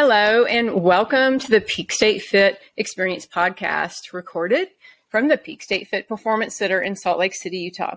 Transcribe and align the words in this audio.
Hello, 0.00 0.44
and 0.44 0.80
welcome 0.84 1.40
to 1.40 1.50
the 1.50 1.60
Peak 1.60 1.90
State 1.90 2.22
Fit 2.22 2.60
Experience 2.76 3.26
podcast, 3.26 4.12
recorded 4.12 4.68
from 5.08 5.26
the 5.26 5.36
Peak 5.36 5.60
State 5.60 5.88
Fit 5.88 6.06
Performance 6.06 6.54
Center 6.54 6.80
in 6.80 6.94
Salt 6.94 7.18
Lake 7.18 7.34
City, 7.34 7.58
Utah. 7.58 7.96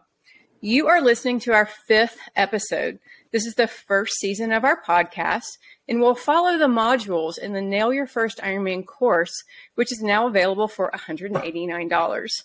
You 0.62 0.88
are 0.88 1.00
listening 1.00 1.40
to 1.42 1.54
our 1.54 1.68
fifth 1.68 2.18
episode. 2.36 2.98
This 3.32 3.46
is 3.46 3.54
the 3.54 3.68
first 3.68 4.16
season 4.16 4.52
of 4.52 4.64
our 4.64 4.82
podcast, 4.82 5.60
and 5.88 6.02
we'll 6.02 6.16
follow 6.16 6.58
the 6.58 6.66
modules 6.66 7.38
in 7.38 7.54
the 7.54 7.62
Nail 7.62 7.94
Your 7.94 8.08
First 8.08 8.40
Ironman 8.40 8.84
course, 8.84 9.44
which 9.76 9.92
is 9.92 10.02
now 10.02 10.26
available 10.26 10.68
for 10.68 10.90
$189. 10.96 12.44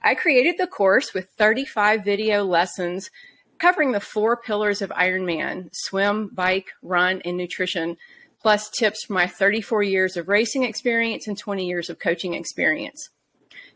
I 0.00 0.14
created 0.14 0.54
the 0.56 0.66
course 0.66 1.12
with 1.12 1.28
35 1.36 2.02
video 2.02 2.44
lessons 2.44 3.10
covering 3.58 3.92
the 3.92 4.00
four 4.00 4.38
pillars 4.38 4.80
of 4.80 4.88
Ironman 4.88 5.68
swim, 5.74 6.30
bike, 6.32 6.70
run, 6.80 7.20
and 7.26 7.36
nutrition 7.36 7.98
plus 8.40 8.70
tips 8.70 9.04
from 9.04 9.14
my 9.14 9.26
34 9.26 9.82
years 9.82 10.16
of 10.16 10.28
racing 10.28 10.64
experience 10.64 11.26
and 11.26 11.38
20 11.38 11.66
years 11.66 11.90
of 11.90 11.98
coaching 11.98 12.34
experience. 12.34 13.10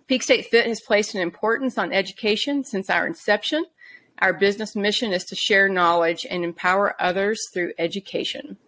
Peak 0.06 0.22
State 0.22 0.46
Fit 0.46 0.66
has 0.66 0.80
placed 0.80 1.14
an 1.14 1.20
importance 1.20 1.78
on 1.78 1.92
education 1.92 2.64
since 2.64 2.90
our 2.90 3.06
inception. 3.06 3.64
Our 4.18 4.32
business 4.32 4.76
mission 4.76 5.12
is 5.12 5.24
to 5.24 5.36
share 5.36 5.68
knowledge 5.68 6.26
and 6.28 6.44
empower 6.44 7.00
others 7.00 7.40
through 7.52 7.72
education. 7.78 8.58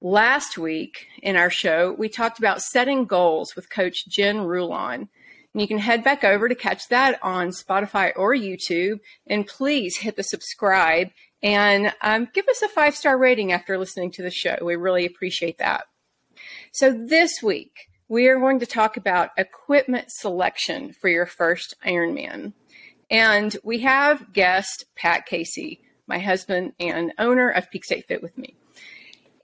Last 0.00 0.58
week 0.58 1.06
in 1.22 1.36
our 1.36 1.50
show, 1.50 1.92
we 1.98 2.08
talked 2.08 2.38
about 2.38 2.62
setting 2.62 3.04
goals 3.04 3.56
with 3.56 3.70
Coach 3.70 4.06
Jen 4.08 4.42
Rulon. 4.42 5.08
And 5.54 5.62
you 5.62 5.66
can 5.66 5.78
head 5.78 6.04
back 6.04 6.22
over 6.22 6.48
to 6.48 6.54
catch 6.54 6.88
that 6.88 7.18
on 7.22 7.48
Spotify 7.48 8.12
or 8.14 8.34
YouTube. 8.34 9.00
And 9.26 9.46
please 9.46 9.98
hit 9.98 10.16
the 10.16 10.22
subscribe 10.22 11.08
and 11.42 11.92
um, 12.00 12.28
give 12.32 12.48
us 12.48 12.62
a 12.62 12.68
five 12.68 12.96
star 12.96 13.16
rating 13.16 13.52
after 13.52 13.78
listening 13.78 14.10
to 14.12 14.22
the 14.22 14.30
show. 14.30 14.56
We 14.62 14.76
really 14.76 15.06
appreciate 15.06 15.58
that. 15.58 15.84
So, 16.72 16.92
this 16.92 17.42
week, 17.42 17.72
we 18.08 18.28
are 18.28 18.38
going 18.38 18.60
to 18.60 18.66
talk 18.66 18.96
about 18.96 19.30
equipment 19.36 20.06
selection 20.10 20.92
for 20.92 21.08
your 21.08 21.26
first 21.26 21.74
Ironman. 21.84 22.54
And 23.10 23.56
we 23.64 23.80
have 23.80 24.32
guest 24.32 24.84
Pat 24.96 25.26
Casey, 25.26 25.80
my 26.06 26.18
husband 26.18 26.72
and 26.78 27.12
owner 27.18 27.50
of 27.50 27.70
Peak 27.70 27.84
State 27.84 28.06
Fit 28.06 28.22
with 28.22 28.36
me. 28.36 28.56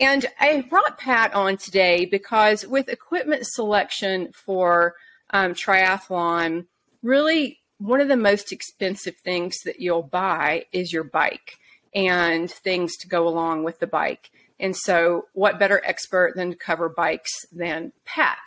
And 0.01 0.27
I 0.41 0.62
brought 0.62 0.98
Pat 0.98 1.34
on 1.34 1.56
today 1.56 2.05
because 2.05 2.67
with 2.67 2.89
equipment 2.89 3.47
selection 3.47 4.33
for 4.33 4.95
um, 5.31 5.55
triathlon, 5.55 6.67
really 7.03 7.61
one 7.79 8.01
of 8.01 8.08
the 8.08 8.17
most 8.17 8.53
expensive 8.53 9.17
things 9.25 9.61
that 9.64 9.81
you'll 9.81 10.03
buy 10.03 10.64
is 10.73 10.92
your 10.92 11.05
bike 11.05 11.58
and 11.95 12.50
things 12.50 12.97
to 12.97 13.09
go 13.09 13.28
along 13.28 13.64
with 13.64 13.78
the 13.78 13.87
bike. 13.87 14.31
And 14.61 14.77
so, 14.77 15.27
what 15.33 15.59
better 15.59 15.83
expert 15.84 16.34
than 16.36 16.51
to 16.51 16.56
cover 16.56 16.89
bikes 16.89 17.33
than 17.53 17.92
Pat? 18.05 18.39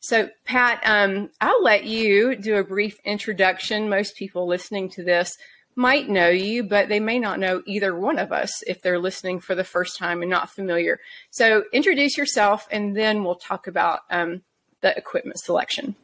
So, 0.00 0.28
Pat, 0.44 0.80
um, 0.84 1.30
I'll 1.40 1.62
let 1.62 1.84
you 1.84 2.36
do 2.36 2.56
a 2.56 2.64
brief 2.64 2.98
introduction. 3.04 3.88
Most 3.88 4.16
people 4.16 4.46
listening 4.46 4.90
to 4.90 5.04
this 5.04 5.36
might 5.76 6.08
know 6.08 6.28
you, 6.28 6.62
but 6.64 6.88
they 6.88 7.00
may 7.00 7.18
not 7.18 7.38
know 7.38 7.62
either 7.66 7.98
one 7.98 8.18
of 8.18 8.32
us 8.32 8.62
if 8.64 8.82
they're 8.82 8.98
listening 8.98 9.40
for 9.40 9.54
the 9.54 9.64
first 9.64 9.98
time 9.98 10.22
and 10.22 10.30
not 10.30 10.50
familiar. 10.50 11.00
So, 11.30 11.64
introduce 11.72 12.18
yourself, 12.18 12.66
and 12.70 12.96
then 12.96 13.22
we'll 13.22 13.36
talk 13.36 13.66
about 13.66 14.00
um, 14.10 14.42
the 14.80 14.96
equipment 14.96 15.38
selection. 15.38 15.94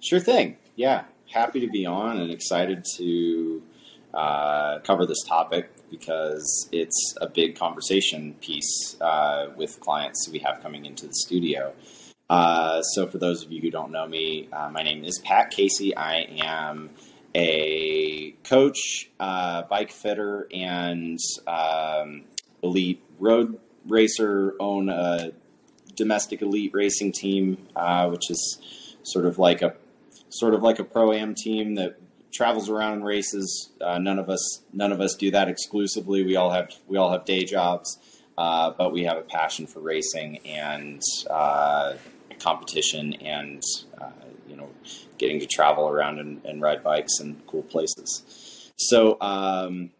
Sure 0.00 0.20
thing. 0.20 0.56
Yeah, 0.74 1.04
happy 1.32 1.60
to 1.60 1.68
be 1.68 1.86
on 1.86 2.18
and 2.18 2.30
excited 2.32 2.84
to 2.96 3.62
uh, 4.12 4.80
cover 4.80 5.06
this 5.06 5.22
topic 5.26 5.70
because 5.90 6.68
it's 6.72 7.14
a 7.20 7.28
big 7.28 7.58
conversation 7.58 8.34
piece 8.40 8.96
uh, 9.00 9.48
with 9.56 9.80
clients 9.80 10.28
we 10.30 10.38
have 10.38 10.62
coming 10.62 10.86
into 10.86 11.06
the 11.06 11.14
studio. 11.14 11.72
Uh, 12.28 12.80
so, 12.82 13.08
for 13.08 13.18
those 13.18 13.44
of 13.44 13.50
you 13.50 13.60
who 13.60 13.70
don't 13.70 13.90
know 13.90 14.06
me, 14.06 14.48
uh, 14.52 14.70
my 14.70 14.82
name 14.82 15.04
is 15.04 15.18
Pat 15.18 15.50
Casey. 15.50 15.96
I 15.96 16.28
am 16.38 16.90
a 17.34 18.32
coach, 18.44 19.10
uh, 19.18 19.62
bike 19.62 19.90
fitter, 19.90 20.46
and 20.52 21.18
um, 21.48 22.22
elite 22.62 23.02
road 23.18 23.58
racer. 23.86 24.54
Own 24.60 24.88
a 24.88 25.32
domestic 25.96 26.40
elite 26.40 26.70
racing 26.72 27.12
team, 27.12 27.58
uh, 27.74 28.08
which 28.08 28.30
is 28.30 28.94
sort 29.02 29.26
of 29.26 29.38
like 29.38 29.60
a 29.62 29.74
sort 30.28 30.54
of 30.54 30.62
like 30.62 30.78
a 30.78 30.84
pro 30.84 31.12
am 31.12 31.34
team 31.34 31.74
that 31.74 31.98
travels 32.32 32.68
around 32.68 32.94
and 32.94 33.04
races. 33.04 33.70
Uh, 33.80 33.98
none 33.98 34.18
of 34.18 34.28
us 34.28 34.62
none 34.72 34.92
of 34.92 35.00
us 35.00 35.14
do 35.14 35.30
that 35.30 35.48
exclusively. 35.48 36.24
We 36.24 36.36
all 36.36 36.50
have 36.50 36.72
we 36.86 36.96
all 36.96 37.10
have 37.10 37.24
day 37.24 37.44
jobs, 37.44 37.98
uh, 38.38 38.70
but 38.76 38.92
we 38.92 39.04
have 39.04 39.16
a 39.16 39.22
passion 39.22 39.66
for 39.66 39.80
racing 39.80 40.38
and 40.46 41.02
uh, 41.28 41.94
competition 42.38 43.14
and 43.14 43.62
uh, 44.00 44.10
you 44.48 44.56
know 44.56 44.70
getting 45.18 45.40
to 45.40 45.46
travel 45.46 45.88
around 45.88 46.18
and, 46.18 46.42
and, 46.46 46.62
ride 46.62 46.82
bikes 46.82 47.20
in 47.20 47.36
cool 47.46 47.62
places. 47.62 48.72
So 48.76 49.18
um, 49.20 49.90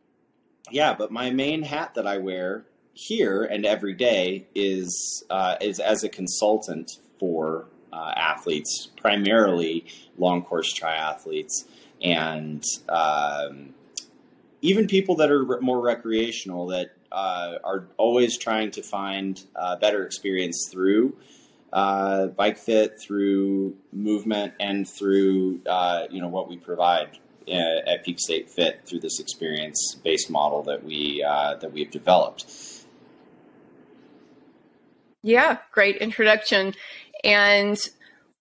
yeah, 0.71 0.95
but 0.95 1.11
my 1.11 1.31
main 1.31 1.63
hat 1.63 1.95
that 1.95 2.07
I 2.07 2.19
wear 2.19 2.65
here 2.95 3.45
and 3.45 3.67
every 3.67 3.95
day 3.95 4.47
is 4.55 5.25
uh, 5.31 5.57
is 5.61 5.81
as 5.81 6.05
a 6.05 6.09
consultant 6.09 6.91
for 7.19 7.67
uh, 7.93 8.13
athletes, 8.17 8.89
primarily 8.97 9.85
long 10.17 10.43
course 10.43 10.73
triathletes 10.73 11.65
and 12.03 12.65
um, 12.89 13.75
even 14.63 14.87
people 14.87 15.17
that 15.17 15.31
are 15.31 15.61
more 15.61 15.81
recreational 15.81 16.67
that 16.69 16.93
uh, 17.13 17.55
are 17.65 17.87
always 17.97 18.39
trying 18.39 18.71
to 18.71 18.83
find 18.83 19.43
a 19.55 19.77
better 19.77 20.05
experience 20.05 20.69
through 20.71 21.17
uh, 21.73 22.27
bike 22.29 22.59
fit, 22.59 23.01
through 23.01 23.77
movement, 23.93 24.55
and 24.61 24.89
through 24.89 25.61
uh, 25.67 26.07
you 26.11 26.21
know 26.21 26.29
what 26.29 26.49
we 26.49 26.57
provide 26.57 27.19
uh, 27.49 27.53
at 27.87 28.05
Peak 28.05 28.19
State 28.19 28.51
Fit 28.51 28.81
through 28.87 29.01
this 29.01 29.21
experience-based 29.21 30.31
model 30.31 30.63
that 30.65 30.85
we 30.85 31.25
uh, 31.27 31.57
that 31.57 31.73
we 31.73 31.83
have 31.83 31.91
developed. 31.91 32.47
Yeah, 35.23 35.59
great 35.73 35.97
introduction. 35.97 36.75
And 37.23 37.79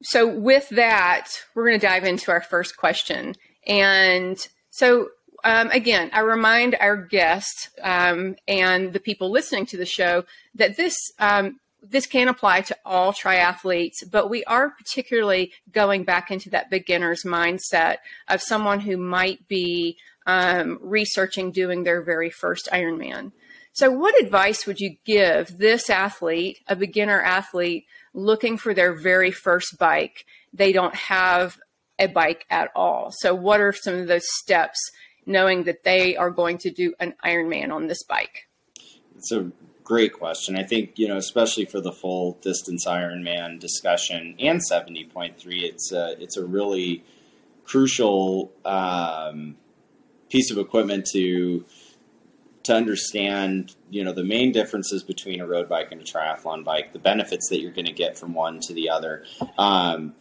so, 0.02 0.28
with 0.28 0.70
that, 0.70 1.28
we're 1.54 1.68
going 1.68 1.80
to 1.80 1.86
dive 1.86 2.06
into 2.06 2.32
our 2.32 2.42
first 2.42 2.78
question. 2.78 3.36
And 3.70 4.38
so, 4.72 5.10
um, 5.44 5.70
again, 5.70 6.10
I 6.12 6.22
remind 6.22 6.76
our 6.80 6.98
guests 6.98 7.70
um, 7.82 8.36
and 8.48 8.92
the 8.92 9.00
people 9.00 9.32
listening 9.32 9.68
to 9.68 9.78
the 9.78 9.86
show 9.86 10.26
that 10.56 10.76
this 10.76 10.98
um, 11.20 11.60
this 11.82 12.08
can 12.08 12.28
apply 12.28 12.62
to 12.62 12.78
all 12.86 13.14
triathletes, 13.14 14.04
but 14.12 14.30
we 14.30 14.44
are 14.46 14.72
particularly 14.72 15.54
going 15.72 16.04
back 16.04 16.30
into 16.30 16.50
that 16.50 16.70
beginner's 16.70 17.24
mindset 17.24 17.98
of 18.28 18.42
someone 18.42 18.82
who 18.82 18.98
might 18.98 19.48
be 19.48 19.98
um, 20.26 20.78
researching 20.82 21.52
doing 21.52 21.84
their 21.84 22.02
very 22.02 22.30
first 22.30 22.68
Ironman. 22.74 23.32
So, 23.72 23.90
what 23.92 24.22
advice 24.22 24.66
would 24.66 24.80
you 24.80 24.98
give 25.06 25.58
this 25.58 25.90
athlete, 25.90 26.60
a 26.68 26.76
beginner 26.76 27.22
athlete, 27.22 27.86
looking 28.14 28.58
for 28.58 28.74
their 28.74 28.94
very 28.94 29.32
first 29.32 29.78
bike? 29.80 30.26
They 30.54 30.72
don't 30.74 30.96
have 30.96 31.58
a 32.00 32.08
bike 32.08 32.46
at 32.50 32.72
all. 32.76 33.12
So, 33.12 33.36
what 33.36 33.60
are 33.60 33.74
some 33.74 33.96
of 33.96 34.08
those 34.08 34.28
steps 34.40 34.80
knowing 35.26 35.64
that 35.64 35.84
they 35.84 36.16
are 36.16 36.32
going 36.32 36.58
to 36.60 36.72
do 36.72 36.94
an 37.00 37.14
Ironman 37.24 37.72
on 37.72 37.88
this 37.88 38.04
bike? 38.04 38.48
It's 39.16 39.32
a 39.32 39.52
great 39.84 40.14
question. 40.14 40.56
I 40.56 40.64
think, 40.64 40.98
you 40.98 41.08
know, 41.08 41.18
especially 41.18 41.66
for 41.66 41.82
the 41.82 41.92
full 41.92 42.38
distance 42.42 42.86
Ironman 42.88 43.60
discussion 43.60 44.36
and 44.40 44.62
70.3, 44.62 45.34
it's 45.64 45.92
a, 45.92 46.16
it's 46.22 46.38
a 46.38 46.46
really 46.46 47.04
crucial 47.64 48.52
um, 48.66 49.58
piece 50.30 50.52
of 50.52 50.58
equipment 50.58 51.06
to 51.14 51.66
to 52.64 52.76
understand, 52.76 53.74
you 53.90 54.04
know, 54.04 54.12
the 54.12 54.24
main 54.24 54.52
differences 54.52 55.02
between 55.02 55.40
a 55.40 55.48
road 55.48 55.70
bike 55.70 55.92
and 55.92 56.02
a 56.02 56.04
triathlon 56.04 56.64
bike, 56.64 56.94
the 56.94 57.00
benefits 57.00 57.50
that 57.50 57.62
you're 57.62 57.72
going 57.72 57.86
to 57.86 57.94
get 57.94 58.18
from 58.18 58.34
one 58.34 58.60
to 58.60 58.74
the 58.74 58.90
other. 58.90 59.24
Um, 59.58 60.14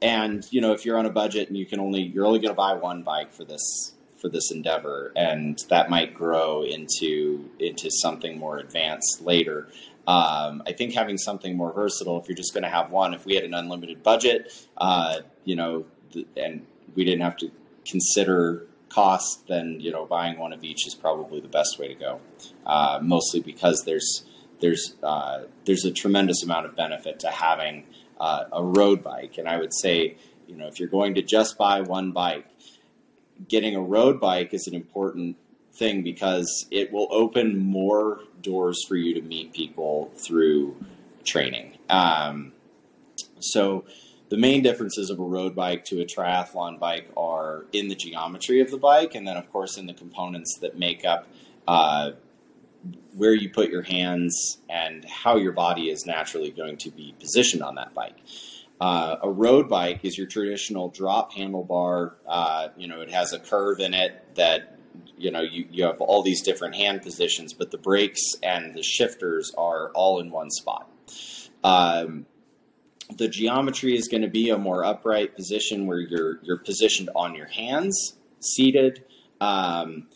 and 0.00 0.44
you 0.50 0.60
know 0.60 0.72
if 0.72 0.84
you're 0.84 0.98
on 0.98 1.06
a 1.06 1.10
budget 1.10 1.48
and 1.48 1.56
you 1.56 1.66
can 1.66 1.80
only 1.80 2.02
you're 2.02 2.26
only 2.26 2.38
going 2.38 2.52
to 2.52 2.56
buy 2.56 2.72
one 2.72 3.02
bike 3.02 3.32
for 3.32 3.44
this 3.44 3.94
for 4.20 4.28
this 4.28 4.50
endeavor 4.50 5.12
and 5.14 5.60
that 5.68 5.90
might 5.90 6.14
grow 6.14 6.62
into 6.62 7.48
into 7.58 7.90
something 7.90 8.38
more 8.38 8.58
advanced 8.58 9.20
later. 9.22 9.68
Um, 10.06 10.62
i 10.66 10.72
think 10.72 10.94
having 10.94 11.18
something 11.18 11.54
more 11.54 11.70
versatile 11.70 12.18
if 12.18 12.28
you're 12.28 12.36
just 12.36 12.54
going 12.54 12.62
to 12.62 12.70
have 12.70 12.90
one 12.90 13.12
if 13.12 13.26
we 13.26 13.34
had 13.34 13.44
an 13.44 13.52
unlimited 13.52 14.02
budget 14.02 14.50
uh, 14.78 15.20
you 15.44 15.54
know 15.54 15.84
and 16.34 16.64
we 16.94 17.04
didn't 17.04 17.20
have 17.20 17.36
to 17.36 17.50
consider 17.86 18.68
cost 18.88 19.46
then 19.48 19.80
you 19.80 19.90
know 19.90 20.06
buying 20.06 20.38
one 20.38 20.52
of 20.52 20.64
each 20.64 20.86
is 20.86 20.94
probably 20.94 21.40
the 21.40 21.48
best 21.48 21.78
way 21.78 21.88
to 21.88 21.94
go. 21.94 22.20
Uh, 22.66 22.98
mostly 23.02 23.40
because 23.40 23.82
there's 23.84 24.24
there's 24.60 24.96
uh, 25.02 25.42
there's 25.64 25.84
a 25.84 25.92
tremendous 25.92 26.42
amount 26.42 26.66
of 26.66 26.74
benefit 26.74 27.20
to 27.20 27.28
having 27.28 27.84
uh, 28.20 28.44
a 28.52 28.62
road 28.62 29.02
bike. 29.02 29.38
And 29.38 29.48
I 29.48 29.58
would 29.58 29.72
say, 29.74 30.16
you 30.46 30.56
know, 30.56 30.66
if 30.66 30.78
you're 30.80 30.88
going 30.88 31.14
to 31.14 31.22
just 31.22 31.58
buy 31.58 31.80
one 31.80 32.12
bike, 32.12 32.46
getting 33.48 33.76
a 33.76 33.80
road 33.80 34.20
bike 34.20 34.52
is 34.52 34.66
an 34.66 34.74
important 34.74 35.36
thing 35.74 36.02
because 36.02 36.66
it 36.70 36.92
will 36.92 37.08
open 37.10 37.58
more 37.58 38.20
doors 38.42 38.84
for 38.88 38.96
you 38.96 39.14
to 39.14 39.22
meet 39.22 39.52
people 39.52 40.10
through 40.16 40.76
training. 41.24 41.78
Um, 41.88 42.52
so, 43.40 43.84
the 44.30 44.36
main 44.36 44.62
differences 44.62 45.08
of 45.08 45.18
a 45.18 45.22
road 45.24 45.54
bike 45.54 45.86
to 45.86 46.02
a 46.02 46.04
triathlon 46.04 46.78
bike 46.78 47.08
are 47.16 47.64
in 47.72 47.88
the 47.88 47.94
geometry 47.94 48.60
of 48.60 48.70
the 48.70 48.76
bike, 48.76 49.14
and 49.14 49.26
then, 49.26 49.38
of 49.38 49.50
course, 49.50 49.78
in 49.78 49.86
the 49.86 49.94
components 49.94 50.58
that 50.60 50.78
make 50.78 51.04
up 51.04 51.26
uh, 51.66 52.10
where 53.18 53.34
you 53.34 53.50
put 53.50 53.68
your 53.68 53.82
hands 53.82 54.58
and 54.70 55.04
how 55.04 55.36
your 55.36 55.52
body 55.52 55.90
is 55.90 56.06
naturally 56.06 56.50
going 56.50 56.76
to 56.78 56.90
be 56.90 57.14
positioned 57.18 57.62
on 57.62 57.74
that 57.74 57.92
bike. 57.92 58.16
Uh, 58.80 59.16
a 59.22 59.30
road 59.30 59.68
bike 59.68 60.04
is 60.04 60.16
your 60.16 60.28
traditional 60.28 60.88
drop 60.88 61.32
handlebar. 61.32 62.12
Uh, 62.26 62.68
you 62.76 62.86
know, 62.86 63.00
it 63.00 63.10
has 63.10 63.32
a 63.32 63.38
curve 63.40 63.80
in 63.80 63.92
it 63.92 64.36
that 64.36 64.78
you 65.16 65.32
know 65.32 65.40
you, 65.40 65.66
you 65.70 65.84
have 65.84 66.00
all 66.00 66.22
these 66.22 66.42
different 66.42 66.76
hand 66.76 67.02
positions, 67.02 67.52
but 67.52 67.72
the 67.72 67.78
brakes 67.78 68.22
and 68.42 68.74
the 68.74 68.82
shifters 68.82 69.52
are 69.58 69.90
all 69.90 70.20
in 70.20 70.30
one 70.30 70.50
spot. 70.50 70.88
Um, 71.64 72.26
the 73.16 73.26
geometry 73.26 73.96
is 73.96 74.06
going 74.06 74.22
to 74.22 74.28
be 74.28 74.50
a 74.50 74.58
more 74.58 74.84
upright 74.84 75.34
position 75.34 75.88
where 75.88 75.98
you're 75.98 76.38
you're 76.44 76.58
positioned 76.58 77.10
on 77.16 77.34
your 77.34 77.48
hands, 77.48 78.16
seated. 78.38 79.04
Um, 79.40 80.06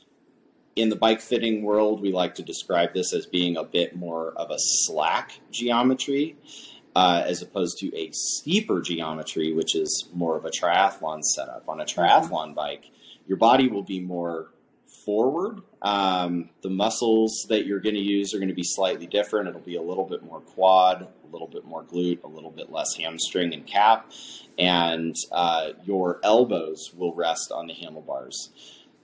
in 0.77 0.89
the 0.89 0.97
bike 0.97 1.21
fitting 1.21 1.63
world, 1.63 2.01
we 2.01 2.13
like 2.13 2.35
to 2.37 2.43
describe 2.43 2.95
this 2.95 3.13
as 3.13 3.27
being 3.27 3.57
a 3.57 3.65
bit 3.65 3.95
more 3.95 4.33
of 4.33 4.51
a 4.51 4.57
slack 4.59 5.41
geometry 5.51 6.37
uh, 6.95 7.23
as 7.27 7.43
opposed 7.43 7.79
to 7.79 7.95
a 7.97 8.11
steeper 8.13 8.81
geometry, 8.81 9.53
which 9.53 9.75
is 9.75 10.09
more 10.13 10.37
of 10.37 10.45
a 10.45 10.51
triathlon 10.51 11.23
setup. 11.23 11.69
On 11.69 11.81
a 11.81 11.85
triathlon 11.85 12.55
bike, 12.55 12.91
your 13.27 13.39
body 13.39 13.69
will 13.69 13.83
be 13.83 14.01
more 14.01 14.49
forward. 15.05 15.63
Um, 15.81 16.51
the 16.63 16.71
muscles 16.71 17.47
that 17.49 17.67
you're 17.67 17.81
going 17.81 17.95
to 17.95 18.01
use 18.01 18.35
are 18.35 18.39
going 18.39 18.49
to 18.49 18.55
be 18.55 18.65
slightly 18.65 19.07
different. 19.07 19.49
It'll 19.49 19.61
be 19.61 19.77
a 19.77 19.83
little 19.83 20.05
bit 20.05 20.23
more 20.23 20.41
quad, 20.41 21.03
a 21.03 21.33
little 21.33 21.49
bit 21.49 21.65
more 21.65 21.83
glute, 21.83 22.23
a 22.25 22.29
little 22.29 22.51
bit 22.51 22.71
less 22.71 22.95
hamstring 22.97 23.53
and 23.53 23.67
cap, 23.67 24.11
and 24.59 25.15
uh, 25.33 25.71
your 25.85 26.21
elbows 26.23 26.93
will 26.95 27.15
rest 27.15 27.51
on 27.53 27.67
the 27.67 27.75
handlebars. 27.75 28.51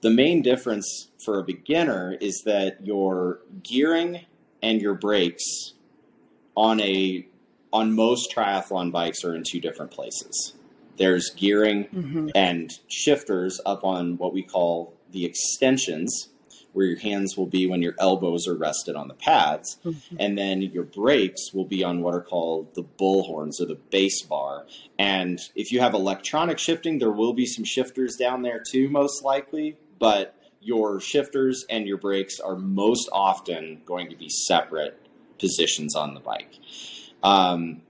The 0.01 0.11
main 0.11 0.43
difference 0.43 1.09
for 1.25 1.39
a 1.39 1.43
beginner 1.43 2.17
is 2.21 2.43
that 2.45 2.87
your 2.87 3.41
gearing 3.63 4.27
and 4.63 4.81
your 4.81 4.95
brakes 4.95 5.75
on 6.57 6.81
a 6.81 7.27
on 7.73 7.95
most 7.95 8.33
triathlon 8.35 8.91
bikes 8.91 9.25
are 9.25 9.35
in 9.35 9.43
two 9.47 9.61
different 9.61 9.91
places. 9.91 10.55
There's 10.97 11.31
gearing 11.31 11.85
mm-hmm. 11.85 12.29
and 12.35 12.71
shifters 12.89 13.61
up 13.65 13.85
on 13.85 14.17
what 14.17 14.33
we 14.33 14.43
call 14.43 14.95
the 15.11 15.25
extensions, 15.25 16.31
where 16.73 16.87
your 16.87 16.99
hands 16.99 17.37
will 17.37 17.47
be 17.47 17.67
when 17.67 17.83
your 17.83 17.95
elbows 17.99 18.49
are 18.49 18.55
rested 18.55 18.97
on 18.97 19.09
the 19.09 19.15
pads. 19.15 19.79
Mm-hmm. 19.85 20.17
And 20.19 20.37
then 20.39 20.63
your 20.63 20.85
brakes 20.85 21.53
will 21.53 21.65
be 21.65 21.85
on 21.85 22.03
what 22.03 22.15
are 22.15 22.23
called 22.23 22.75
the 22.75 22.83
bull 22.83 23.25
horns 23.25 23.61
or 23.61 23.67
the 23.67 23.77
base 23.77 24.23
bar. 24.23 24.67
And 24.99 25.39
if 25.55 25.71
you 25.71 25.81
have 25.81 25.95
electronic 25.95 26.59
shifting, 26.59 26.99
there 26.99 27.13
will 27.13 27.33
be 27.33 27.47
some 27.47 27.65
shifters 27.65 28.17
down 28.17 28.43
there 28.43 28.63
too, 28.71 28.89
most 28.89 29.23
likely. 29.23 29.77
But 29.99 30.35
your 30.61 31.01
shifters 31.01 31.65
and 31.71 31.87
your 31.87 31.99
brakes 31.99 32.41
are 32.41 32.57
most 32.57 33.09
often 33.13 33.83
going 33.85 34.11
to 34.11 34.17
be 34.17 34.29
separate 34.29 35.01
positions 35.39 35.95
on 35.95 36.15
the 36.15 36.21
bike. 36.21 36.53
Um, 37.23 37.83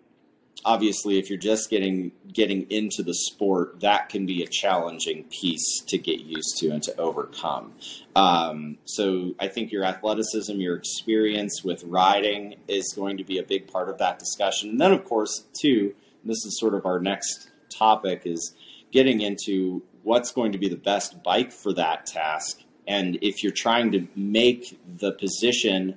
obviously, 0.65 1.19
if 1.19 1.29
you're 1.29 1.39
just 1.39 1.71
getting 1.71 2.13
getting 2.33 2.71
into 2.71 3.03
the 3.03 3.15
sport, 3.15 3.81
that 3.81 4.09
can 4.09 4.27
be 4.27 4.43
a 4.43 4.47
challenging 4.47 5.25
piece 5.25 5.83
to 5.89 5.99
get 5.99 6.21
used 6.21 6.59
to 6.59 6.71
and 6.71 6.83
to 6.83 6.97
overcome. 6.99 7.73
Um, 8.15 8.79
so 8.85 9.35
I 9.41 9.49
think 9.49 9.73
your 9.73 9.85
athleticism, 9.85 10.61
your 10.61 10.77
experience 10.77 11.63
with 11.65 11.85
riding 11.85 12.57
is 12.69 12.93
going 12.95 13.17
to 13.19 13.25
be 13.25 13.39
a 13.39 13.43
big 13.43 13.71
part 13.73 13.89
of 13.89 13.99
that 13.99 14.19
discussion. 14.19 14.71
And 14.71 14.81
then, 14.81 14.93
of 14.93 15.05
course, 15.05 15.45
too, 15.61 15.95
this 16.25 16.45
is 16.45 16.59
sort 16.59 16.75
of 16.75 16.85
our 16.85 17.01
next 17.01 17.51
topic 17.71 18.23
is 18.25 18.55
getting 18.91 19.21
into 19.21 19.83
what's 20.03 20.33
going 20.33 20.53
to 20.53 20.59
be 20.59 20.69
the 20.69 20.77
best 20.77 21.23
bike 21.23 21.53
for 21.53 21.73
that 21.75 22.07
task. 22.07 22.63
And 22.87 23.19
if 23.21 23.43
you're 23.43 23.53
trying 23.53 23.93
to 23.93 24.09
make 24.17 24.79
the 24.87 25.13
position 25.13 25.97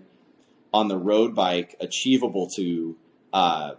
on 0.74 0.88
the 0.88 0.98
road 0.98 1.36
bike 1.36 1.76
achievable 1.80 2.50
to 2.56 2.98
uh, 3.34 3.72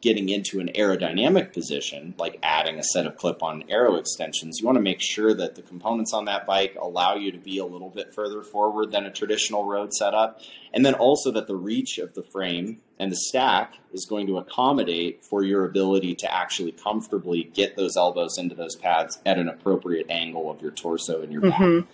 getting 0.00 0.28
into 0.28 0.60
an 0.60 0.70
aerodynamic 0.74 1.52
position, 1.52 2.14
like 2.18 2.38
adding 2.42 2.78
a 2.78 2.84
set 2.84 3.06
of 3.06 3.16
clip 3.16 3.42
on 3.42 3.64
aero 3.68 3.96
extensions, 3.96 4.58
you 4.60 4.66
want 4.66 4.76
to 4.76 4.82
make 4.82 5.00
sure 5.00 5.34
that 5.34 5.56
the 5.56 5.62
components 5.62 6.12
on 6.12 6.26
that 6.26 6.46
bike 6.46 6.76
allow 6.80 7.16
you 7.16 7.32
to 7.32 7.38
be 7.38 7.58
a 7.58 7.64
little 7.64 7.90
bit 7.90 8.14
further 8.14 8.42
forward 8.42 8.92
than 8.92 9.04
a 9.04 9.10
traditional 9.10 9.64
road 9.64 9.92
setup. 9.92 10.40
And 10.72 10.86
then 10.86 10.94
also 10.94 11.32
that 11.32 11.46
the 11.46 11.56
reach 11.56 11.98
of 11.98 12.14
the 12.14 12.22
frame 12.22 12.80
and 12.98 13.10
the 13.10 13.16
stack 13.16 13.74
is 13.92 14.06
going 14.08 14.26
to 14.28 14.38
accommodate 14.38 15.24
for 15.24 15.42
your 15.42 15.64
ability 15.64 16.14
to 16.16 16.32
actually 16.32 16.72
comfortably 16.72 17.50
get 17.54 17.76
those 17.76 17.96
elbows 17.96 18.38
into 18.38 18.54
those 18.54 18.76
pads 18.76 19.18
at 19.26 19.38
an 19.38 19.48
appropriate 19.48 20.06
angle 20.10 20.50
of 20.50 20.62
your 20.62 20.70
torso 20.70 21.22
and 21.22 21.32
your 21.32 21.42
mm-hmm. 21.42 21.80
back. 21.80 21.88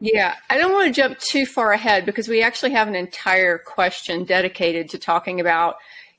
Yeah, 0.00 0.34
I 0.50 0.58
don't 0.58 0.72
want 0.72 0.94
to 0.94 1.00
jump 1.00 1.18
too 1.18 1.46
far 1.46 1.72
ahead 1.72 2.04
because 2.04 2.28
we 2.28 2.42
actually 2.42 2.72
have 2.72 2.88
an 2.88 2.94
entire 2.94 3.58
question 3.58 4.24
dedicated 4.24 4.90
to 4.90 4.98
talking 4.98 5.40
about 5.40 5.76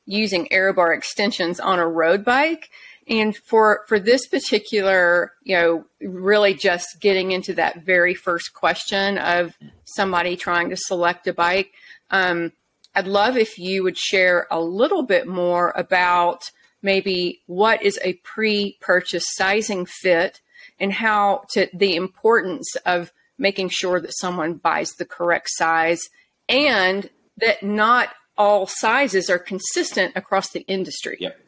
using 0.07 0.51
aero 0.51 0.73
bar 0.73 0.93
extensions 0.93 1.59
on 1.59 1.77
a 1.77 1.87
road 1.87 2.25
bike. 2.25 2.69
And 3.07 3.37
for 3.37 3.83
for 3.87 3.99
this 3.99 4.27
particular, 4.27 5.33
you 5.43 5.55
know, 5.55 5.85
really 6.01 6.53
just 6.53 6.99
getting 6.99 7.31
into 7.31 7.53
that 7.53 7.83
very 7.83 8.13
first 8.13 8.53
question 8.53 9.17
of 9.17 9.55
somebody 9.85 10.35
trying 10.35 10.69
to 10.71 10.77
select 10.77 11.27
a 11.27 11.33
bike, 11.33 11.71
um, 12.09 12.51
I'd 12.95 13.07
love 13.07 13.37
if 13.37 13.59
you 13.59 13.83
would 13.83 13.97
share 13.97 14.47
a 14.49 14.59
little 14.59 15.03
bit 15.03 15.27
more 15.27 15.71
about 15.75 16.51
maybe 16.81 17.41
what 17.45 17.81
is 17.83 17.99
a 18.03 18.13
pre-purchase 18.13 19.25
sizing 19.35 19.85
fit 19.85 20.41
and 20.79 20.93
how 20.93 21.43
to 21.51 21.67
the 21.73 21.95
importance 21.95 22.75
of 22.85 23.11
making 23.37 23.69
sure 23.69 24.01
that 24.01 24.17
someone 24.17 24.55
buys 24.55 24.93
the 24.93 25.05
correct 25.05 25.47
size 25.51 26.01
and 26.49 27.09
that 27.37 27.61
not 27.63 28.09
all 28.37 28.67
sizes 28.67 29.29
are 29.29 29.39
consistent 29.39 30.13
across 30.15 30.49
the 30.49 30.61
industry. 30.67 31.17
Yep. 31.19 31.39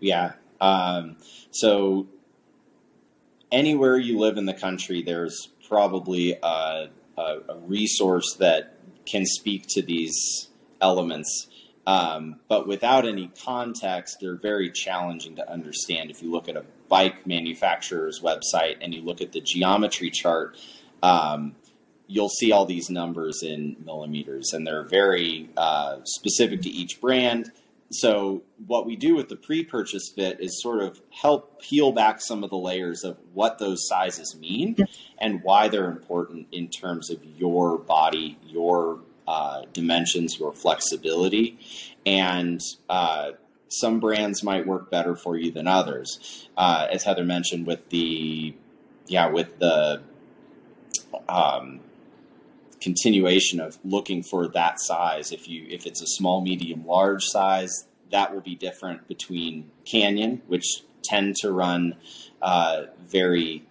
Yeah. 0.00 0.32
Um, 0.60 1.16
so 1.50 2.06
anywhere 3.52 3.98
you 3.98 4.18
live 4.18 4.36
in 4.36 4.46
the 4.46 4.54
country, 4.54 5.02
there's 5.02 5.48
probably 5.68 6.38
a, 6.42 6.88
a, 7.16 7.20
a 7.48 7.58
resource 7.66 8.36
that 8.38 8.78
can 9.04 9.24
speak 9.24 9.66
to 9.68 9.82
these 9.82 10.48
elements. 10.80 11.48
Um, 11.86 12.40
but 12.48 12.66
without 12.66 13.06
any 13.06 13.30
context, 13.44 14.18
they're 14.20 14.36
very 14.36 14.70
challenging 14.70 15.36
to 15.36 15.50
understand. 15.50 16.10
If 16.10 16.22
you 16.22 16.30
look 16.30 16.48
at 16.48 16.56
a 16.56 16.64
bike 16.88 17.26
manufacturer's 17.26 18.20
website 18.20 18.76
and 18.80 18.92
you 18.92 19.02
look 19.02 19.20
at 19.20 19.32
the 19.32 19.40
geometry 19.40 20.10
chart, 20.10 20.56
um, 21.02 21.54
you'll 22.06 22.28
see 22.28 22.52
all 22.52 22.66
these 22.66 22.90
numbers 22.90 23.42
in 23.42 23.76
millimeters, 23.84 24.52
and 24.52 24.66
they're 24.66 24.84
very 24.84 25.50
uh, 25.56 25.98
specific 26.04 26.62
to 26.62 26.68
each 26.68 27.00
brand. 27.00 27.50
So, 27.90 28.42
what 28.66 28.84
we 28.84 28.96
do 28.96 29.14
with 29.14 29.28
the 29.28 29.36
pre 29.36 29.64
purchase 29.64 30.10
fit 30.14 30.40
is 30.40 30.60
sort 30.60 30.82
of 30.82 31.00
help 31.10 31.62
peel 31.62 31.92
back 31.92 32.20
some 32.20 32.42
of 32.42 32.50
the 32.50 32.56
layers 32.56 33.04
of 33.04 33.16
what 33.32 33.58
those 33.58 33.86
sizes 33.86 34.36
mean 34.36 34.76
and 35.18 35.42
why 35.42 35.68
they're 35.68 35.90
important 35.90 36.48
in 36.50 36.68
terms 36.68 37.10
of 37.10 37.24
your 37.36 37.78
body, 37.78 38.38
your 38.44 39.00
uh, 39.28 39.62
dimensions, 39.72 40.38
your 40.38 40.52
flexibility. 40.52 41.58
And 42.04 42.60
uh, 42.88 43.32
some 43.68 44.00
brands 44.00 44.42
might 44.42 44.66
work 44.66 44.90
better 44.90 45.16
for 45.16 45.36
you 45.36 45.50
than 45.50 45.68
others. 45.68 46.48
Uh, 46.56 46.88
as 46.90 47.04
Heather 47.04 47.24
mentioned, 47.24 47.66
with 47.66 47.88
the 47.90 48.54
yeah, 49.06 49.28
with 49.28 49.58
the 49.60 50.02
um, 51.28 51.80
continuation 52.86 53.58
of 53.58 53.80
looking 53.84 54.22
for 54.22 54.46
that 54.46 54.78
size. 54.78 55.32
If 55.32 55.48
you 55.48 55.66
if 55.68 55.86
it's 55.86 56.00
a 56.00 56.06
small, 56.06 56.40
medium, 56.40 56.86
large 56.86 57.24
size, 57.24 57.88
that 58.12 58.32
will 58.32 58.42
be 58.42 58.54
different 58.54 59.08
between 59.08 59.68
Canyon, 59.84 60.40
which 60.46 60.84
tend 61.02 61.34
to 61.40 61.50
run 61.50 61.96
uh, 62.40 62.84
very 63.04 63.64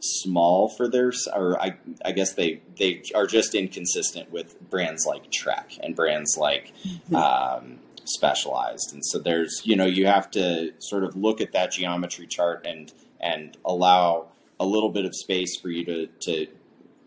small 0.00 0.68
for 0.68 0.88
their 0.88 1.12
or 1.32 1.60
I, 1.60 1.76
I 2.04 2.10
guess 2.10 2.34
they 2.34 2.60
they 2.76 3.04
are 3.14 3.28
just 3.28 3.54
inconsistent 3.54 4.32
with 4.32 4.60
brands 4.68 5.06
like 5.06 5.30
Trek 5.30 5.78
and 5.80 5.94
brands 5.94 6.36
like 6.36 6.72
mm-hmm. 6.84 7.14
um, 7.14 7.78
Specialized, 8.10 8.94
and 8.94 9.04
so 9.04 9.18
there's 9.18 9.60
you 9.64 9.76
know 9.76 9.84
you 9.84 10.06
have 10.06 10.30
to 10.30 10.72
sort 10.78 11.04
of 11.04 11.14
look 11.14 11.42
at 11.42 11.52
that 11.52 11.70
geometry 11.72 12.26
chart 12.26 12.66
and 12.66 12.90
and 13.20 13.56
allow 13.66 14.28
a 14.58 14.64
little 14.64 14.88
bit 14.88 15.04
of 15.04 15.14
space 15.14 15.60
for 15.60 15.68
you 15.68 15.84
to 15.84 16.06
to 16.22 16.46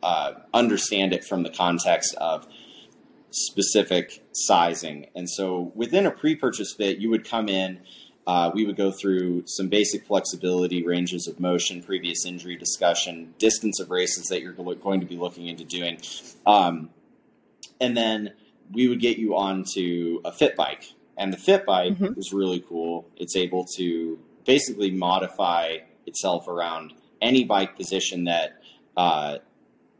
uh, 0.03 0.33
understand 0.53 1.13
it 1.13 1.23
from 1.23 1.43
the 1.43 1.49
context 1.49 2.15
of 2.15 2.47
specific 3.31 4.23
sizing. 4.33 5.07
And 5.15 5.29
so 5.29 5.71
within 5.75 6.05
a 6.05 6.11
pre 6.11 6.35
purchase 6.35 6.73
fit, 6.77 6.97
you 6.97 7.09
would 7.09 7.27
come 7.27 7.49
in 7.49 7.79
Uh, 8.27 8.51
we 8.53 8.65
would 8.65 8.77
go 8.77 8.91
through 8.91 9.43
some 9.47 9.67
basic 9.67 10.05
flexibility, 10.05 10.85
ranges 10.85 11.27
of 11.27 11.39
motion, 11.39 11.81
previous 11.81 12.23
injury 12.25 12.55
discussion, 12.55 13.33
distance 13.39 13.79
of 13.79 13.89
races 13.89 14.27
that 14.27 14.41
you're 14.41 14.53
going 14.53 14.99
to 14.99 15.07
be 15.07 15.17
looking 15.17 15.47
into 15.47 15.63
doing. 15.63 15.97
Um, 16.45 16.91
and 17.79 17.97
then 17.97 18.33
we 18.71 18.87
would 18.87 18.99
get 18.99 19.17
you 19.17 19.35
onto 19.35 20.21
a 20.23 20.31
fit 20.31 20.55
bike. 20.55 20.93
And 21.17 21.33
the 21.33 21.37
fit 21.37 21.65
bike 21.65 21.93
mm-hmm. 21.93 22.19
is 22.19 22.31
really 22.31 22.63
cool. 22.69 23.07
It's 23.17 23.35
able 23.35 23.65
to 23.77 24.19
basically 24.45 24.91
modify 24.91 25.79
itself 26.05 26.47
around 26.47 26.93
any 27.21 27.43
bike 27.43 27.75
position 27.75 28.25
that 28.25 28.61
uh, 28.95 29.39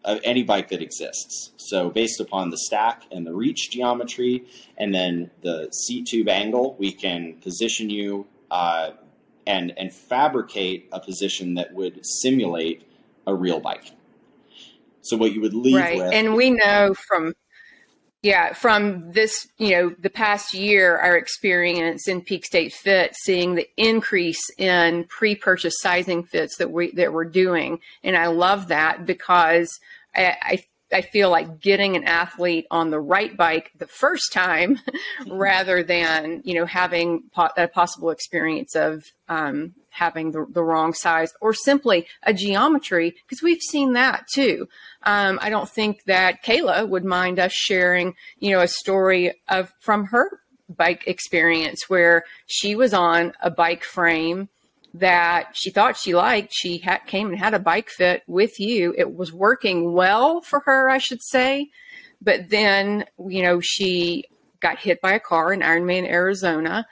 uh, 0.04 0.20
any 0.24 0.44
bike 0.44 0.70
that 0.70 0.82
exists. 0.82 1.52
So 1.58 1.90
based 1.90 2.20
upon 2.20 2.50
the 2.50 2.58
stack 2.58 3.04
and 3.12 3.26
the 3.26 3.34
reach 3.34 3.70
geometry, 3.72 4.46
and 4.78 4.94
then 4.94 5.32
the 5.42 5.70
seat 5.72 6.08
tube 6.08 6.30
angle, 6.30 6.76
we 6.80 6.92
can 6.92 7.36
position 7.42 7.90
you 7.90 8.28
uh, 8.50 8.92
and 9.48 9.74
and 9.78 9.94
fabricate 9.94 10.90
a 10.92 11.00
position 11.00 11.56
that 11.56 11.74
would 11.74 12.06
simulate 12.06 12.88
a 13.28 13.34
real 13.34 13.60
bike. 13.60 13.92
So 15.02 15.18
what 15.18 15.34
you 15.34 15.42
would 15.42 15.54
leave 15.54 15.76
right. 15.76 15.98
with, 15.98 16.14
and 16.14 16.36
we 16.36 16.52
know 16.52 16.94
from 16.94 17.34
yeah, 18.22 18.54
from 18.54 19.12
this, 19.12 19.48
you 19.58 19.72
know, 19.72 19.96
the 20.00 20.10
past 20.10 20.54
year, 20.54 20.98
our 20.98 21.18
experience 21.18 22.08
in 22.08 22.22
Peak 22.22 22.46
State 22.46 22.72
Fit, 22.72 23.16
seeing 23.16 23.56
the 23.56 23.68
increase 23.78 24.42
in 24.60 25.06
pre-purchase 25.06 25.74
sizing 25.80 26.24
fits 26.24 26.58
that 26.58 26.72
we 26.72 26.92
that 26.92 27.14
we're 27.14 27.26
doing, 27.26 27.80
and 28.04 28.16
I 28.16 28.28
love 28.28 28.68
that 28.68 29.08
because 29.08 29.80
I, 30.16 30.38
I 30.42 30.64
I 30.94 31.02
feel 31.02 31.30
like 31.30 31.60
getting 31.60 31.96
an 31.96 32.04
athlete 32.04 32.68
on 32.72 32.90
the 32.90 33.00
right 33.00 33.36
bike 33.36 33.72
the 33.78 33.88
first 33.88 34.32
time 34.34 34.80
rather 35.28 35.84
than, 35.84 36.42
you 36.44 36.56
know, 36.56 36.66
having 36.66 37.24
po- 37.34 37.50
a 37.58 37.68
possible 37.68 38.10
experience 38.10 38.76
of 38.76 39.06
um, 39.30 39.74
having 39.90 40.32
the, 40.32 40.46
the, 40.50 40.64
wrong 40.64 40.94
size 40.94 41.34
or 41.42 41.54
simply 41.54 42.08
a 42.24 42.34
geometry, 42.34 43.16
because 43.28 43.42
we've 43.42 43.62
seen 43.62 43.94
that 43.94 44.26
too. 44.34 44.68
Um, 45.04 45.40
I 45.42 45.50
don't 45.50 45.70
think 45.70 46.04
that 46.06 46.44
Kayla 46.44 46.88
would 46.88 47.06
mind 47.06 47.40
us 47.40 47.54
sharing, 47.54 48.16
you 48.40 48.52
know, 48.52 48.62
a 48.62 48.68
story 48.68 49.34
of 49.48 49.72
from 49.80 50.06
her 50.06 50.40
bike 50.70 51.04
experience 51.08 51.90
where 51.90 52.24
she 52.46 52.76
was 52.76 52.94
on 52.94 53.34
a 53.42 53.50
bike 53.50 53.84
frame 53.84 54.50
that 54.94 55.52
she 55.54 55.70
thought 55.70 55.98
she 55.98 56.14
liked. 56.14 56.54
She 56.54 56.84
came 57.08 57.30
and 57.30 57.40
had 57.40 57.54
a 57.54 57.60
bike 57.60 57.90
fit 57.90 58.24
with 58.28 58.60
you. 58.60 58.94
It 58.98 59.16
was 59.16 59.32
working 59.32 59.94
well 59.94 60.42
for 60.42 60.62
her, 60.62 60.90
I 60.90 60.98
should 60.98 61.22
say. 61.22 61.70
But 62.22 62.50
then, 62.50 63.06
you 63.18 63.42
know, 63.42 63.62
she 63.62 64.26
got 64.60 64.80
hit 64.80 65.02
by 65.02 65.14
a 65.14 65.20
car 65.20 65.54
in 65.54 65.62
Ironman, 65.62 66.08
Arizona, 66.08 66.86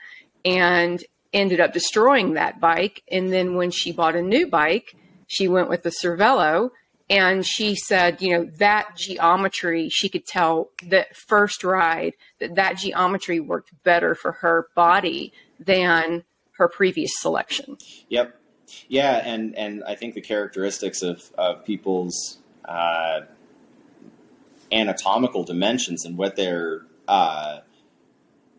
and 0.44 1.02
ended 1.32 1.60
up 1.60 1.72
destroying 1.72 2.34
that 2.34 2.60
bike. 2.60 3.02
And 3.10 3.32
then 3.32 3.54
when 3.54 3.70
she 3.70 3.92
bought 3.92 4.16
a 4.16 4.22
new 4.22 4.46
bike, 4.46 4.96
she 5.26 5.46
went 5.46 5.68
with 5.68 5.82
the 5.82 5.90
Cervelo. 5.90 6.70
And 7.08 7.44
she 7.44 7.74
said, 7.74 8.22
you 8.22 8.30
know, 8.30 8.50
that 8.58 8.96
geometry, 8.96 9.88
she 9.88 10.08
could 10.08 10.26
tell 10.26 10.70
that 10.86 11.16
first 11.16 11.64
ride 11.64 12.14
that 12.38 12.54
that 12.54 12.78
geometry 12.78 13.40
worked 13.40 13.70
better 13.82 14.14
for 14.14 14.32
her 14.32 14.68
body 14.74 15.32
than 15.58 16.24
her 16.60 16.68
previous 16.68 17.10
selection. 17.18 17.78
Yep. 18.10 18.36
Yeah, 18.86 19.20
and 19.24 19.56
and 19.56 19.82
I 19.82 19.96
think 19.96 20.14
the 20.14 20.20
characteristics 20.20 21.02
of 21.02 21.32
of 21.36 21.64
people's 21.64 22.38
uh, 22.64 23.22
anatomical 24.70 25.42
dimensions 25.42 26.04
and 26.04 26.16
what 26.16 26.36
their 26.36 26.82
uh, 27.08 27.60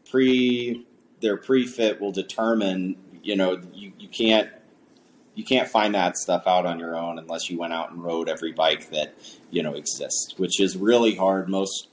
pre 0.09 0.85
their 1.21 1.37
pre 1.37 1.65
fit 1.65 2.01
will 2.01 2.11
determine. 2.11 2.97
You 3.23 3.35
know, 3.35 3.61
you, 3.73 3.93
you 3.99 4.09
can't 4.09 4.49
you 5.35 5.45
can't 5.45 5.69
find 5.69 5.95
that 5.95 6.17
stuff 6.17 6.47
out 6.47 6.65
on 6.65 6.79
your 6.79 6.97
own 6.97 7.17
unless 7.19 7.49
you 7.49 7.57
went 7.57 7.71
out 7.71 7.91
and 7.91 8.03
rode 8.03 8.27
every 8.27 8.51
bike 8.51 8.89
that 8.89 9.13
you 9.49 9.63
know 9.63 9.75
exists, 9.75 10.33
which 10.37 10.59
is 10.59 10.75
really 10.75 11.15
hard. 11.15 11.47
Most 11.47 11.87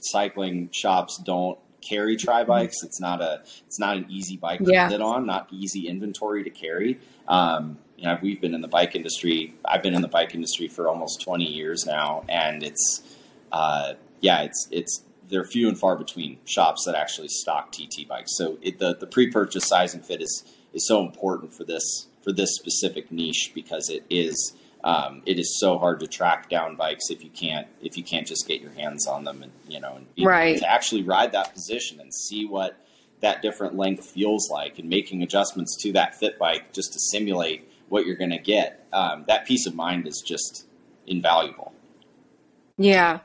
cycling 0.00 0.68
shops 0.72 1.20
don't 1.24 1.58
carry 1.82 2.16
tri 2.16 2.44
bikes. 2.44 2.76
It's 2.82 3.00
not 3.00 3.20
a 3.20 3.42
it's 3.66 3.78
not 3.78 3.96
an 3.96 4.06
easy 4.08 4.36
bike 4.36 4.64
to 4.64 4.72
yeah. 4.72 4.90
on, 4.90 5.26
not 5.26 5.48
easy 5.50 5.88
inventory 5.88 6.44
to 6.44 6.50
carry. 6.50 6.98
Um, 7.28 7.78
you 7.96 8.04
know, 8.04 8.18
we've 8.22 8.40
been 8.40 8.54
in 8.54 8.62
the 8.62 8.68
bike 8.68 8.96
industry. 8.96 9.54
I've 9.64 9.82
been 9.82 9.94
in 9.94 10.02
the 10.02 10.08
bike 10.08 10.34
industry 10.34 10.68
for 10.68 10.88
almost 10.88 11.22
20 11.22 11.44
years 11.44 11.84
now, 11.86 12.24
and 12.28 12.62
it's 12.62 13.16
uh, 13.52 13.94
yeah, 14.20 14.42
it's 14.42 14.68
it's 14.70 15.02
they're 15.28 15.44
few 15.44 15.68
and 15.68 15.78
far 15.78 15.96
between 15.96 16.38
shops 16.44 16.84
that 16.86 16.94
actually 16.94 17.28
stock 17.28 17.72
TT 17.72 18.08
bikes. 18.08 18.36
So 18.36 18.58
it, 18.62 18.78
the 18.78 18.96
the 18.96 19.06
pre-purchase 19.06 19.66
size 19.66 19.94
and 19.94 20.04
fit 20.04 20.20
is 20.20 20.44
is 20.72 20.86
so 20.86 21.04
important 21.04 21.52
for 21.52 21.64
this 21.64 22.08
for 22.22 22.32
this 22.32 22.54
specific 22.54 23.10
niche 23.12 23.52
because 23.54 23.88
it 23.88 24.04
is 24.08 24.54
um, 24.84 25.22
it 25.26 25.38
is 25.38 25.58
so 25.60 25.78
hard 25.78 26.00
to 26.00 26.06
track 26.06 26.48
down 26.48 26.76
bikes 26.76 27.10
if 27.10 27.22
you 27.22 27.30
can't 27.30 27.68
if 27.80 27.96
you 27.96 28.02
can't 28.02 28.26
just 28.26 28.48
get 28.48 28.60
your 28.60 28.72
hands 28.72 29.06
on 29.06 29.24
them 29.24 29.42
and 29.42 29.52
you 29.68 29.80
know 29.80 29.94
and 29.96 30.14
be, 30.14 30.24
right. 30.24 30.58
to 30.58 30.70
actually 30.70 31.02
ride 31.02 31.32
that 31.32 31.52
position 31.52 32.00
and 32.00 32.12
see 32.12 32.44
what 32.46 32.76
that 33.20 33.40
different 33.40 33.76
length 33.76 34.04
feels 34.04 34.50
like 34.50 34.78
and 34.78 34.88
making 34.88 35.22
adjustments 35.22 35.76
to 35.80 35.92
that 35.92 36.16
fit 36.16 36.38
bike 36.38 36.72
just 36.72 36.92
to 36.92 36.98
simulate 36.98 37.70
what 37.88 38.04
you're 38.04 38.16
going 38.16 38.30
to 38.30 38.38
get. 38.38 38.86
Um, 38.92 39.24
that 39.28 39.46
peace 39.46 39.66
of 39.66 39.74
mind 39.74 40.08
is 40.08 40.22
just 40.26 40.66
invaluable. 41.06 41.72
Yeah. 42.76 43.20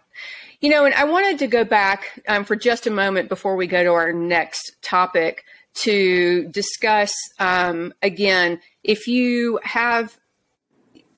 You 0.62 0.72
know 0.72 0.86
and 0.86 0.96
i 0.96 1.04
wanted 1.04 1.38
to 1.40 1.48
go 1.48 1.64
back 1.64 2.20
um, 2.28 2.44
for 2.44 2.56
just 2.56 2.88
a 2.88 2.92
moment 2.92 3.30
before 3.30 3.56
we 3.56 3.68
go 3.68 3.84
to 3.84 3.92
our 3.92 4.12
next 4.12 4.76
topic 4.82 5.44
to 5.76 6.48
discuss 6.50 7.14
um, 7.40 7.94
again 8.02 8.60
if 8.84 9.06
you 9.08 9.60
have 9.62 10.18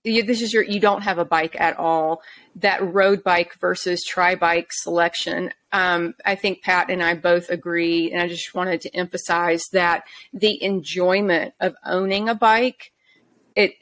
this 0.04 0.42
is 0.42 0.54
your 0.54 0.64
you 0.64 0.80
don't 0.80 1.02
have 1.02 1.18
a 1.18 1.26
bike 1.26 1.60
at 1.60 1.78
all. 1.78 2.22
That 2.56 2.82
road 2.82 3.24
bike 3.24 3.56
versus 3.60 4.04
tri 4.04 4.36
bike 4.36 4.70
selection 4.72 5.52
um, 5.72 6.16
i 6.26 6.36
think 6.36 6.62
pat 6.62 6.90
and 6.90 7.04
i 7.04 7.14
both 7.14 7.50
agree 7.50 8.12
and 8.12 8.22
i 8.22 8.28
just 8.28 8.54
wanted 8.54 8.82
to 8.82 8.96
emphasize 8.96 9.66
that 9.72 10.04
the 10.34 10.62
enjoyment 10.64 11.54
of 11.60 11.76
owning 11.86 12.30
a 12.30 12.36
bike 12.36 12.92
it 13.56 13.74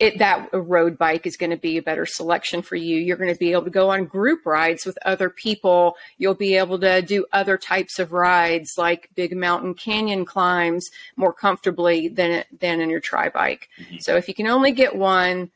it 0.00 0.18
that 0.18 0.48
road 0.52 0.98
bike 0.98 1.26
is 1.26 1.36
going 1.36 1.50
to 1.50 1.56
be 1.56 1.76
a 1.76 1.82
better 1.82 2.04
selection 2.04 2.62
for 2.62 2.76
you 2.76 2.96
you're 2.96 3.16
going 3.16 3.32
to 3.32 3.38
be 3.38 3.52
able 3.52 3.64
to 3.64 3.70
go 3.70 3.90
on 3.90 4.04
group 4.04 4.44
rides 4.44 4.84
with 4.84 4.98
other 5.04 5.30
people 5.30 5.96
you'll 6.18 6.34
be 6.34 6.56
able 6.56 6.78
to 6.78 7.00
do 7.02 7.24
other 7.32 7.56
types 7.56 7.98
of 7.98 8.12
rides 8.12 8.74
like 8.76 9.08
big 9.14 9.36
mountain 9.36 9.72
canyon 9.72 10.24
climbs 10.24 10.88
more 11.16 11.32
comfortably 11.32 12.08
than 12.08 12.44
than 12.60 12.80
in 12.80 12.90
your 12.90 13.00
tri 13.00 13.28
bike 13.28 13.68
mm-hmm. 13.80 13.96
so 14.00 14.16
if 14.16 14.26
you 14.28 14.34
can 14.34 14.48
only 14.48 14.72
get 14.72 14.96
one 14.96 15.50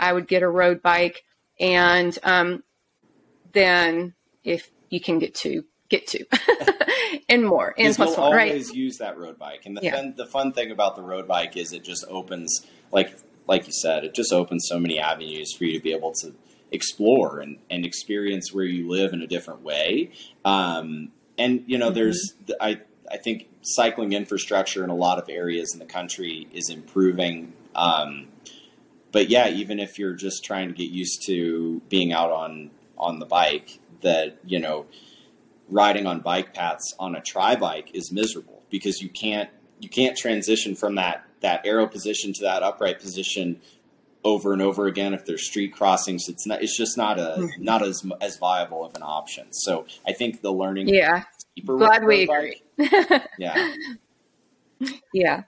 I 0.00 0.12
would 0.12 0.26
get 0.26 0.42
a 0.42 0.48
road 0.48 0.82
bike, 0.82 1.24
and 1.60 2.18
um, 2.22 2.64
then 3.52 4.14
if 4.42 4.70
you 4.88 4.98
can 4.98 5.18
get 5.18 5.34
two, 5.34 5.64
get 5.90 6.06
two, 6.06 6.24
and 7.28 7.44
more, 7.44 7.74
and 7.76 7.94
plus 7.94 8.16
one. 8.16 8.32
Always 8.32 8.68
right? 8.68 8.76
use 8.76 8.96
that 8.98 9.18
road 9.18 9.38
bike, 9.38 9.66
and 9.66 9.76
the 9.76 9.82
yeah. 9.82 9.96
fun, 9.96 10.14
the 10.16 10.26
fun 10.26 10.52
thing 10.52 10.70
about 10.70 10.96
the 10.96 11.02
road 11.02 11.28
bike 11.28 11.56
is 11.56 11.74
it 11.74 11.84
just 11.84 12.06
opens 12.08 12.66
like 12.90 13.14
like 13.46 13.66
you 13.66 13.72
said, 13.72 14.04
it 14.04 14.14
just 14.14 14.32
opens 14.32 14.66
so 14.68 14.78
many 14.78 14.98
avenues 14.98 15.52
for 15.52 15.64
you 15.64 15.72
to 15.72 15.82
be 15.82 15.92
able 15.92 16.12
to 16.20 16.34
explore 16.70 17.40
and, 17.40 17.58
and 17.68 17.84
experience 17.84 18.52
where 18.52 18.64
you 18.64 18.88
live 18.88 19.12
in 19.12 19.22
a 19.22 19.26
different 19.26 19.62
way. 19.62 20.12
Um, 20.44 21.10
and 21.38 21.64
you 21.66 21.78
know, 21.78 21.86
mm-hmm. 21.86 21.94
there's 21.94 22.34
I 22.60 22.80
I 23.10 23.16
think 23.16 23.48
cycling 23.62 24.12
infrastructure 24.12 24.84
in 24.84 24.90
a 24.90 24.94
lot 24.94 25.18
of 25.18 25.28
areas 25.28 25.72
in 25.72 25.78
the 25.78 25.86
country 25.86 26.48
is 26.52 26.70
improving. 26.70 27.52
Um, 27.74 28.28
but 29.12 29.28
yeah, 29.28 29.48
even 29.48 29.80
if 29.80 29.98
you're 29.98 30.14
just 30.14 30.44
trying 30.44 30.68
to 30.68 30.74
get 30.74 30.90
used 30.90 31.26
to 31.26 31.82
being 31.88 32.12
out 32.12 32.30
on 32.30 32.70
on 32.96 33.18
the 33.18 33.26
bike, 33.26 33.80
that 34.02 34.38
you 34.44 34.60
know, 34.60 34.86
riding 35.68 36.06
on 36.06 36.20
bike 36.20 36.54
paths 36.54 36.94
on 36.98 37.16
a 37.16 37.20
tri 37.20 37.56
bike 37.56 37.90
is 37.94 38.12
miserable 38.12 38.62
because 38.70 39.00
you 39.00 39.08
can't 39.08 39.50
you 39.80 39.88
can't 39.88 40.16
transition 40.16 40.74
from 40.74 40.94
that 40.96 41.24
that 41.40 41.62
aero 41.64 41.86
position 41.86 42.32
to 42.34 42.42
that 42.42 42.62
upright 42.62 43.00
position 43.00 43.60
over 44.24 44.52
and 44.52 44.60
over 44.60 44.86
again. 44.86 45.14
If 45.14 45.24
there's 45.24 45.46
street 45.46 45.72
crossings 45.72 46.28
it's 46.28 46.46
not 46.46 46.62
it's 46.62 46.76
just 46.76 46.96
not 46.96 47.18
a 47.18 47.36
mm-hmm. 47.38 47.62
not 47.62 47.82
as 47.82 48.04
as 48.20 48.38
viable 48.38 48.84
of 48.84 48.94
an 48.94 49.02
option. 49.02 49.52
So 49.52 49.86
i 50.06 50.12
think 50.12 50.42
the 50.42 50.52
learning 50.52 50.88
yeah. 50.88 51.24
glad 51.64 52.04
we 52.04 52.22
agree. 52.22 52.62
yeah. 53.38 53.74
Yeah. 55.12 55.42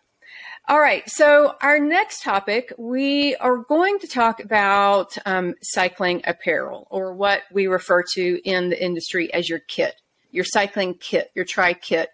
All 0.69 0.81
right. 0.81 1.09
So, 1.11 1.57
our 1.61 1.81
next 1.81 2.23
topic, 2.23 2.73
we 2.79 3.35
are 3.37 3.57
going 3.57 3.99
to 3.99 4.07
talk 4.07 4.39
about 4.39 5.17
um, 5.27 5.55
cycling 5.61 6.23
apparel, 6.25 6.87
or 6.89 7.15
what 7.15 7.43
we 7.53 7.67
refer 7.67 8.05
to 8.15 8.41
in 8.45 8.69
the 8.69 8.83
industry 8.83 9.33
as 9.35 9.49
your 9.49 9.59
kit, 9.59 9.97
your 10.31 10.45
cycling 10.45 10.95
kit, 10.95 11.33
your 11.35 11.45
tri 11.45 11.73
kit. 11.73 12.11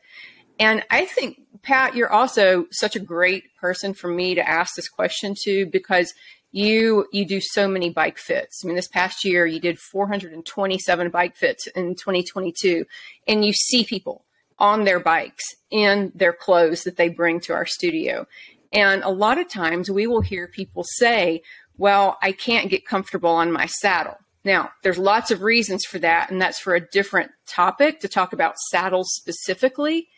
And 0.58 0.82
I 0.90 1.04
think, 1.04 1.42
Pat, 1.62 1.94
you're 1.94 2.10
also 2.10 2.66
such 2.70 2.96
a 2.96 3.00
great 3.00 3.44
person 3.60 3.94
for 3.94 4.08
me 4.08 4.34
to 4.34 4.48
ask 4.48 4.74
this 4.74 4.88
question 4.88 5.34
to 5.44 5.66
because 5.66 6.14
you 6.50 7.06
you 7.12 7.26
do 7.26 7.40
so 7.40 7.68
many 7.68 7.90
bike 7.90 8.18
fits. 8.18 8.62
I 8.62 8.66
mean, 8.66 8.76
this 8.76 8.88
past 8.88 9.24
year 9.24 9.46
you 9.46 9.60
did 9.60 9.78
427 9.78 11.10
bike 11.10 11.36
fits 11.36 11.66
in 11.68 11.94
2022, 11.94 12.84
and 13.26 13.44
you 13.44 13.52
see 13.52 13.84
people 13.84 14.24
on 14.58 14.84
their 14.84 15.00
bikes 15.00 15.44
in 15.70 16.10
their 16.14 16.32
clothes 16.32 16.82
that 16.82 16.96
they 16.96 17.08
bring 17.08 17.40
to 17.40 17.52
our 17.52 17.66
studio. 17.66 18.26
And 18.72 19.02
a 19.02 19.10
lot 19.10 19.38
of 19.38 19.48
times 19.48 19.90
we 19.90 20.06
will 20.06 20.20
hear 20.20 20.48
people 20.48 20.84
say, 20.84 21.42
well, 21.76 22.18
I 22.22 22.32
can't 22.32 22.70
get 22.70 22.86
comfortable 22.86 23.30
on 23.30 23.52
my 23.52 23.66
saddle. 23.66 24.16
Now, 24.44 24.70
there's 24.82 24.98
lots 24.98 25.30
of 25.30 25.42
reasons 25.42 25.84
for 25.84 25.98
that, 26.00 26.30
and 26.30 26.40
that's 26.40 26.58
for 26.58 26.74
a 26.74 26.80
different 26.80 27.30
topic 27.46 28.00
to 28.00 28.08
talk 28.08 28.32
about 28.32 28.58
saddles 28.70 29.08
specifically. 29.14 30.08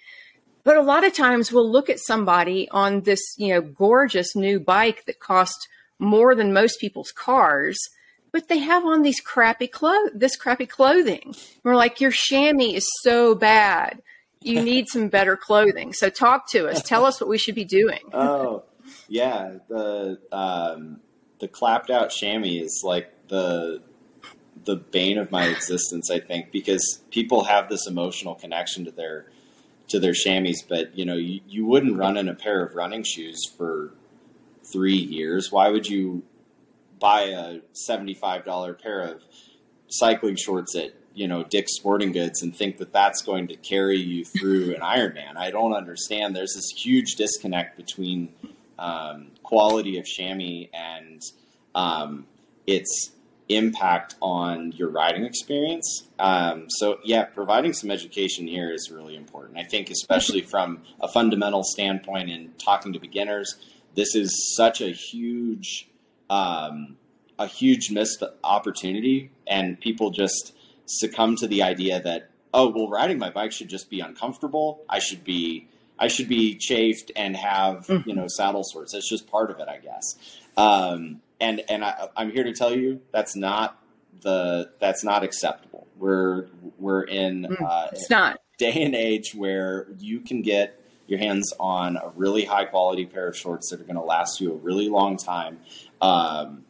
But 0.65 0.77
a 0.77 0.83
lot 0.83 1.07
of 1.07 1.15
times 1.15 1.53
we'll 1.53 1.71
look 1.71 1.89
at 1.89 1.99
somebody 1.99 2.69
on 2.71 3.03
this, 3.03 3.21
you 3.39 3.49
know, 3.49 3.61
gorgeous 3.61 4.37
new 4.37 4.61
bike 4.61 5.05
that 5.07 5.21
cost 5.21 5.69
more 5.99 6.35
than 6.35 6.53
most 6.53 6.81
people's 6.81 7.13
cars, 7.13 7.79
but 8.33 8.49
they 8.49 8.59
have 8.59 8.85
on 8.85 9.03
these 9.03 9.21
crappy 9.21 9.67
clothes, 9.67 10.11
this 10.15 10.37
crappy 10.37 10.67
clothing. 10.67 11.35
We're 11.63 11.77
like, 11.77 12.01
your 12.01 12.11
chamois 12.11 12.75
is 12.75 12.89
so 13.03 13.35
bad. 13.35 14.03
You 14.41 14.63
need 14.65 14.89
some 14.89 15.09
better 15.09 15.37
clothing. 15.37 15.93
So 15.93 16.11
talk 16.11 16.49
to 16.51 16.69
us. 16.69 16.83
Tell 16.83 17.05
us 17.05 17.21
what 17.21 17.29
we 17.29 17.39
should 17.39 17.55
be 17.55 17.65
doing. 17.65 18.01
oh, 18.13 18.65
yeah. 19.09 19.57
The 19.69 20.19
um, 20.33 21.01
the 21.39 21.49
clapped 21.49 21.91
out 21.91 22.11
chamois 22.11 22.63
is 22.63 22.83
like 22.85 23.29
the 23.29 23.83
the 24.65 24.77
bane 24.77 25.19
of 25.19 25.31
my 25.31 25.47
existence. 25.47 26.11
I 26.11 26.21
think 26.21 26.53
because 26.53 27.03
people 27.11 27.45
have 27.45 27.69
this 27.69 27.87
emotional 27.87 28.35
connection 28.35 28.85
to 28.85 28.91
their 28.91 29.27
to 29.91 30.01
their 30.01 30.15
chamois, 30.15 30.63
but 30.69 30.97
you 30.97 31.05
know, 31.05 31.17
you, 31.17 31.41
you 31.49 31.67
wouldn't 31.67 31.97
run 31.97 32.17
in 32.17 32.29
a 32.29 32.35
pair 32.35 32.65
of 32.65 32.75
running 32.75 33.03
shoes 33.05 33.39
for 33.57 33.93
three 34.73 34.97
years. 34.97 35.51
Why 35.51 35.69
would 35.69 35.87
you 35.87 36.23
buy 36.99 37.23
a 37.23 37.61
seventy-five 37.73 38.45
dollar 38.45 38.75
pair 38.75 39.01
of 39.03 39.23
cycling 39.89 40.37
shorts 40.37 40.77
at 40.77 40.93
you 41.15 41.27
know 41.27 41.43
Dick's 41.43 41.77
Sporting 41.77 42.13
Goods 42.13 42.43
and 42.43 42.55
think 42.55 42.79
that 42.79 42.93
that's 42.93 43.23
going 43.23 43.49
to 43.49 43.57
carry 43.57 43.99
you 43.99 44.25
through 44.25 44.75
an 44.75 44.81
Ironman? 44.81 45.37
I 45.37 45.51
don't 45.51 45.73
understand. 45.75 46.35
There's 46.35 46.55
this 46.55 46.71
huge 46.77 47.17
disconnect 47.17 47.77
between 47.77 48.33
um, 48.79 49.29
quality 49.43 49.99
of 49.99 50.07
chamois 50.07 50.69
and 50.73 51.21
um, 51.75 52.27
its 52.67 53.11
impact 53.51 54.15
on 54.23 54.73
your 54.73 54.89
riding 54.89 55.25
experience. 55.25 56.09
Um, 56.19 56.67
so, 56.69 56.99
yeah, 57.05 57.25
providing 57.25 57.73
some 57.73 57.91
education 57.91 58.47
here 58.47 58.73
is 58.73 58.91
really 58.91 59.17
important. 59.17 59.59
I 59.59 59.65
think, 59.65 59.91
especially 59.91 60.41
from 60.41 60.83
a 61.01 61.09
fundamental 61.09 61.63
standpoint 61.65 62.31
in 62.31 62.53
talking 62.59 62.93
to 62.93 62.99
beginners, 62.99 63.57
this 63.95 64.15
is 64.15 64.55
such 64.57 64.81
a 64.81 64.91
huge, 64.91 65.89
um, 66.29 66.97
a 67.39 67.47
huge 67.47 67.91
missed 67.91 68.23
opportunity, 68.45 69.31
and 69.47 69.81
people 69.81 70.11
just 70.11 70.55
succumb 70.87 71.37
to 71.37 71.47
the 71.47 71.63
idea 71.63 72.01
that 72.01 72.31
oh, 72.53 72.69
well, 72.69 72.89
riding 72.89 73.19
my 73.19 73.31
bike 73.31 73.53
should 73.53 73.69
just 73.69 73.91
be 73.91 74.01
uncomfortable. 74.01 74.83
I 74.89 74.99
should 74.99 75.25
be 75.25 75.69
I 75.99 76.09
should 76.09 76.29
be 76.29 76.57
chafed 76.57 77.13
and 77.15 77.37
have 77.37 77.87
mm-hmm. 77.87 78.09
you 78.09 78.15
know 78.15 78.27
saddle 78.29 78.65
sores. 78.65 78.93
That's 78.93 79.09
just 79.09 79.31
part 79.31 79.51
of 79.51 79.59
it, 79.61 79.69
I 79.69 79.79
guess. 79.79 80.17
Um, 80.57 81.21
and 81.41 81.63
and 81.69 81.85
I, 81.85 82.09
I'm 82.17 82.31
here 82.31 82.45
to 82.45 82.53
tell 82.53 82.75
you 82.75 83.01
that's 83.13 83.35
not 83.35 83.83
the 84.21 84.71
that's 84.79 85.03
not 85.03 85.25
acceptable. 85.25 85.87
We're 85.97 86.47
we're 86.79 87.03
in 87.03 87.47
mm, 87.51 87.63
uh, 87.63 87.89
it's 87.93 88.11
not 88.11 88.41
day 88.59 88.83
and 88.85 88.95
age 88.95 89.35
where 89.35 89.87
you 89.99 90.21
can 90.21 90.43
get 90.43 90.81
your 91.07 91.19
hands 91.19 91.53
on 91.59 91.97
a 91.97 92.11
really 92.15 92.45
high 92.45 92.67
quality 92.67 93.07
pair 93.07 93.29
of 93.29 93.37
shorts 93.37 93.71
that 93.71 93.81
are 93.81 93.85
going 93.85 93.97
to 93.97 94.03
last 94.03 94.41
you 94.41 94.53
a 94.53 94.57
really 94.57 94.89
long 94.89 95.17
time. 95.17 95.59
Um, 96.01 96.65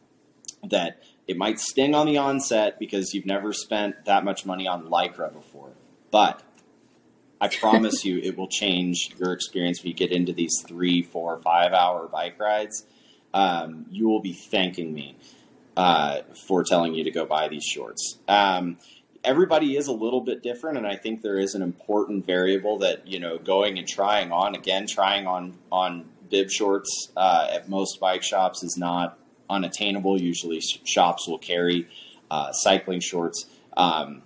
that 0.63 1.03
it 1.27 1.37
might 1.37 1.59
sting 1.59 1.95
on 1.95 2.05
the 2.05 2.17
onset 2.17 2.77
because 2.77 3.13
you've 3.13 3.25
never 3.25 3.51
spent 3.51 4.05
that 4.05 4.23
much 4.23 4.45
money 4.45 4.67
on 4.67 4.87
lycra 4.87 5.33
before, 5.33 5.71
but 6.11 6.43
I 7.39 7.47
promise 7.59 8.05
you, 8.05 8.19
it 8.19 8.37
will 8.37 8.47
change 8.47 9.11
your 9.17 9.33
experience 9.33 9.81
when 9.81 9.89
you 9.89 9.95
get 9.95 10.11
into 10.11 10.33
these 10.33 10.53
three, 10.67 11.01
four, 11.01 11.39
five 11.41 11.73
hour 11.73 12.07
bike 12.07 12.39
rides 12.39 12.85
um, 13.33 13.85
you 13.89 14.07
will 14.07 14.21
be 14.21 14.33
thanking 14.33 14.93
me 14.93 15.15
uh, 15.77 16.21
for 16.47 16.63
telling 16.63 16.93
you 16.93 17.03
to 17.03 17.11
go 17.11 17.25
buy 17.25 17.47
these 17.47 17.63
shorts. 17.63 18.17
Um, 18.27 18.77
everybody 19.23 19.77
is 19.77 19.87
a 19.87 19.91
little 19.91 20.21
bit 20.21 20.43
different, 20.43 20.77
and 20.77 20.87
I 20.87 20.95
think 20.95 21.21
there 21.21 21.39
is 21.39 21.55
an 21.55 21.61
important 21.61 22.25
variable 22.25 22.79
that 22.79 23.07
you 23.07 23.19
know 23.19 23.37
going 23.37 23.77
and 23.77 23.87
trying 23.87 24.31
on 24.31 24.55
again, 24.55 24.85
trying 24.87 25.27
on 25.27 25.57
on 25.71 26.05
bib 26.29 26.49
shorts 26.49 27.11
uh, 27.15 27.47
at 27.51 27.69
most 27.69 27.99
bike 27.99 28.23
shops 28.23 28.63
is 28.63 28.77
not 28.77 29.17
unattainable. 29.49 30.19
Usually, 30.19 30.61
shops 30.61 31.27
will 31.27 31.39
carry 31.39 31.87
uh, 32.29 32.51
cycling 32.51 32.99
shorts, 32.99 33.45
um, 33.77 34.23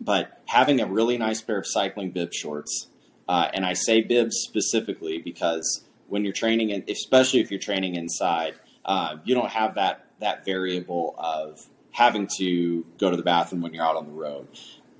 but 0.00 0.40
having 0.46 0.80
a 0.80 0.86
really 0.86 1.18
nice 1.18 1.40
pair 1.40 1.58
of 1.58 1.66
cycling 1.66 2.10
bib 2.10 2.32
shorts, 2.32 2.88
uh, 3.28 3.48
and 3.54 3.64
I 3.64 3.72
say 3.72 4.02
bibs 4.02 4.36
specifically 4.36 5.18
because 5.18 5.84
when 6.12 6.24
you're 6.24 6.34
training, 6.34 6.68
in, 6.68 6.84
especially 6.88 7.40
if 7.40 7.50
you're 7.50 7.58
training 7.58 7.94
inside, 7.94 8.54
uh, 8.84 9.16
you 9.24 9.34
don't 9.34 9.48
have 9.48 9.76
that 9.76 10.04
that 10.20 10.44
variable 10.44 11.14
of 11.16 11.58
having 11.90 12.28
to 12.36 12.84
go 12.98 13.10
to 13.10 13.16
the 13.16 13.22
bathroom 13.22 13.62
when 13.62 13.72
you're 13.72 13.84
out 13.84 13.96
on 13.96 14.06
the 14.06 14.12
road. 14.12 14.46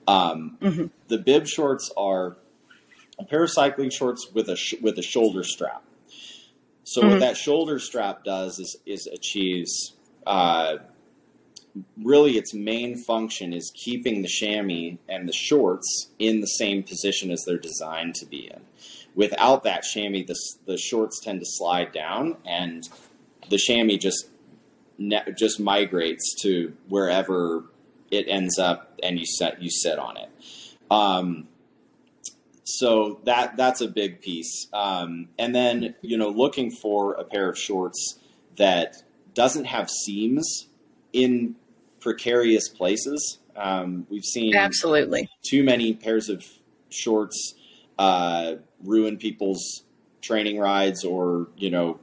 Um, 0.09 0.57
mm-hmm. 0.61 0.87
The 1.09 1.19
bib 1.19 1.47
shorts 1.47 1.93
are 1.99 2.39
a 3.19 3.25
pair 3.25 3.45
of 3.45 3.51
cycling 3.51 3.91
shorts 3.91 4.29
with 4.33 4.49
a 4.49 4.57
sh- 4.57 4.81
with 4.81 4.99
a 4.99 5.03
shoulder 5.03 5.45
strap. 5.45 5.85
So 6.85 7.03
mm-hmm. 7.03 7.11
what 7.11 7.21
that 7.21 7.37
shoulder 7.37 7.79
strap 7.79 8.25
does 8.25 8.59
is 8.59 8.79
is 8.87 9.07
achieves 9.07 9.93
uh, 10.27 10.79
really 12.03 12.39
its 12.39 12.55
main 12.55 12.97
function 12.97 13.53
is 13.53 13.71
keeping 13.75 14.23
the 14.23 14.29
chamois 14.29 14.97
and 15.11 15.29
the 15.29 15.33
shorts 15.35 16.09
in 16.19 16.41
the 16.41 16.47
same 16.47 16.83
position 16.83 17.31
as 17.31 17.45
they're 17.47 17.59
designed 17.59 18.15
to 18.15 18.27
be 18.27 18.51
in. 18.51 18.63
Without 19.15 19.65
that 19.65 19.83
chamois, 19.83 20.25
the, 20.27 20.37
the 20.67 20.79
shorts 20.79 21.21
tend 21.21 21.41
to 21.41 21.47
slide 21.47 21.93
down, 21.93 22.37
and 22.47 22.89
the 23.51 23.59
chamois 23.59 23.99
just 23.99 24.29
just 25.37 25.59
migrates 25.59 26.35
to 26.43 26.73
wherever 26.89 27.65
it 28.11 28.27
ends 28.29 28.59
up, 28.59 28.99
and 29.03 29.19
you 29.19 29.27
set 29.27 29.63
you 29.63 29.71
sit 29.71 29.99
on 29.99 30.17
it. 30.17 30.31
Um, 30.91 31.49
so 32.65 33.21
that 33.25 33.57
that's 33.57 33.81
a 33.81 33.89
big 33.89 34.21
piece. 34.21 34.69
Um, 34.73 35.29
and 35.39 35.55
then 35.55 35.95
you 36.01 36.17
know, 36.17 36.31
looking 36.31 36.71
for 36.71 37.15
a 37.15 37.25
pair 37.25 37.49
of 37.49 37.59
shorts 37.59 38.19
that 38.57 39.03
doesn't 39.35 39.65
have 39.65 39.91
seams 39.91 40.69
in 41.13 41.57
precarious 42.01 42.69
places. 42.69 43.39
Um, 43.57 44.07
we've 44.09 44.25
seen 44.25 44.57
absolutely 44.57 45.29
too 45.43 45.63
many 45.63 45.93
pairs 45.95 46.29
of 46.29 46.45
shorts 46.91 47.55
uh, 47.99 48.57
ruin 48.85 49.17
people's 49.17 49.83
training 50.21 50.59
rides 50.59 51.05
or 51.05 51.49
you 51.57 51.71
know 51.71 51.99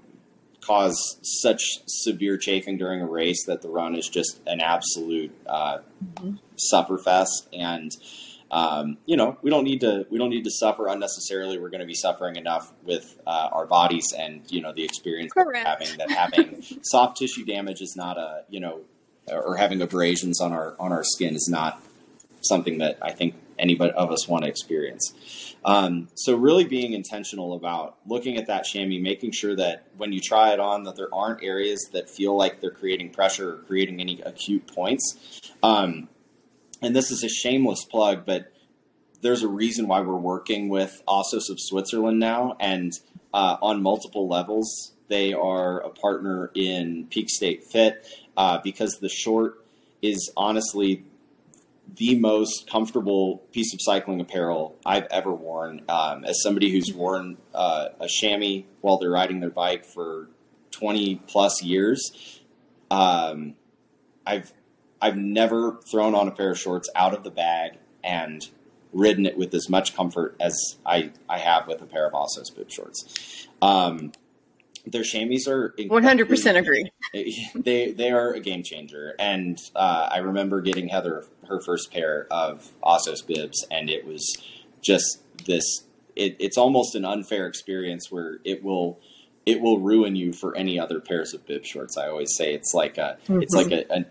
cause 0.62 1.18
such 1.22 1.80
severe 1.88 2.38
chafing 2.38 2.78
during 2.78 3.02
a 3.02 3.08
race 3.08 3.46
that 3.46 3.62
the 3.62 3.70
run 3.70 3.96
is 3.96 4.08
just 4.08 4.42
an 4.46 4.60
absolute 4.60 5.34
uh, 5.48 5.80
mm-hmm. 6.04 6.36
sufferfest 6.74 7.48
and 7.54 7.96
um, 8.52 8.98
you 9.06 9.16
know 9.16 9.38
we 9.42 9.50
don't 9.50 9.64
need 9.64 9.80
to 9.80 10.06
we 10.10 10.18
don't 10.18 10.30
need 10.30 10.44
to 10.44 10.52
suffer 10.52 10.88
unnecessarily 10.88 11.58
we're 11.58 11.70
going 11.70 11.80
to 11.82 11.88
be 11.88 11.94
suffering 11.94 12.36
enough 12.36 12.74
with 12.84 13.20
uh, 13.26 13.50
our 13.52 13.66
bodies 13.66 14.14
and 14.18 14.42
you 14.50 14.62
know 14.62 14.74
the 14.74 14.84
experience 14.84 15.32
Correct. 15.32 15.66
having 15.66 15.98
that 15.98 16.12
having 16.12 16.64
soft 16.84 17.18
tissue 17.18 17.46
damage 17.46 17.82
is 17.82 17.96
not 17.96 18.18
a 18.18 18.44
you 18.50 18.60
know 18.60 18.82
or 19.32 19.56
having 19.58 19.82
abrasions 19.82 20.42
on 20.42 20.52
our 20.52 20.76
on 20.80 20.92
our 20.92 21.04
skin 21.04 21.36
is 21.36 21.48
not 21.50 21.82
something 22.42 22.80
that 22.80 22.98
I 23.02 23.12
think 23.12 23.36
anybody 23.60 23.92
of 23.94 24.12
us 24.12 24.28
want 24.28 24.44
to 24.44 24.50
experience. 24.50 25.56
Um, 25.66 26.08
so 26.16 26.36
really 26.36 26.64
being 26.64 26.94
intentional 26.94 27.54
about 27.54 27.98
looking 28.08 28.38
at 28.38 28.48
that 28.48 28.64
chamois, 28.64 29.00
making 29.00 29.32
sure 29.32 29.56
that 29.56 29.88
when 29.98 30.14
you 30.14 30.22
try 30.22 30.54
it 30.54 30.60
on, 30.60 30.84
that 30.84 30.96
there 30.96 31.14
aren't 31.14 31.44
areas 31.44 31.90
that 31.94 32.10
feel 32.10 32.36
like 32.36 32.62
they're 32.62 32.72
creating 32.72 33.10
pressure 33.10 33.56
or 33.56 33.58
creating 33.58 34.00
any 34.00 34.22
acute 34.22 34.68
points. 34.74 35.52
Um, 35.62 36.08
and 36.82 36.96
this 36.96 37.12
is 37.12 37.24
a 37.24 37.30
shameless 37.30 37.84
plug, 37.86 38.26
but 38.26 38.54
there's 39.22 39.44
a 39.44 39.48
reason 39.48 39.88
why 39.88 40.00
we're 40.02 40.16
working 40.16 40.70
with 40.70 41.04
Assos 41.08 41.50
of 41.50 41.58
Switzerland 41.60 42.20
now, 42.20 42.56
and 42.60 42.94
uh, 43.34 43.58
on 43.62 43.84
multiple 43.84 44.30
levels, 44.30 44.94
they 45.10 45.34
are 45.34 45.82
a 45.82 45.90
partner 45.90 46.52
in 46.56 47.08
Peak 47.10 47.30
State 47.30 47.66
Fit 47.66 48.08
uh, 48.38 48.60
because 48.64 49.00
the 49.02 49.10
short 49.10 49.66
is 50.02 50.32
honestly 50.38 51.04
the 51.96 52.18
most 52.20 52.70
comfortable 52.70 53.38
piece 53.52 53.74
of 53.74 53.80
cycling 53.82 54.22
apparel 54.22 54.78
I've 54.86 55.08
ever 55.12 55.34
worn. 55.34 55.84
Um, 55.90 56.26
as 56.26 56.42
somebody 56.42 56.72
who's 56.72 56.94
worn 56.94 57.38
uh, 57.54 57.90
a 58.00 58.08
chamois 58.08 58.64
while 58.82 58.98
they're 58.98 59.10
riding 59.10 59.40
their 59.40 59.50
bike 59.50 59.86
for 59.86 60.30
20 60.72 61.22
plus 61.28 61.64
years, 61.64 62.42
um, 62.92 63.56
I've 64.26 64.54
I've 65.02 65.18
never 65.18 65.80
thrown 65.90 66.14
on 66.14 66.28
a 66.28 66.32
pair 66.32 66.52
of 66.52 66.60
shorts 66.60 66.90
out 66.96 67.14
of 67.14 67.24
the 67.24 67.32
bag 67.32 67.78
and 68.04 68.48
ridden 68.92 69.26
it 69.26 69.38
with 69.38 69.54
as 69.54 69.70
much 69.70 69.96
comfort 69.96 70.36
as 70.40 70.78
I, 70.86 71.12
I 71.30 71.38
have 71.38 71.68
with 71.68 71.82
a 71.82 71.86
pair 71.86 72.06
of 72.08 72.14
Assos 72.14 72.50
bib 72.50 72.70
shorts. 72.72 73.48
Um, 73.62 74.12
their 74.86 75.04
chamois 75.04 75.48
are 75.48 75.74
one 75.88 76.04
hundred 76.04 76.28
percent 76.30 76.58
agree. 76.58 76.92
They 77.56 77.92
they 77.92 78.12
are 78.12 78.34
a 78.34 78.40
game 78.40 78.64
changer, 78.64 79.16
and 79.20 79.58
uh, 79.76 80.10
I 80.12 80.20
remember 80.20 80.62
getting 80.62 80.90
Heather 80.90 81.26
her 81.48 81.60
first 81.60 81.92
pair 81.92 82.28
of 82.32 82.70
Assos 82.84 83.22
bibs, 83.22 83.66
and 83.72 83.90
it 83.90 84.06
was 84.06 84.38
just 84.82 85.20
this. 85.46 85.64
It, 86.16 86.36
it's 86.40 86.58
almost 86.58 86.96
an 86.96 87.06
unfair 87.06 87.48
experience 87.48 88.12
where 88.12 88.40
it 88.44 88.64
will 88.64 89.00
it 89.46 89.62
will 89.62 89.80
ruin 89.80 90.16
you 90.16 90.32
for 90.32 90.56
any 90.56 90.80
other 90.80 91.00
pairs 91.00 91.34
of 91.34 91.46
bib 91.48 91.66
shorts. 91.66 91.98
I 91.98 92.08
always 92.08 92.36
say 92.36 92.54
it's 92.54 92.74
like 92.74 92.98
a 92.98 93.18
mm-hmm. 93.24 93.42
it's 93.42 93.56
like 93.56 93.72
a, 93.72 93.86
a, 93.92 94.06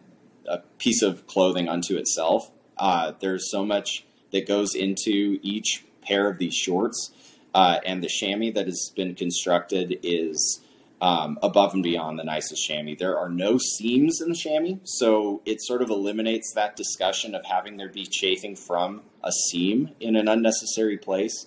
a, 0.54 0.59
piece 0.78 1.02
of 1.02 1.26
clothing 1.26 1.68
unto 1.68 1.96
itself. 1.96 2.50
Uh, 2.76 3.12
there's 3.20 3.50
so 3.50 3.64
much 3.64 4.04
that 4.33 4.48
goes 4.48 4.74
into 4.74 5.38
each 5.42 5.85
pair 6.02 6.28
of 6.28 6.38
these 6.38 6.54
shorts, 6.54 7.12
uh, 7.59 7.81
and 7.85 8.05
the 8.05 8.09
chamois 8.09 8.53
that 8.53 8.66
has 8.66 8.92
been 8.94 9.16
constructed 9.16 9.99
is 10.05 10.61
um, 11.01 11.40
above 11.42 11.75
and 11.75 11.83
beyond 11.83 12.16
the 12.16 12.23
nicest 12.23 12.64
chamois. 12.64 12.94
There 12.97 13.18
are 13.18 13.29
no 13.29 13.59
seams 13.59 14.21
in 14.21 14.29
the 14.29 14.37
chamois, 14.37 14.79
so 14.85 15.42
it 15.44 15.61
sort 15.61 15.83
of 15.83 15.90
eliminates 15.90 16.53
that 16.55 16.77
discussion 16.77 17.35
of 17.35 17.44
having 17.44 17.77
there 17.77 17.88
be 17.88 18.07
chafing 18.07 18.55
from 18.55 19.03
a 19.25 19.33
seam 19.33 19.90
in 19.99 20.14
an 20.14 20.29
unnecessary 20.29 20.99
place. 20.99 21.47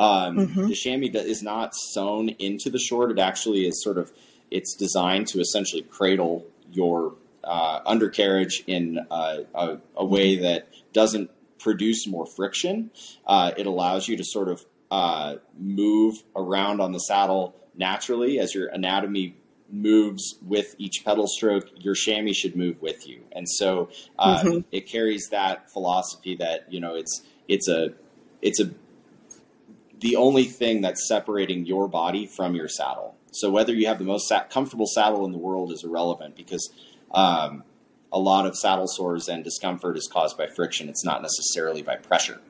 Um, 0.00 0.36
mm-hmm. 0.36 0.66
The 0.66 0.74
chamois 0.74 1.10
is 1.14 1.44
not 1.44 1.76
sewn 1.76 2.30
into 2.40 2.68
the 2.68 2.80
short; 2.80 3.12
it 3.12 3.20
actually 3.20 3.64
is 3.64 3.80
sort 3.84 3.98
of 3.98 4.10
it's 4.50 4.74
designed 4.74 5.28
to 5.28 5.38
essentially 5.38 5.82
cradle 5.82 6.44
your 6.72 7.14
uh, 7.44 7.82
undercarriage 7.86 8.64
in 8.66 8.98
a, 9.12 9.44
a, 9.54 9.78
a, 9.96 10.04
way 10.04 10.36
that 10.38 10.68
doesn't 10.92 11.30
produce 11.60 12.08
more 12.08 12.26
friction. 12.26 12.90
Uh, 13.26 13.52
it 13.56 13.66
allows 13.66 14.08
you 14.08 14.16
to 14.16 14.24
sort 14.24 14.48
of 14.48 14.64
uh, 14.92 15.36
move 15.58 16.22
around 16.36 16.82
on 16.82 16.92
the 16.92 16.98
saddle 16.98 17.56
naturally 17.74 18.38
as 18.38 18.54
your 18.54 18.68
anatomy 18.68 19.34
moves 19.70 20.34
with 20.42 20.74
each 20.76 21.02
pedal 21.02 21.26
stroke, 21.26 21.66
your 21.78 21.94
chamois 21.94 22.34
should 22.34 22.54
move 22.54 22.82
with 22.82 23.08
you. 23.08 23.22
And 23.32 23.48
so 23.48 23.88
uh, 24.18 24.42
mm-hmm. 24.42 24.58
it 24.70 24.86
carries 24.86 25.28
that 25.30 25.70
philosophy 25.72 26.36
that 26.36 26.70
you 26.70 26.78
know 26.78 26.94
it's 26.94 27.22
it's 27.48 27.68
a 27.68 27.94
it's 28.42 28.60
a 28.60 28.70
the 29.98 30.14
only 30.16 30.44
thing 30.44 30.82
that's 30.82 31.08
separating 31.08 31.64
your 31.64 31.88
body 31.88 32.26
from 32.26 32.54
your 32.54 32.68
saddle. 32.68 33.16
So 33.30 33.50
whether 33.50 33.72
you 33.72 33.86
have 33.86 33.98
the 33.98 34.04
most 34.04 34.28
sa- 34.28 34.44
comfortable 34.44 34.86
saddle 34.86 35.24
in 35.24 35.32
the 35.32 35.38
world 35.38 35.72
is 35.72 35.84
irrelevant 35.84 36.36
because 36.36 36.70
um, 37.12 37.64
a 38.12 38.18
lot 38.18 38.44
of 38.44 38.58
saddle 38.58 38.88
sores 38.88 39.26
and 39.26 39.42
discomfort 39.42 39.96
is 39.96 40.06
caused 40.12 40.36
by 40.36 40.48
friction. 40.48 40.90
It's 40.90 41.02
not 41.02 41.22
necessarily 41.22 41.80
by 41.80 41.96
pressure. 41.96 42.42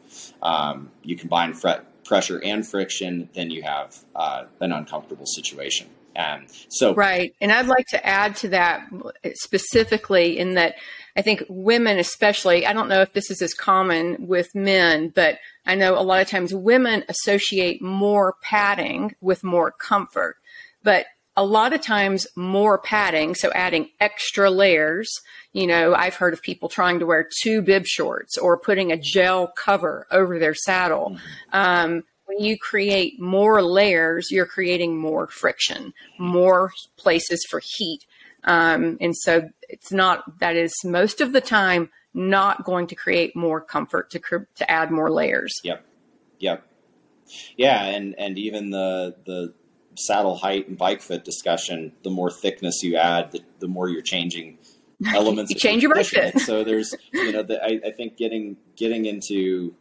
Um, 0.42 0.90
you 1.05 1.14
combine 1.14 1.55
fret 1.55 1.87
pressure 2.12 2.42
and 2.44 2.66
friction, 2.66 3.27
then 3.33 3.51
you 3.51 3.62
have 3.62 3.96
uh, 4.14 4.44
an 4.61 4.70
uncomfortable 4.70 5.25
situation. 5.25 5.88
And 6.14 6.44
so, 6.68 6.94
right. 6.94 7.35
And 7.40 7.51
I'd 7.51 7.68
like 7.68 7.87
to 7.87 8.07
add 8.07 8.37
to 8.37 8.48
that 8.51 8.87
specifically 9.33 10.38
in 10.38 10.53
that 10.57 10.75
I 11.16 11.22
think 11.22 11.42
women, 11.48 11.98
especially, 11.98 12.66
I 12.66 12.75
don't 12.75 12.90
know 12.90 13.01
if 13.01 13.14
this 13.14 13.31
is 13.31 13.40
as 13.40 13.55
common 13.55 14.27
with 14.27 14.55
men, 14.55 15.11
but 15.14 15.38
I 15.64 15.75
know 15.75 15.98
a 15.98 16.05
lot 16.05 16.20
of 16.20 16.29
times 16.29 16.53
women 16.53 17.03
associate 17.09 17.81
more 17.81 18.35
padding 18.42 19.14
with 19.22 19.42
more 19.42 19.70
comfort. 19.70 20.37
But 20.83 21.07
a 21.37 21.45
lot 21.45 21.73
of 21.73 21.81
times 21.81 22.27
more 22.37 22.79
padding, 22.79 23.35
so 23.35 23.51
adding 23.55 23.88
extra 24.01 24.51
layers. 24.51 25.11
You 25.53 25.66
know, 25.66 25.95
I've 25.95 26.16
heard 26.16 26.35
of 26.35 26.42
people 26.42 26.68
trying 26.68 26.99
to 26.99 27.07
wear 27.07 27.29
two 27.42 27.62
bib 27.62 27.87
shorts 27.87 28.37
or 28.37 28.59
putting 28.59 28.92
a 28.92 28.97
gel 28.97 29.49
cover 29.49 30.07
over 30.11 30.38
their 30.38 30.55
saddle. 30.55 31.11
Mm-hmm. 31.11 31.57
Um, 31.57 32.05
when 32.27 32.45
you 32.45 32.57
create 32.59 33.21
more 33.21 33.62
layers, 33.62 34.31
you're 34.31 34.47
creating 34.47 34.97
more 34.97 35.27
friction, 35.27 35.92
more 36.18 36.73
places 36.97 37.47
for 37.51 37.61
heat. 37.77 38.01
Um, 38.45 38.97
and 39.01 39.16
so 39.16 39.51
it's 39.68 39.92
not, 39.92 40.38
that 40.40 40.57
is 40.57 40.73
most 40.85 41.21
of 41.21 41.33
the 41.33 41.40
time 41.40 41.90
not 42.14 42.64
going 42.64 42.87
to 42.88 42.95
create 42.95 43.37
more 43.37 43.61
comfort 43.61 44.11
to, 44.11 44.21
to 44.57 44.71
add 44.71 44.90
more 44.90 45.11
layers. 45.11 45.53
Yep. 45.62 45.85
Yep. 46.38 46.66
Yeah. 47.57 47.85
And, 47.85 48.14
and 48.18 48.38
even 48.38 48.71
the, 48.71 49.16
the, 49.27 49.55
saddle 49.96 50.37
height 50.37 50.68
and 50.68 50.78
bike 50.78 51.02
fit 51.02 51.24
discussion, 51.24 51.92
the 52.02 52.11
more 52.11 52.31
thickness 52.31 52.83
you 52.83 52.96
add, 52.96 53.33
the, 53.33 53.40
the 53.61 53.68
more 53.68 53.88
you're 53.88 54.02
changing 54.02 54.59
elements. 55.14 55.50
you 55.50 55.57
change 55.57 55.83
your 55.83 55.94
bike 55.94 56.07
fit. 56.07 56.38
so 56.40 56.64
there's, 56.64 56.94
you 57.12 57.33
know, 57.33 57.42
the, 57.42 57.62
I, 57.62 57.81
I, 57.88 57.90
think 57.92 58.16
getting 58.16 58.57
getting 58.76 59.07
into 59.07 59.74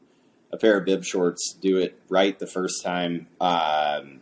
a 0.51 0.57
pair 0.57 0.77
of 0.77 0.85
bib 0.85 1.03
shorts, 1.03 1.55
do 1.61 1.77
it 1.77 1.99
right 2.09 2.37
the 2.37 2.47
first 2.47 2.83
time. 2.83 3.27
Um, 3.39 4.21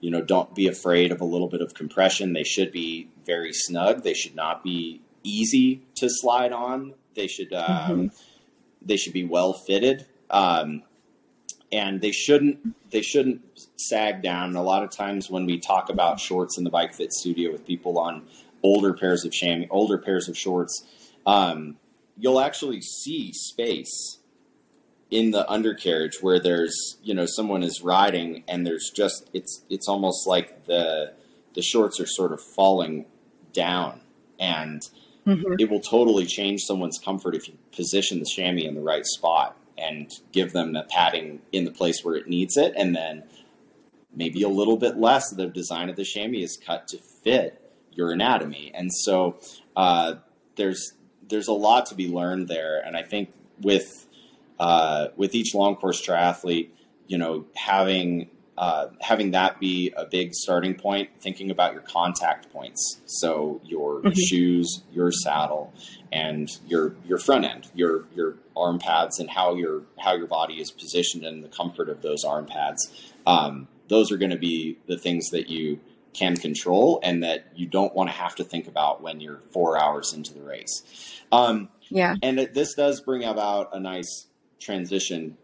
you 0.00 0.10
know, 0.10 0.22
don't 0.22 0.54
be 0.54 0.68
afraid 0.68 1.12
of 1.12 1.20
a 1.20 1.24
little 1.24 1.48
bit 1.48 1.60
of 1.60 1.74
compression. 1.74 2.32
They 2.32 2.44
should 2.44 2.70
be 2.70 3.08
very 3.26 3.52
snug. 3.52 4.04
They 4.04 4.14
should 4.14 4.34
not 4.34 4.62
be 4.62 5.02
easy 5.24 5.82
to 5.96 6.08
slide 6.08 6.52
on. 6.52 6.94
They 7.14 7.26
should 7.26 7.52
um, 7.52 7.66
mm-hmm. 7.66 8.06
they 8.80 8.96
should 8.96 9.12
be 9.12 9.24
well 9.24 9.52
fitted. 9.52 10.06
Um, 10.30 10.82
and 11.72 12.00
they 12.00 12.12
shouldn't 12.12 12.74
they 12.90 13.02
shouldn't 13.02 13.42
sag 13.76 14.22
down. 14.22 14.48
And 14.48 14.56
a 14.56 14.62
lot 14.62 14.82
of 14.82 14.90
times 14.90 15.30
when 15.30 15.46
we 15.46 15.58
talk 15.58 15.90
about 15.90 16.20
shorts 16.20 16.56
in 16.58 16.64
the 16.64 16.70
bike 16.70 16.94
fit 16.94 17.12
studio 17.12 17.52
with 17.52 17.66
people 17.66 17.98
on 17.98 18.26
older 18.62 18.94
pairs 18.94 19.24
of 19.24 19.32
chamois, 19.32 19.66
older 19.70 19.98
pairs 19.98 20.28
of 20.28 20.36
shorts, 20.36 20.84
um, 21.26 21.76
you'll 22.16 22.40
actually 22.40 22.80
see 22.80 23.32
space 23.32 24.18
in 25.10 25.30
the 25.30 25.48
undercarriage 25.50 26.18
where 26.20 26.38
there's 26.38 26.98
you 27.02 27.14
know 27.14 27.26
someone 27.26 27.62
is 27.62 27.82
riding 27.82 28.44
and 28.48 28.66
there's 28.66 28.90
just 28.94 29.28
it's 29.32 29.62
it's 29.70 29.88
almost 29.88 30.26
like 30.26 30.66
the 30.66 31.12
the 31.54 31.62
shorts 31.62 31.98
are 31.98 32.06
sort 32.06 32.32
of 32.32 32.40
falling 32.54 33.06
down 33.52 34.00
and 34.38 34.82
mm-hmm. 35.26 35.54
it 35.58 35.70
will 35.70 35.80
totally 35.80 36.26
change 36.26 36.60
someone's 36.62 36.98
comfort 37.02 37.34
if 37.34 37.48
you 37.48 37.54
position 37.72 38.18
the 38.18 38.26
chamois 38.26 38.68
in 38.68 38.74
the 38.74 38.82
right 38.82 39.06
spot 39.06 39.56
and 39.80 40.12
give 40.32 40.52
them 40.52 40.72
the 40.72 40.84
padding 40.88 41.40
in 41.52 41.64
the 41.64 41.70
place 41.70 42.02
where 42.02 42.16
it 42.16 42.28
needs 42.28 42.56
it, 42.56 42.72
and 42.76 42.94
then 42.94 43.24
maybe 44.14 44.42
a 44.42 44.48
little 44.48 44.76
bit 44.76 44.96
less. 44.96 45.30
The 45.30 45.46
design 45.46 45.88
of 45.88 45.96
the 45.96 46.04
chamois 46.04 46.42
is 46.42 46.56
cut 46.56 46.88
to 46.88 46.98
fit 46.98 47.62
your 47.92 48.12
anatomy, 48.12 48.70
and 48.74 48.92
so 48.92 49.38
uh, 49.76 50.14
there's 50.56 50.92
there's 51.28 51.48
a 51.48 51.52
lot 51.52 51.86
to 51.86 51.94
be 51.94 52.08
learned 52.08 52.48
there. 52.48 52.80
And 52.84 52.96
I 52.96 53.02
think 53.02 53.32
with 53.60 54.06
uh, 54.58 55.08
with 55.16 55.34
each 55.34 55.54
long 55.54 55.76
course 55.76 56.04
triathlete, 56.04 56.70
you 57.06 57.18
know, 57.18 57.46
having 57.54 58.30
uh, 58.58 58.88
having 59.00 59.30
that 59.30 59.60
be 59.60 59.92
a 59.96 60.04
big 60.04 60.34
starting 60.34 60.74
point, 60.74 61.08
thinking 61.20 61.48
about 61.48 61.74
your 61.74 61.82
contact 61.82 62.52
points. 62.52 63.00
So 63.06 63.60
your 63.64 64.00
mm-hmm. 64.00 64.10
shoes, 64.18 64.82
your 64.92 65.12
saddle, 65.12 65.72
and 66.12 66.48
your 66.66 66.96
your 67.06 67.18
front 67.18 67.44
end, 67.44 67.68
your 67.72 68.06
your 68.16 68.34
arm 68.56 68.80
pads, 68.80 69.20
and 69.20 69.30
how 69.30 69.54
your 69.54 69.82
how 70.00 70.16
your 70.16 70.26
body 70.26 70.54
is 70.54 70.72
positioned 70.72 71.24
and 71.24 71.44
the 71.44 71.48
comfort 71.48 71.88
of 71.88 72.02
those 72.02 72.24
arm 72.24 72.46
pads. 72.46 73.12
Um, 73.28 73.68
those 73.86 74.10
are 74.10 74.16
going 74.16 74.32
to 74.32 74.38
be 74.38 74.76
the 74.88 74.98
things 74.98 75.28
that 75.30 75.48
you 75.48 75.78
can 76.12 76.36
control 76.36 76.98
and 77.04 77.22
that 77.22 77.46
you 77.54 77.64
don't 77.64 77.94
want 77.94 78.10
to 78.10 78.16
have 78.16 78.34
to 78.34 78.44
think 78.44 78.66
about 78.66 79.00
when 79.00 79.20
you're 79.20 79.40
four 79.52 79.80
hours 79.80 80.12
into 80.12 80.34
the 80.34 80.42
race. 80.42 80.82
Um, 81.30 81.68
yeah, 81.90 82.16
and 82.24 82.40
it, 82.40 82.54
this 82.54 82.74
does 82.74 83.00
bring 83.02 83.22
about 83.22 83.68
a 83.72 83.78
nice 83.78 84.26
transition. 84.58 85.38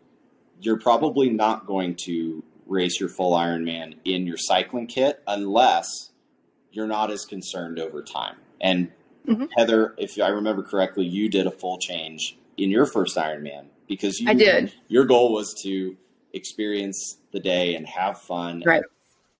You're 0.60 0.80
probably 0.80 1.30
not 1.30 1.66
going 1.66 1.94
to 2.06 2.42
race 2.66 2.98
your 2.98 3.08
full 3.08 3.36
Ironman 3.36 3.96
in 4.04 4.26
your 4.26 4.36
cycling 4.38 4.86
kit 4.86 5.22
unless 5.26 6.10
you're 6.72 6.86
not 6.86 7.10
as 7.10 7.24
concerned 7.24 7.78
over 7.78 8.02
time. 8.02 8.36
And 8.60 8.90
mm-hmm. 9.26 9.46
Heather, 9.56 9.94
if 9.98 10.20
I 10.20 10.28
remember 10.28 10.62
correctly, 10.62 11.04
you 11.04 11.28
did 11.28 11.46
a 11.46 11.50
full 11.50 11.78
change 11.78 12.36
in 12.56 12.70
your 12.70 12.86
first 12.86 13.16
Ironman 13.16 13.66
because 13.88 14.20
you, 14.20 14.28
I 14.28 14.34
did. 14.34 14.72
Your 14.88 15.04
goal 15.04 15.32
was 15.32 15.54
to 15.62 15.96
experience 16.32 17.18
the 17.32 17.40
day 17.40 17.74
and 17.76 17.86
have 17.86 18.20
fun, 18.20 18.62
right? 18.66 18.82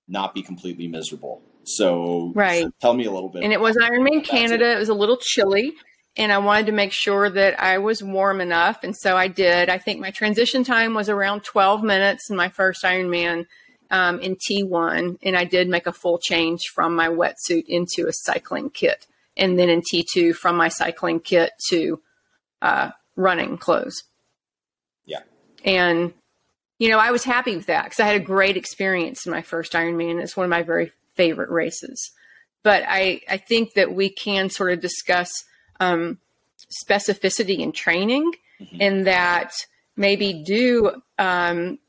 not 0.07 0.33
be 0.33 0.41
completely 0.41 0.87
miserable. 0.87 1.41
So, 1.63 2.31
right. 2.35 2.67
Tell 2.79 2.93
me 2.93 3.05
a 3.05 3.11
little 3.11 3.29
bit. 3.29 3.43
And 3.43 3.51
it 3.51 3.59
was 3.59 3.75
Ironman 3.75 4.23
Canada. 4.23 4.69
It. 4.71 4.75
it 4.75 4.79
was 4.79 4.89
a 4.89 4.93
little 4.93 5.17
chilly 5.17 5.73
and 6.17 6.31
I 6.31 6.37
wanted 6.37 6.67
to 6.67 6.71
make 6.71 6.93
sure 6.93 7.29
that 7.29 7.61
I 7.61 7.77
was 7.79 8.01
warm 8.01 8.39
enough. 8.39 8.83
And 8.83 8.95
so 8.95 9.17
I 9.17 9.27
did. 9.27 9.69
I 9.69 9.77
think 9.77 9.99
my 9.99 10.11
transition 10.11 10.63
time 10.63 10.93
was 10.93 11.09
around 11.09 11.43
12 11.43 11.83
minutes 11.83 12.29
in 12.29 12.37
my 12.37 12.47
first 12.49 12.83
Ironman 12.83 13.47
um, 13.91 14.19
in 14.21 14.37
T1. 14.37 15.17
And 15.21 15.35
I 15.35 15.43
did 15.43 15.67
make 15.67 15.87
a 15.87 15.93
full 15.93 16.17
change 16.17 16.61
from 16.73 16.95
my 16.95 17.09
wetsuit 17.09 17.65
into 17.67 18.07
a 18.07 18.13
cycling 18.13 18.69
kit. 18.69 19.07
And 19.35 19.59
then 19.59 19.69
in 19.69 19.81
T2 19.81 20.35
from 20.35 20.55
my 20.55 20.69
cycling 20.69 21.19
kit 21.19 21.51
to 21.69 22.01
uh, 22.61 22.91
running 23.17 23.57
clothes. 23.57 24.03
Yeah. 25.05 25.23
And, 25.65 26.13
you 26.79 26.87
know, 26.87 26.97
I 26.97 27.11
was 27.11 27.25
happy 27.25 27.57
with 27.57 27.65
that 27.65 27.83
because 27.83 27.99
I 27.99 28.07
had 28.07 28.15
a 28.15 28.23
great 28.23 28.55
experience 28.55 29.25
in 29.25 29.33
my 29.33 29.41
first 29.41 29.73
Ironman. 29.73 30.21
It's 30.21 30.37
one 30.37 30.45
of 30.45 30.49
my 30.49 30.63
very 30.63 30.93
favorite 31.15 31.49
races. 31.49 32.11
But 32.63 32.83
I, 32.87 33.19
I 33.29 33.35
think 33.35 33.73
that 33.73 33.93
we 33.93 34.09
can 34.09 34.49
sort 34.49 34.71
of 34.71 34.79
discuss– 34.79 35.29
um, 35.79 36.19
specificity 36.69 37.59
in 37.59 37.71
training 37.71 38.31
mm-hmm. 38.59 38.81
in 38.81 39.03
that 39.03 39.53
maybe 39.95 40.43
do 40.45 41.01
um, 41.17 41.79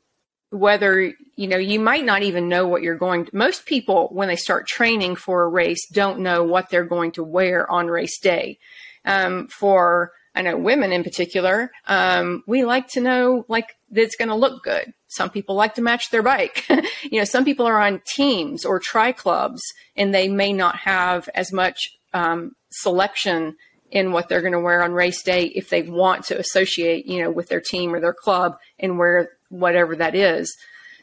whether 0.49 1.13
you 1.35 1.47
know 1.47 1.57
you 1.57 1.79
might 1.79 2.05
not 2.05 2.23
even 2.23 2.47
know 2.47 2.67
what 2.67 2.81
you're 2.81 2.95
going 2.95 3.25
to 3.25 3.35
most 3.35 3.65
people 3.65 4.09
when 4.11 4.27
they 4.27 4.35
start 4.35 4.67
training 4.67 5.15
for 5.15 5.43
a 5.43 5.47
race 5.47 5.87
don't 5.91 6.19
know 6.19 6.43
what 6.43 6.69
they're 6.69 6.85
going 6.85 7.11
to 7.11 7.23
wear 7.23 7.69
on 7.69 7.87
race 7.87 8.19
day 8.19 8.57
um, 9.05 9.47
for 9.47 10.11
I 10.37 10.43
know 10.43 10.55
women 10.55 10.91
in 10.91 11.03
particular, 11.03 11.71
um, 11.87 12.43
we 12.45 12.63
like 12.63 12.89
to 12.89 13.01
know 13.01 13.43
like 13.47 13.75
that 13.89 14.03
it's 14.03 14.15
going 14.15 14.29
to 14.29 14.35
look 14.35 14.63
good. 14.63 14.93
Some 15.07 15.31
people 15.31 15.55
like 15.55 15.73
to 15.75 15.81
match 15.81 16.11
their 16.11 16.21
bike. 16.21 16.63
you 17.01 17.17
know, 17.17 17.23
some 17.23 17.43
people 17.43 17.65
are 17.65 17.81
on 17.81 18.03
teams 18.05 18.63
or 18.63 18.79
tri 18.79 19.13
clubs 19.13 19.63
and 19.95 20.13
they 20.13 20.27
may 20.27 20.53
not 20.53 20.75
have 20.75 21.27
as 21.33 21.51
much 21.51 21.89
um, 22.13 22.51
selection 22.69 23.55
in 23.91 24.11
what 24.11 24.27
they're 24.27 24.41
going 24.41 24.53
to 24.53 24.59
wear 24.59 24.83
on 24.83 24.91
race 24.91 25.23
day 25.23 25.45
if 25.45 25.69
they 25.69 25.83
want 25.83 26.25
to 26.25 26.37
associate, 26.37 27.05
you 27.05 27.21
know, 27.21 27.31
with 27.31 27.47
their 27.47 27.61
team 27.61 27.93
or 27.93 27.99
their 27.99 28.13
club 28.13 28.57
and 28.79 28.97
wear 28.97 29.29
whatever 29.49 29.95
that 29.95 30.15
is. 30.15 30.55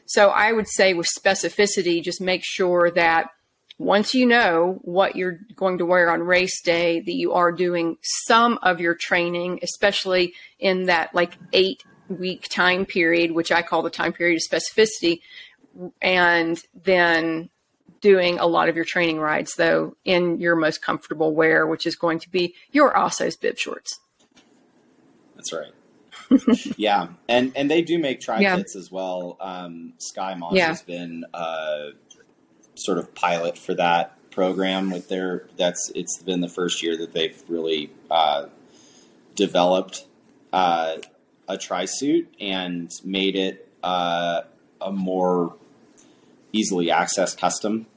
So 0.05 0.29
I 0.29 0.51
would 0.51 0.67
say 0.67 0.93
with 0.93 1.07
specificity, 1.07 2.03
just 2.03 2.21
make 2.21 2.43
sure 2.43 2.91
that 2.91 3.29
once 3.77 4.13
you 4.13 4.25
know 4.25 4.79
what 4.83 5.15
you're 5.15 5.39
going 5.55 5.79
to 5.79 5.85
wear 5.85 6.09
on 6.09 6.21
race 6.21 6.61
day, 6.61 6.99
that 7.01 7.13
you 7.13 7.33
are 7.33 7.51
doing 7.51 7.97
some 8.01 8.57
of 8.61 8.79
your 8.79 8.95
training, 8.95 9.59
especially 9.63 10.33
in 10.59 10.83
that 10.83 11.13
like 11.13 11.37
eight 11.53 11.83
week 12.07 12.47
time 12.49 12.85
period, 12.85 13.31
which 13.31 13.51
I 13.51 13.61
call 13.61 13.81
the 13.81 13.89
time 13.89 14.13
period 14.13 14.37
of 14.37 14.61
specificity, 14.61 15.19
and 16.01 16.61
then 16.83 17.49
doing 18.05 18.37
a 18.37 18.45
lot 18.45 18.69
of 18.69 18.75
your 18.75 18.85
training 18.85 19.19
rides 19.19 19.55
though 19.55 19.95
in 20.05 20.39
your 20.39 20.55
most 20.55 20.79
comfortable 20.83 21.33
wear, 21.33 21.65
which 21.65 21.87
is 21.87 21.95
going 21.95 22.19
to 22.19 22.29
be 22.29 22.53
your 22.71 22.95
Assos 22.95 23.35
bib 23.35 23.57
shorts. 23.57 23.99
That's 25.35 25.51
right. 25.51 25.73
yeah, 26.77 27.07
and 27.27 27.51
and 27.55 27.69
they 27.69 27.81
do 27.81 27.97
make 27.97 28.21
tri 28.21 28.43
kits 28.43 28.75
yeah. 28.75 28.79
as 28.79 28.91
well. 28.91 29.37
Um, 29.39 29.93
Sky 29.97 30.35
Moss 30.35 30.53
yeah. 30.53 30.67
has 30.67 30.83
been 30.83 31.25
uh, 31.33 31.87
sort 32.75 32.99
of 32.99 33.15
pilot 33.15 33.57
for 33.57 33.73
that 33.73 34.15
program 34.29 34.91
with 34.91 35.09
their. 35.09 35.47
That's 35.57 35.91
it's 35.95 36.21
been 36.21 36.41
the 36.41 36.49
first 36.49 36.83
year 36.83 36.95
that 36.97 37.11
they've 37.11 37.41
really 37.47 37.89
uh, 38.11 38.47
developed 39.33 40.05
uh, 40.53 40.97
a 41.47 41.57
tri 41.57 41.85
suit 41.85 42.31
and 42.39 42.91
made 43.03 43.35
it 43.35 43.67
uh, 43.83 44.41
a 44.79 44.91
more 44.91 45.55
easily 46.53 46.87
accessed 46.87 47.39
custom 47.39 47.87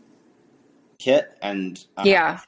kit. 0.98 1.36
And 1.42 1.78
uh, 1.96 2.02
yeah, 2.04 2.40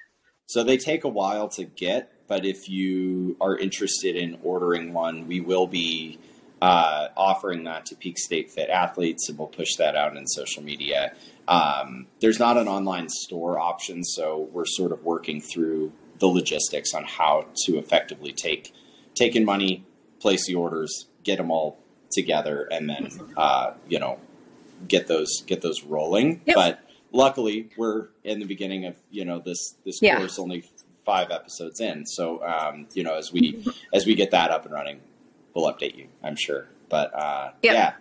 so 0.46 0.64
they 0.64 0.76
take 0.76 1.04
a 1.04 1.08
while 1.08 1.48
to 1.50 1.64
get, 1.64 2.12
but 2.26 2.44
if 2.44 2.68
you 2.68 3.36
are 3.40 3.56
interested 3.56 4.16
in 4.16 4.38
ordering 4.42 4.92
one, 4.92 5.28
we 5.28 5.40
will 5.40 5.68
be 5.68 6.18
uh, 6.60 7.08
offering 7.16 7.64
that 7.64 7.86
to 7.86 7.94
Peak 7.94 8.18
State 8.18 8.50
Fit 8.50 8.68
athletes, 8.68 9.28
and 9.28 9.38
we'll 9.38 9.48
push 9.48 9.76
that 9.78 9.96
out 9.96 10.16
in 10.16 10.26
social 10.26 10.62
media. 10.62 11.14
Um, 11.48 12.06
there's 12.20 12.38
not 12.38 12.56
an 12.56 12.68
online 12.68 13.08
store 13.08 13.58
option, 13.58 14.04
so 14.04 14.48
we're 14.52 14.66
sort 14.66 14.92
of 14.92 15.04
working 15.04 15.40
through 15.40 15.92
the 16.18 16.26
logistics 16.26 16.94
on 16.94 17.04
how 17.04 17.46
to 17.66 17.78
effectively 17.78 18.32
take 18.32 18.74
take 19.14 19.36
in 19.36 19.44
money, 19.44 19.84
place 20.20 20.46
the 20.46 20.54
orders, 20.54 21.06
get 21.22 21.38
them 21.38 21.50
all 21.50 21.78
together, 22.12 22.68
and 22.70 22.90
then 22.90 23.08
uh, 23.36 23.72
you 23.88 23.98
know 23.98 24.18
get 24.86 25.06
those 25.06 25.42
get 25.46 25.62
those 25.62 25.82
rolling. 25.84 26.42
Yep. 26.44 26.56
But 26.56 26.89
luckily, 27.12 27.70
we're 27.76 28.08
in 28.24 28.38
the 28.38 28.46
beginning 28.46 28.86
of 28.86 28.96
you 29.10 29.24
know 29.24 29.38
this 29.38 29.76
this 29.84 30.00
yeah. 30.02 30.18
course 30.18 30.38
only 30.38 30.64
five 31.04 31.30
episodes 31.30 31.80
in. 31.80 32.06
So 32.06 32.44
um, 32.44 32.86
you 32.94 33.02
know 33.02 33.14
as 33.14 33.32
we 33.32 33.64
as 33.92 34.06
we 34.06 34.14
get 34.14 34.30
that 34.32 34.50
up 34.50 34.64
and 34.64 34.74
running, 34.74 35.00
we'll 35.54 35.72
update 35.72 35.96
you. 35.96 36.08
I'm 36.22 36.36
sure. 36.36 36.66
But 36.88 37.14
uh, 37.14 37.52
yep. 37.62 37.74
yeah. 37.74 37.92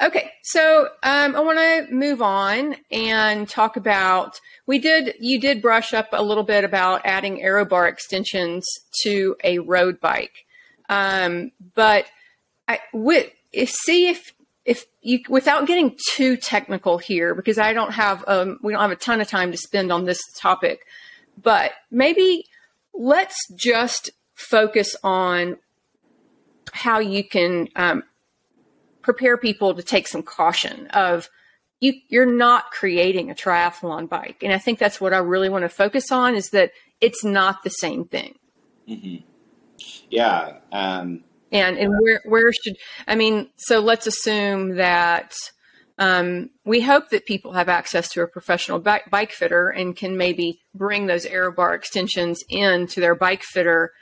Okay, 0.00 0.30
so 0.44 0.88
um, 1.02 1.34
I 1.34 1.40
want 1.40 1.58
to 1.58 1.92
move 1.92 2.22
on 2.22 2.76
and 2.92 3.48
talk 3.48 3.76
about. 3.76 4.40
We 4.64 4.78
did, 4.78 5.16
you 5.18 5.40
did 5.40 5.60
brush 5.60 5.92
up 5.92 6.10
a 6.12 6.22
little 6.22 6.44
bit 6.44 6.62
about 6.62 7.00
adding 7.04 7.42
aero 7.42 7.64
bar 7.64 7.88
extensions 7.88 8.64
to 9.02 9.34
a 9.42 9.58
road 9.58 9.98
bike, 9.98 10.46
um, 10.88 11.50
but 11.74 12.06
I 12.68 12.78
would 12.92 13.32
see 13.64 14.08
if 14.08 14.32
if 14.68 14.84
you 15.00 15.20
without 15.30 15.66
getting 15.66 15.96
too 16.10 16.36
technical 16.36 16.98
here 16.98 17.34
because 17.34 17.56
I 17.56 17.72
don't 17.72 17.92
have 17.92 18.22
um, 18.28 18.58
we 18.62 18.74
don't 18.74 18.82
have 18.82 18.90
a 18.90 18.96
ton 18.96 19.22
of 19.22 19.26
time 19.26 19.50
to 19.50 19.56
spend 19.56 19.90
on 19.90 20.04
this 20.04 20.20
topic, 20.36 20.80
but 21.42 21.72
maybe 21.90 22.44
let's 22.92 23.48
just 23.56 24.10
focus 24.34 24.94
on 25.02 25.56
how 26.70 26.98
you 26.98 27.26
can 27.26 27.68
um, 27.76 28.02
prepare 29.00 29.38
people 29.38 29.74
to 29.74 29.82
take 29.82 30.06
some 30.06 30.22
caution 30.22 30.86
of 30.88 31.30
you 31.80 31.94
you're 32.08 32.30
not 32.30 32.70
creating 32.70 33.30
a 33.30 33.34
triathlon 33.34 34.06
bike 34.06 34.42
and 34.42 34.52
i 34.52 34.58
think 34.58 34.78
that's 34.78 35.00
what 35.00 35.14
i 35.14 35.18
really 35.18 35.48
want 35.48 35.62
to 35.62 35.68
focus 35.68 36.12
on 36.12 36.34
is 36.34 36.50
that 36.50 36.72
it's 37.00 37.24
not 37.24 37.62
the 37.62 37.70
same 37.70 38.04
thing 38.04 38.34
mm-hmm. 38.86 39.24
yeah 40.10 40.58
um, 40.72 41.24
and 41.52 41.78
and 41.78 41.92
where 42.00 42.20
where 42.24 42.52
should 42.52 42.76
i 43.06 43.14
mean 43.14 43.48
so 43.56 43.80
let's 43.80 44.06
assume 44.06 44.76
that 44.76 45.32
um, 45.98 46.50
we 46.64 46.80
hope 46.80 47.10
that 47.10 47.26
people 47.26 47.52
have 47.54 47.68
access 47.68 48.08
to 48.10 48.22
a 48.22 48.28
professional 48.28 48.78
bike, 48.78 49.10
bike 49.10 49.32
fitter 49.32 49.68
and 49.68 49.96
can 49.96 50.16
maybe 50.16 50.60
bring 50.72 51.06
those 51.06 51.26
aero 51.26 51.52
bar 51.52 51.74
extensions 51.74 52.44
into 52.48 53.00
their 53.00 53.16
bike 53.16 53.42
fitter 53.42 53.92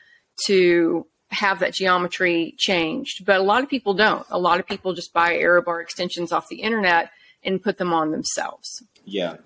to 0.46 1.06
have 1.30 1.60
that 1.60 1.74
geometry 1.74 2.54
changed. 2.58 3.24
But 3.24 3.40
a 3.40 3.42
lot 3.42 3.62
of 3.62 3.70
people 3.70 3.94
don't. 3.94 4.26
A 4.30 4.38
lot 4.38 4.60
of 4.60 4.66
people 4.66 4.92
just 4.92 5.14
buy 5.14 5.34
aero 5.34 5.62
bar 5.62 5.80
extensions 5.80 6.32
off 6.32 6.48
the 6.48 6.60
internet 6.60 7.10
and 7.42 7.62
put 7.62 7.78
them 7.78 7.94
on 7.94 8.10
themselves. 8.10 8.68
Yeah. 9.04 9.38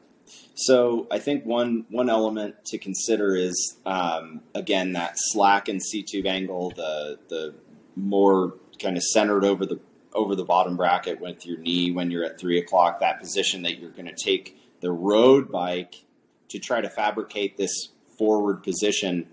So 0.55 1.07
I 1.11 1.21
think 1.21 1.47
one 1.47 1.87
one 1.89 2.11
element 2.11 2.57
to 2.67 2.79
consider 2.79 3.35
is 3.35 3.79
um, 3.87 4.43
again 4.55 4.93
that 4.93 5.15
slack 5.17 5.69
and 5.69 5.83
seat 5.83 6.09
tube 6.09 6.27
angle, 6.27 6.71
the 6.71 7.19
the 7.29 7.55
more 8.03 8.55
kind 8.81 8.97
of 8.97 9.03
centered 9.03 9.45
over 9.45 9.67
the 9.67 9.81
over 10.13 10.35
the 10.35 10.45
bottom 10.45 10.77
bracket 10.77 11.21
with 11.21 11.47
your 11.47 11.59
knee 11.59 11.93
when 11.93 12.11
you're 12.11 12.25
at 12.25 12.39
three 12.39 12.59
o'clock. 12.59 13.01
That 13.01 13.21
position 13.21 13.63
that 13.63 13.79
you're 13.79 13.91
going 13.91 14.13
to 14.13 14.25
take 14.25 14.59
the 14.81 14.91
road 14.91 15.53
bike 15.53 16.05
to 16.49 16.59
try 16.59 16.81
to 16.81 16.89
fabricate 16.89 17.57
this 17.57 17.89
forward 18.19 18.63
position 18.63 19.27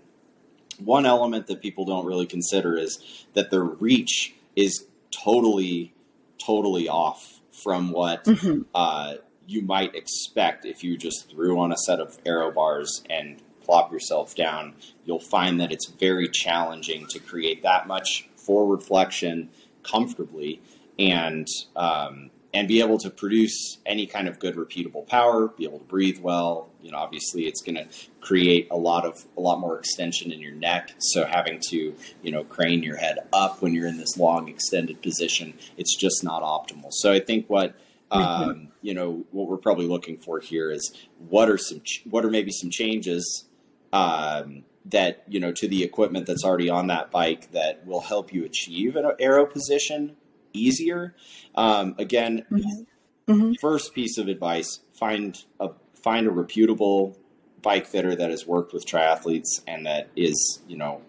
one 0.78 1.06
element 1.06 1.46
that 1.48 1.60
people 1.60 1.84
don't 1.84 2.06
really 2.06 2.26
consider 2.26 2.76
is 2.76 2.98
that 3.34 3.50
the 3.50 3.60
reach 3.60 4.34
is 4.56 4.86
totally, 5.10 5.92
totally 6.38 6.88
off 6.88 7.40
from 7.50 7.90
what 7.90 8.24
mm-hmm. 8.24 8.62
uh, 8.74 9.14
you 9.46 9.62
might 9.62 9.94
expect 9.94 10.64
if 10.64 10.84
you 10.84 10.96
just 10.96 11.30
threw 11.30 11.58
on 11.58 11.72
a 11.72 11.76
set 11.76 12.00
of 12.00 12.18
aero 12.24 12.50
bars 12.52 13.02
and 13.10 13.42
plop 13.64 13.92
yourself 13.92 14.34
down. 14.34 14.74
You'll 15.04 15.18
find 15.18 15.60
that 15.60 15.72
it's 15.72 15.86
very 15.86 16.28
challenging 16.28 17.06
to 17.08 17.18
create 17.18 17.62
that 17.62 17.86
much 17.86 18.28
forward 18.48 18.82
flexion 18.82 19.50
comfortably 19.82 20.62
and 20.98 21.46
um, 21.76 22.30
and 22.54 22.66
be 22.66 22.80
able 22.80 22.98
to 22.98 23.10
produce 23.10 23.76
any 23.84 24.06
kind 24.06 24.26
of 24.26 24.38
good 24.38 24.56
repeatable 24.56 25.06
power, 25.06 25.48
be 25.48 25.64
able 25.64 25.78
to 25.78 25.84
breathe 25.84 26.18
well. 26.20 26.70
You 26.82 26.90
know, 26.92 26.96
obviously 26.98 27.46
it's 27.46 27.60
going 27.60 27.74
to 27.74 27.86
create 28.22 28.68
a 28.70 28.76
lot 28.76 29.04
of 29.04 29.26
a 29.36 29.40
lot 29.40 29.60
more 29.60 29.78
extension 29.78 30.32
in 30.32 30.40
your 30.40 30.54
neck. 30.54 30.92
So 30.98 31.26
having 31.26 31.60
to, 31.68 31.94
you 32.22 32.32
know, 32.32 32.44
crane 32.44 32.82
your 32.82 32.96
head 32.96 33.18
up 33.34 33.60
when 33.60 33.74
you're 33.74 33.86
in 33.86 33.98
this 33.98 34.16
long 34.16 34.48
extended 34.48 35.02
position, 35.02 35.52
it's 35.76 35.94
just 35.94 36.24
not 36.24 36.42
optimal. 36.42 36.88
So 36.90 37.12
I 37.12 37.20
think 37.20 37.50
what 37.50 37.76
mm-hmm. 38.10 38.50
um, 38.50 38.68
you 38.80 38.94
know 38.94 39.26
what 39.30 39.46
we're 39.46 39.58
probably 39.58 39.86
looking 39.86 40.16
for 40.16 40.40
here 40.40 40.70
is 40.70 40.90
what 41.28 41.50
are 41.50 41.58
some 41.58 41.82
what 42.08 42.24
are 42.24 42.30
maybe 42.30 42.50
some 42.50 42.70
changes 42.70 43.44
um, 43.92 44.64
that 44.90 45.22
you 45.28 45.40
know 45.40 45.52
to 45.52 45.68
the 45.68 45.82
equipment 45.82 46.26
that's 46.26 46.44
already 46.44 46.70
on 46.70 46.86
that 46.88 47.10
bike 47.10 47.50
that 47.52 47.86
will 47.86 48.00
help 48.00 48.32
you 48.32 48.44
achieve 48.44 48.96
an 48.96 49.10
aero 49.18 49.46
position 49.46 50.16
easier. 50.52 51.14
Um, 51.54 51.94
again, 51.98 52.44
mm-hmm. 52.50 53.32
Mm-hmm. 53.32 53.52
first 53.60 53.94
piece 53.94 54.18
of 54.18 54.28
advice: 54.28 54.80
find 54.92 55.42
a 55.60 55.70
find 55.94 56.26
a 56.26 56.30
reputable 56.30 57.16
bike 57.60 57.86
fitter 57.86 58.14
that 58.14 58.30
has 58.30 58.46
worked 58.46 58.72
with 58.72 58.86
triathletes 58.86 59.60
and 59.66 59.84
that 59.84 60.08
is 60.14 60.62
you 60.68 60.76
know 60.76 61.02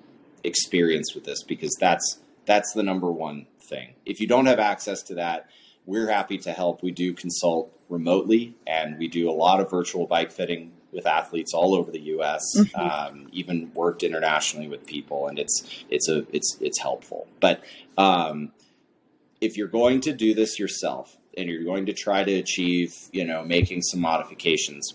experienced 0.43 1.13
with 1.15 1.23
this 1.23 1.43
because 1.43 1.75
that's 1.79 2.19
that's 2.45 2.73
the 2.73 2.83
number 2.83 3.11
one 3.11 3.45
thing. 3.61 3.93
If 4.05 4.19
you 4.19 4.27
don't 4.27 4.47
have 4.47 4.59
access 4.59 5.03
to 5.03 5.15
that, 5.15 5.49
we're 5.85 6.09
happy 6.09 6.37
to 6.39 6.51
help. 6.51 6.81
We 6.81 6.91
do 6.91 7.13
consult 7.13 7.71
remotely 7.89 8.55
and 8.65 8.97
we 8.97 9.07
do 9.07 9.29
a 9.29 9.33
lot 9.33 9.59
of 9.59 9.69
virtual 9.69 10.07
bike 10.07 10.31
fitting 10.31 10.71
with 10.91 11.05
athletes 11.05 11.53
all 11.53 11.75
over 11.75 11.91
the 11.91 11.99
U.S. 12.01 12.43
Mm-hmm. 12.57 12.79
Um, 12.79 13.27
even 13.31 13.71
worked 13.73 14.03
internationally 14.03 14.67
with 14.67 14.85
people, 14.85 15.27
and 15.27 15.39
it's 15.39 15.83
it's 15.89 16.09
a 16.09 16.25
it's 16.31 16.57
it's 16.59 16.79
helpful. 16.79 17.27
But 17.39 17.63
um, 17.97 18.51
if 19.41 19.57
you're 19.57 19.67
going 19.67 20.01
to 20.01 20.13
do 20.13 20.33
this 20.33 20.59
yourself 20.59 21.17
and 21.37 21.49
you're 21.49 21.63
going 21.63 21.85
to 21.85 21.93
try 21.93 22.23
to 22.23 22.33
achieve, 22.33 22.95
you 23.11 23.25
know, 23.25 23.43
making 23.43 23.81
some 23.81 24.01
modifications, 24.01 24.93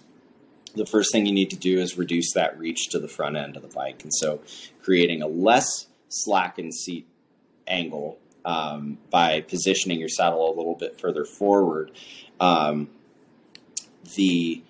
the 0.74 0.86
first 0.86 1.12
thing 1.12 1.26
you 1.26 1.32
need 1.32 1.50
to 1.50 1.56
do 1.56 1.78
is 1.80 1.96
reduce 1.96 2.32
that 2.32 2.58
reach 2.58 2.88
to 2.90 2.98
the 2.98 3.08
front 3.08 3.36
end 3.36 3.56
of 3.56 3.62
the 3.62 3.68
bike. 3.68 4.02
And 4.02 4.12
so 4.14 4.40
creating 4.82 5.22
a 5.22 5.26
less 5.26 5.86
slackened 6.08 6.74
seat 6.74 7.06
angle 7.66 8.18
um, 8.44 8.98
by 9.10 9.40
positioning 9.40 9.98
your 9.98 10.08
saddle 10.08 10.52
a 10.52 10.54
little 10.54 10.74
bit 10.74 11.00
further 11.00 11.24
forward. 11.24 11.90
Um, 12.40 12.90
the 14.16 14.62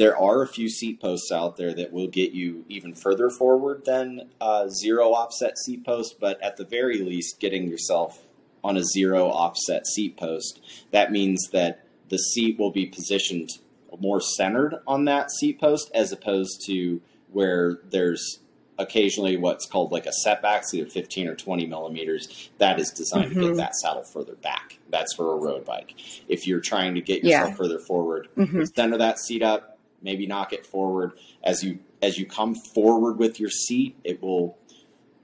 there 0.00 0.16
are 0.16 0.40
a 0.40 0.48
few 0.48 0.70
seat 0.70 0.98
posts 0.98 1.30
out 1.30 1.58
there 1.58 1.74
that 1.74 1.92
will 1.92 2.08
get 2.08 2.32
you 2.32 2.64
even 2.70 2.94
further 2.94 3.28
forward 3.28 3.84
than 3.84 4.30
uh, 4.40 4.66
zero 4.66 5.10
offset 5.10 5.58
seat 5.58 5.84
post, 5.84 6.14
but 6.18 6.42
at 6.42 6.56
the 6.56 6.64
very 6.64 7.02
least, 7.02 7.38
getting 7.38 7.68
yourself 7.68 8.18
on 8.64 8.78
a 8.78 8.82
zero 8.82 9.26
offset 9.28 9.86
seat 9.86 10.16
post. 10.16 10.58
That 10.90 11.12
means 11.12 11.50
that 11.52 11.84
the 12.08 12.16
seat 12.16 12.58
will 12.58 12.70
be 12.70 12.86
positioned 12.86 13.50
more 13.98 14.22
centered 14.22 14.76
on 14.86 15.04
that 15.04 15.30
seat 15.30 15.60
post 15.60 15.90
as 15.92 16.12
opposed 16.12 16.62
to 16.64 17.02
where 17.30 17.80
there's 17.90 18.38
occasionally 18.78 19.36
what's 19.36 19.66
called 19.66 19.92
like 19.92 20.06
a 20.06 20.12
setback, 20.14 20.64
either 20.72 20.88
15 20.88 21.28
or 21.28 21.34
20 21.34 21.66
millimeters. 21.66 22.48
That 22.56 22.80
is 22.80 22.88
designed 22.88 23.32
mm-hmm. 23.32 23.34
to 23.34 23.40
get 23.40 23.48
mm-hmm. 23.48 23.56
that 23.58 23.74
saddle 23.76 24.04
further 24.04 24.36
back. 24.36 24.78
That's 24.88 25.14
for 25.14 25.34
a 25.34 25.36
road 25.36 25.66
bike. 25.66 25.92
If 26.26 26.46
you're 26.46 26.60
trying 26.60 26.94
to 26.94 27.02
get 27.02 27.22
yourself 27.22 27.50
yeah. 27.50 27.54
further 27.54 27.78
forward, 27.78 28.28
mm-hmm. 28.34 28.64
center 28.64 28.96
that 28.96 29.18
seat 29.18 29.42
up, 29.42 29.76
maybe 30.02 30.26
knock 30.26 30.52
it 30.52 30.66
forward 30.66 31.12
as 31.42 31.62
you 31.62 31.78
as 32.02 32.18
you 32.18 32.26
come 32.26 32.54
forward 32.54 33.18
with 33.18 33.38
your 33.40 33.50
seat. 33.50 33.96
It 34.04 34.22
will 34.22 34.56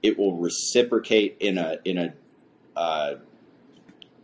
it 0.03 0.17
will 0.17 0.35
reciprocate 0.37 1.37
in 1.39 1.57
a 1.57 1.77
in 1.85 1.97
a 1.97 2.13
uh, 2.75 3.15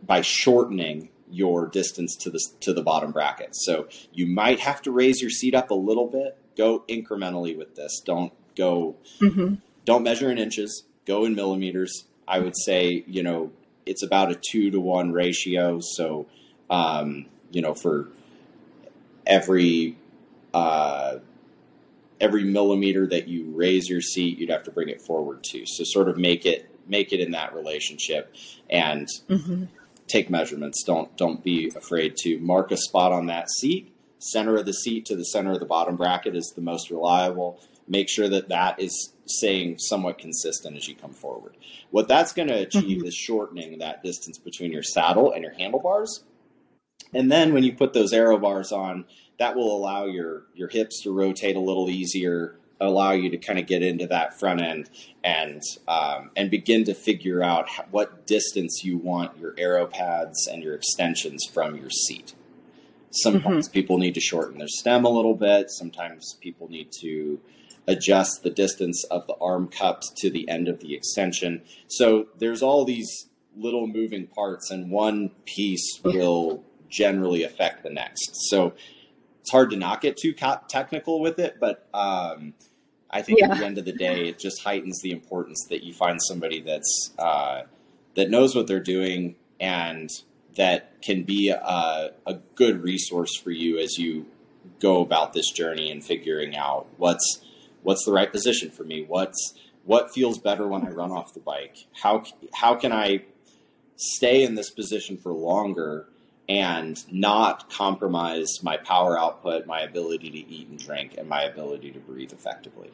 by 0.02 0.20
shortening 0.20 1.08
your 1.30 1.66
distance 1.66 2.16
to 2.16 2.30
the 2.30 2.40
to 2.60 2.72
the 2.72 2.82
bottom 2.82 3.12
bracket. 3.12 3.50
So 3.52 3.88
you 4.12 4.26
might 4.26 4.60
have 4.60 4.82
to 4.82 4.90
raise 4.90 5.20
your 5.20 5.30
seat 5.30 5.54
up 5.54 5.70
a 5.70 5.74
little 5.74 6.06
bit. 6.06 6.38
Go 6.56 6.84
incrementally 6.88 7.56
with 7.56 7.74
this. 7.74 8.00
Don't 8.04 8.32
go. 8.54 8.96
Mm-hmm. 9.20 9.56
Don't 9.84 10.02
measure 10.02 10.30
in 10.30 10.38
inches. 10.38 10.84
Go 11.04 11.24
in 11.24 11.34
millimeters. 11.34 12.04
I 12.26 12.38
would 12.38 12.56
say 12.56 13.04
you 13.06 13.22
know 13.22 13.50
it's 13.84 14.02
about 14.02 14.30
a 14.30 14.40
two 14.50 14.70
to 14.70 14.80
one 14.80 15.12
ratio. 15.12 15.80
So 15.80 16.26
um, 16.70 17.26
you 17.50 17.62
know 17.62 17.74
for 17.74 18.08
every 19.26 19.96
uh, 20.54 21.18
every 22.20 22.44
millimeter 22.44 23.06
that 23.08 23.28
you 23.28 23.50
raise 23.50 23.88
your 23.88 24.00
seat, 24.00 24.38
you'd 24.38 24.50
have 24.50 24.62
to 24.62 24.70
bring 24.70 24.88
it 24.88 25.02
forward 25.02 25.44
too. 25.44 25.64
So 25.66 25.84
sort 25.84 26.08
of 26.08 26.16
make 26.16 26.46
it 26.46 26.70
make 26.86 27.12
it 27.12 27.20
in 27.20 27.32
that 27.32 27.54
relationship 27.54 28.34
and 28.70 29.08
mm-hmm. 29.28 29.64
take 30.06 30.30
measurements. 30.30 30.82
Don't 30.84 31.14
don't 31.16 31.42
be 31.42 31.72
afraid 31.76 32.16
to 32.18 32.38
mark 32.38 32.70
a 32.70 32.76
spot 32.76 33.12
on 33.12 33.26
that 33.26 33.50
seat. 33.50 33.92
Center 34.18 34.56
of 34.56 34.64
the 34.64 34.72
seat 34.72 35.04
to 35.06 35.16
the 35.16 35.24
center 35.24 35.52
of 35.52 35.60
the 35.60 35.66
bottom 35.66 35.96
bracket 35.96 36.34
is 36.34 36.52
the 36.54 36.62
most 36.62 36.90
reliable. 36.90 37.60
Make 37.86 38.08
sure 38.08 38.28
that 38.28 38.48
that 38.48 38.80
is 38.80 39.12
staying 39.26 39.78
somewhat 39.78 40.18
consistent 40.18 40.76
as 40.76 40.88
you 40.88 40.94
come 40.94 41.12
forward. 41.12 41.56
What 41.90 42.08
that's 42.08 42.32
going 42.32 42.48
to 42.48 42.60
achieve 42.60 42.98
mm-hmm. 42.98 43.06
is 43.06 43.14
shortening 43.14 43.78
that 43.80 44.02
distance 44.02 44.38
between 44.38 44.72
your 44.72 44.82
saddle 44.82 45.32
and 45.32 45.42
your 45.42 45.52
handlebars. 45.52 46.22
And 47.12 47.30
then 47.30 47.52
when 47.52 47.64
you 47.64 47.74
put 47.74 47.92
those 47.92 48.12
aero 48.12 48.38
bars 48.38 48.72
on, 48.72 49.04
that 49.38 49.56
will 49.56 49.76
allow 49.76 50.06
your 50.06 50.44
your 50.54 50.68
hips 50.68 51.02
to 51.02 51.12
rotate 51.12 51.56
a 51.56 51.60
little 51.60 51.88
easier 51.88 52.56
allow 52.80 53.12
you 53.12 53.30
to 53.30 53.38
kind 53.38 53.58
of 53.58 53.66
get 53.66 53.82
into 53.82 54.06
that 54.06 54.38
front 54.38 54.60
end 54.60 54.90
and 55.22 55.62
um, 55.88 56.30
and 56.36 56.50
begin 56.50 56.84
to 56.84 56.94
figure 56.94 57.42
out 57.42 57.68
what 57.90 58.26
distance 58.26 58.82
you 58.84 58.96
want 58.96 59.38
your 59.38 59.54
aero 59.58 59.86
pads 59.86 60.46
and 60.46 60.62
your 60.62 60.74
extensions 60.74 61.44
from 61.52 61.76
your 61.76 61.90
seat. 61.90 62.34
Sometimes 63.10 63.68
mm-hmm. 63.68 63.72
people 63.72 63.98
need 63.98 64.14
to 64.14 64.20
shorten 64.20 64.58
their 64.58 64.68
stem 64.68 65.04
a 65.04 65.10
little 65.10 65.34
bit. 65.34 65.70
Sometimes 65.70 66.36
people 66.40 66.68
need 66.68 66.90
to 67.00 67.40
adjust 67.86 68.42
the 68.42 68.50
distance 68.50 69.04
of 69.04 69.26
the 69.26 69.36
arm 69.40 69.68
cups 69.68 70.10
to 70.16 70.30
the 70.30 70.48
end 70.48 70.68
of 70.68 70.80
the 70.80 70.94
extension. 70.94 71.62
So 71.86 72.28
there's 72.38 72.62
all 72.62 72.84
these 72.84 73.28
little 73.56 73.86
moving 73.86 74.26
parts, 74.26 74.70
and 74.70 74.90
one 74.90 75.30
piece 75.44 76.00
will 76.02 76.64
generally 76.88 77.44
affect 77.44 77.84
the 77.84 77.90
next. 77.90 78.30
So 78.48 78.72
it's 79.44 79.50
hard 79.50 79.68
to 79.72 79.76
not 79.76 80.00
get 80.00 80.16
too 80.16 80.32
technical 80.32 81.20
with 81.20 81.38
it, 81.38 81.56
but 81.60 81.86
um, 81.92 82.54
I 83.10 83.20
think 83.20 83.40
yeah. 83.40 83.50
at 83.50 83.58
the 83.58 83.66
end 83.66 83.76
of 83.76 83.84
the 83.84 83.92
day, 83.92 84.28
it 84.28 84.38
just 84.38 84.62
heightens 84.62 85.02
the 85.02 85.10
importance 85.10 85.66
that 85.68 85.82
you 85.82 85.92
find 85.92 86.18
somebody 86.22 86.62
that's 86.62 87.12
uh, 87.18 87.64
that 88.14 88.30
knows 88.30 88.56
what 88.56 88.66
they're 88.66 88.80
doing 88.80 89.34
and 89.60 90.08
that 90.56 91.02
can 91.02 91.24
be 91.24 91.50
a, 91.50 92.12
a, 92.26 92.34
good 92.54 92.82
resource 92.82 93.36
for 93.36 93.50
you 93.50 93.78
as 93.78 93.98
you 93.98 94.24
go 94.80 95.02
about 95.02 95.34
this 95.34 95.50
journey 95.50 95.90
and 95.90 96.02
figuring 96.02 96.56
out 96.56 96.86
what's 96.96 97.44
what's 97.82 98.06
the 98.06 98.12
right 98.12 98.32
position 98.32 98.70
for 98.70 98.84
me, 98.84 99.04
what's 99.06 99.52
what 99.84 100.10
feels 100.14 100.38
better 100.38 100.66
when 100.66 100.86
I 100.86 100.90
run 100.90 101.12
off 101.12 101.34
the 101.34 101.40
bike, 101.40 101.76
how 101.92 102.24
how 102.54 102.76
can 102.76 102.92
I 102.92 103.24
stay 103.96 104.42
in 104.42 104.54
this 104.54 104.70
position 104.70 105.18
for 105.18 105.32
longer 105.34 106.08
and 106.48 107.02
not 107.12 107.70
compromise 107.70 108.62
my 108.62 108.76
power 108.76 109.18
output, 109.18 109.66
my 109.66 109.80
ability 109.80 110.30
to 110.30 110.38
eat 110.38 110.68
and 110.68 110.78
drink, 110.78 111.14
and 111.16 111.28
my 111.28 111.42
ability 111.42 111.90
to 111.92 111.98
breathe 111.98 112.32
effectively. 112.32 112.90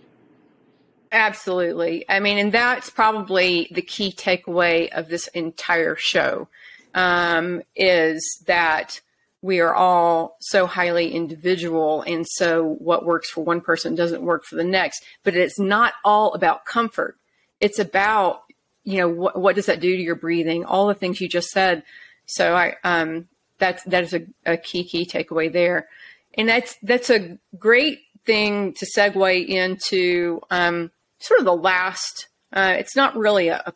Absolutely. 1.12 2.04
I 2.08 2.20
mean, 2.20 2.38
and 2.38 2.52
that's 2.52 2.88
probably 2.88 3.68
the 3.72 3.82
key 3.82 4.12
takeaway 4.12 4.88
of 4.92 5.08
this 5.08 5.26
entire 5.28 5.96
show 5.96 6.46
um, 6.94 7.62
is 7.74 8.44
that 8.46 9.00
we 9.42 9.60
are 9.60 9.74
all 9.74 10.36
so 10.40 10.66
highly 10.66 11.12
individual. 11.12 12.02
And 12.02 12.26
so 12.28 12.76
what 12.78 13.04
works 13.04 13.30
for 13.30 13.42
one 13.42 13.60
person 13.60 13.94
doesn't 13.94 14.22
work 14.22 14.44
for 14.44 14.54
the 14.54 14.64
next. 14.64 15.02
But 15.24 15.34
it's 15.34 15.58
not 15.58 15.94
all 16.04 16.34
about 16.34 16.64
comfort. 16.64 17.16
It's 17.58 17.78
about, 17.78 18.42
you 18.84 18.98
know, 18.98 19.08
what, 19.08 19.36
what 19.36 19.56
does 19.56 19.66
that 19.66 19.80
do 19.80 19.96
to 19.96 20.02
your 20.02 20.14
breathing? 20.14 20.64
All 20.64 20.86
the 20.86 20.94
things 20.94 21.20
you 21.20 21.28
just 21.28 21.48
said. 21.48 21.82
So 22.26 22.54
I, 22.54 22.76
um, 22.84 23.28
that's 23.60 23.84
that 23.84 24.02
is 24.02 24.14
a, 24.14 24.26
a 24.44 24.56
key 24.56 24.84
key 24.84 25.06
takeaway 25.06 25.52
there, 25.52 25.88
and 26.34 26.48
that's 26.48 26.76
that's 26.82 27.10
a 27.10 27.38
great 27.58 28.00
thing 28.24 28.74
to 28.74 28.86
segue 28.86 29.46
into 29.46 30.40
um, 30.50 30.90
sort 31.18 31.40
of 31.40 31.46
the 31.46 31.54
last. 31.54 32.28
Uh, 32.52 32.74
it's 32.78 32.96
not 32.96 33.16
really 33.16 33.48
a, 33.48 33.62
a 33.66 33.72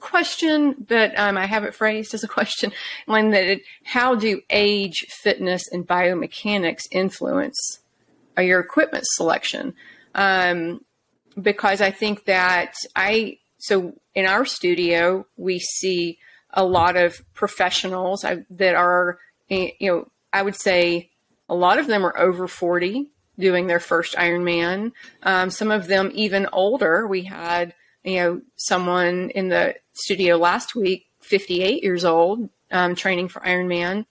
question, 0.00 0.74
but 0.88 1.18
um, 1.18 1.38
I 1.38 1.46
have 1.46 1.64
it 1.64 1.74
phrased 1.74 2.12
as 2.14 2.24
a 2.24 2.28
question. 2.28 2.72
When 3.06 3.30
that, 3.30 3.44
it, 3.44 3.62
how 3.84 4.14
do 4.14 4.42
age, 4.50 5.06
fitness, 5.22 5.62
and 5.72 5.86
biomechanics 5.86 6.82
influence 6.90 7.80
your 8.38 8.60
equipment 8.60 9.04
selection? 9.06 9.74
Um, 10.14 10.84
because 11.40 11.80
I 11.80 11.90
think 11.90 12.26
that 12.26 12.74
I 12.94 13.38
so 13.58 13.94
in 14.14 14.26
our 14.26 14.44
studio 14.44 15.26
we 15.36 15.58
see 15.58 16.18
a 16.54 16.64
lot 16.64 16.96
of 16.96 17.20
professionals 17.34 18.24
that 18.50 18.74
are, 18.74 19.18
you 19.48 19.72
know, 19.80 20.08
I 20.32 20.42
would 20.42 20.56
say 20.56 21.10
a 21.48 21.54
lot 21.54 21.78
of 21.78 21.86
them 21.86 22.04
are 22.04 22.18
over 22.18 22.48
40 22.48 23.10
doing 23.38 23.66
their 23.66 23.80
first 23.80 24.14
Ironman. 24.14 24.92
Um, 25.22 25.50
some 25.50 25.70
of 25.70 25.86
them 25.86 26.10
even 26.14 26.48
older. 26.52 27.06
We 27.06 27.24
had, 27.24 27.74
you 28.04 28.16
know, 28.16 28.42
someone 28.56 29.30
in 29.30 29.48
the 29.48 29.74
studio 29.92 30.36
last 30.36 30.74
week, 30.74 31.06
58 31.20 31.82
years 31.82 32.04
old, 32.04 32.48
um, 32.70 32.94
training 32.94 33.28
for 33.28 33.40
Ironman. 33.40 34.06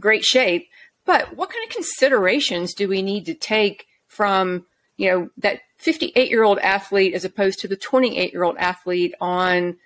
Great 0.00 0.24
shape. 0.24 0.68
But 1.04 1.36
what 1.36 1.50
kind 1.50 1.64
of 1.64 1.74
considerations 1.74 2.74
do 2.74 2.88
we 2.88 3.02
need 3.02 3.26
to 3.26 3.34
take 3.34 3.86
from, 4.08 4.64
you 4.96 5.10
know, 5.10 5.30
that 5.38 5.60
58 5.78 6.30
year 6.30 6.42
old 6.42 6.58
athlete 6.60 7.14
as 7.14 7.24
opposed 7.24 7.58
to 7.60 7.68
the 7.68 7.76
28 7.76 8.32
year 8.32 8.44
old 8.44 8.56
athlete 8.56 9.14
on 9.20 9.76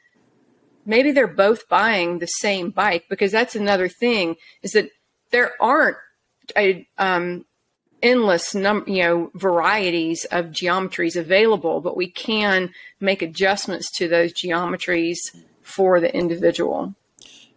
maybe 0.88 1.12
they're 1.12 1.29
both 1.29 1.68
buying 1.68 2.18
the 2.18 2.27
same 2.27 2.70
bike 2.70 3.05
because 3.09 3.31
that's 3.31 3.55
another 3.55 3.88
thing 3.88 4.37
is 4.62 4.72
that 4.72 4.90
there 5.31 5.53
aren't 5.61 5.98
a 6.57 6.88
um, 6.96 7.44
endless 8.03 8.55
number, 8.55 8.90
you 8.90 9.03
know, 9.03 9.31
varieties 9.35 10.24
of 10.33 10.46
geometries 10.46 11.14
available, 11.14 11.81
but 11.81 11.96
we 11.96 12.11
can 12.11 12.70
make 13.01 13.22
adjustments 13.22 13.90
to 13.98 14.09
those 14.09 14.33
geometries 14.33 15.18
for 15.62 16.01
the 16.01 16.12
individual. 16.14 16.94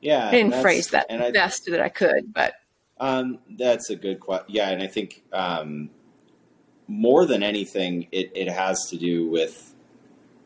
Yeah, 0.02 0.28
I 0.28 0.32
didn't 0.32 0.62
phrase 0.62 0.90
that 0.90 1.08
the 1.08 1.32
best 1.32 1.64
that 1.68 1.80
I 1.80 1.90
could, 1.90 2.34
but 2.34 2.56
um, 3.00 3.40
that's 3.50 3.90
a 3.90 3.96
good 3.96 4.20
question. 4.20 4.48
Yeah, 4.50 4.70
and 4.70 4.82
I 4.82 4.88
think 4.88 5.24
um, 5.32 5.90
more 6.88 7.26
than 7.26 7.44
anything, 7.44 8.08
it, 8.12 8.32
it 8.36 8.50
has 8.50 8.88
to 8.90 8.98
do 8.98 9.30
with 9.30 9.74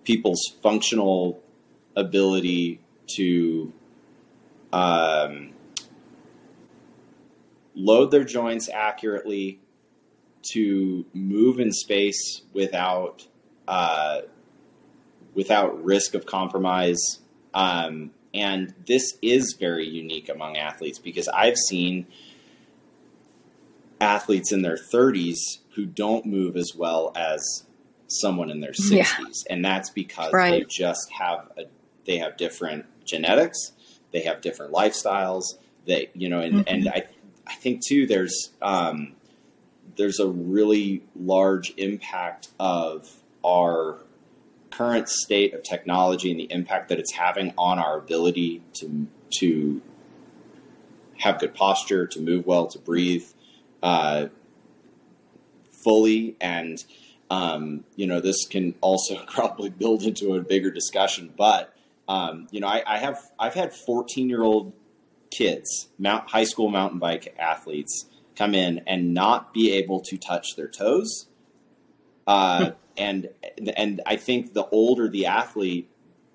people's 0.04 0.42
functional 0.62 1.42
ability 1.96 2.82
to 3.16 3.74
um, 4.74 5.54
load 7.76 8.12
their 8.12 8.24
joints 8.24 8.70
accurately, 8.70 9.60
to 10.52 11.06
move 11.14 11.60
in 11.60 11.72
space 11.72 12.42
without 12.54 13.28
uh, 13.68 14.22
without 15.34 15.84
risk 15.84 16.14
of 16.14 16.26
compromise. 16.26 17.20
Um, 17.54 18.12
and 18.34 18.74
this 18.86 19.18
is 19.22 19.56
very 19.60 19.88
unique 19.88 20.30
among 20.30 20.58
athletes 20.58 21.00
because 21.00 21.28
I've 21.30 21.58
seen 21.58 22.08
athletes 24.02 24.52
in 24.52 24.62
their 24.62 24.78
30s 24.78 25.38
who 25.76 25.86
don't 25.86 26.26
move 26.26 26.58
as 26.58 26.74
well 26.76 27.12
as 27.16 27.66
someone 28.08 28.50
in 28.50 28.60
their 28.60 28.72
60s 28.72 28.92
yeah. 28.92 29.24
and 29.50 29.64
that's 29.64 29.90
because 29.90 30.32
right. 30.32 30.52
they 30.52 30.66
just 30.70 31.10
have 31.12 31.50
a 31.58 31.64
they 32.06 32.18
have 32.18 32.38
different 32.38 32.86
genetics, 33.06 33.74
they 34.12 34.22
have 34.22 34.42
different 34.42 34.74
lifestyles. 34.74 35.58
They, 35.86 36.10
you 36.14 36.30
know, 36.30 36.40
and, 36.40 36.56
mm-hmm. 36.56 36.68
and 36.68 36.90
I, 36.90 37.06
I 37.46 37.54
think 37.56 37.86
too, 37.86 38.08
there's 38.08 38.52
um, 38.62 39.14
there's 39.98 40.20
a 40.20 40.28
really 40.28 41.04
large 41.16 41.74
impact 41.78 42.50
of 42.60 43.08
our 43.46 43.98
current 44.72 45.08
state 45.08 45.54
of 45.54 45.64
technology 45.64 46.32
and 46.32 46.40
the 46.40 46.52
impact 46.52 46.90
that 46.90 47.00
it's 47.00 47.14
having 47.14 47.54
on 47.58 47.80
our 47.80 47.98
ability 47.98 48.62
to 48.74 49.08
to 49.40 49.82
have 51.18 51.40
good 51.40 51.54
posture, 51.54 52.06
to 52.08 52.20
move 52.20 52.46
well, 52.46 52.68
to 52.68 52.80
breathe 52.80 53.26
uh, 53.82 54.28
fully, 55.84 56.36
and 56.42 56.84
um, 57.30 57.84
you 57.96 58.08
know 58.08 58.20
this 58.20 58.46
can 58.48 58.76
also 58.82 59.24
probably 59.28 59.70
build 59.70 60.04
into 60.04 60.36
a 60.36 60.42
bigger 60.42 60.72
discussion. 60.72 61.34
But 61.36 61.75
um, 62.08 62.48
you 62.52 62.60
know, 62.60 62.68
I, 62.68 62.84
I, 62.86 62.98
have 62.98 63.20
I've 63.40 63.54
had 63.54 63.74
14 63.74 64.30
year 64.30 64.44
old 64.44 64.74
kids, 65.32 65.90
mount, 65.98 66.30
high 66.30 66.44
school 66.44 66.70
mountain 66.70 67.00
bike 67.00 67.36
athletes, 67.40 68.06
come 68.36 68.54
in 68.54 68.82
and 68.86 69.14
not 69.14 69.54
be 69.54 69.74
able 69.74 70.02
to 70.02 70.18
touch 70.18 70.56
their 70.56 70.68
toes. 70.68 71.28
Uh, 72.28 72.72
and 72.98 73.30
and 73.76 74.02
I 74.06 74.16
think 74.18 74.54
the 74.54 74.68
older 74.68 75.10
the 75.10 75.26
athlete, 75.26 75.90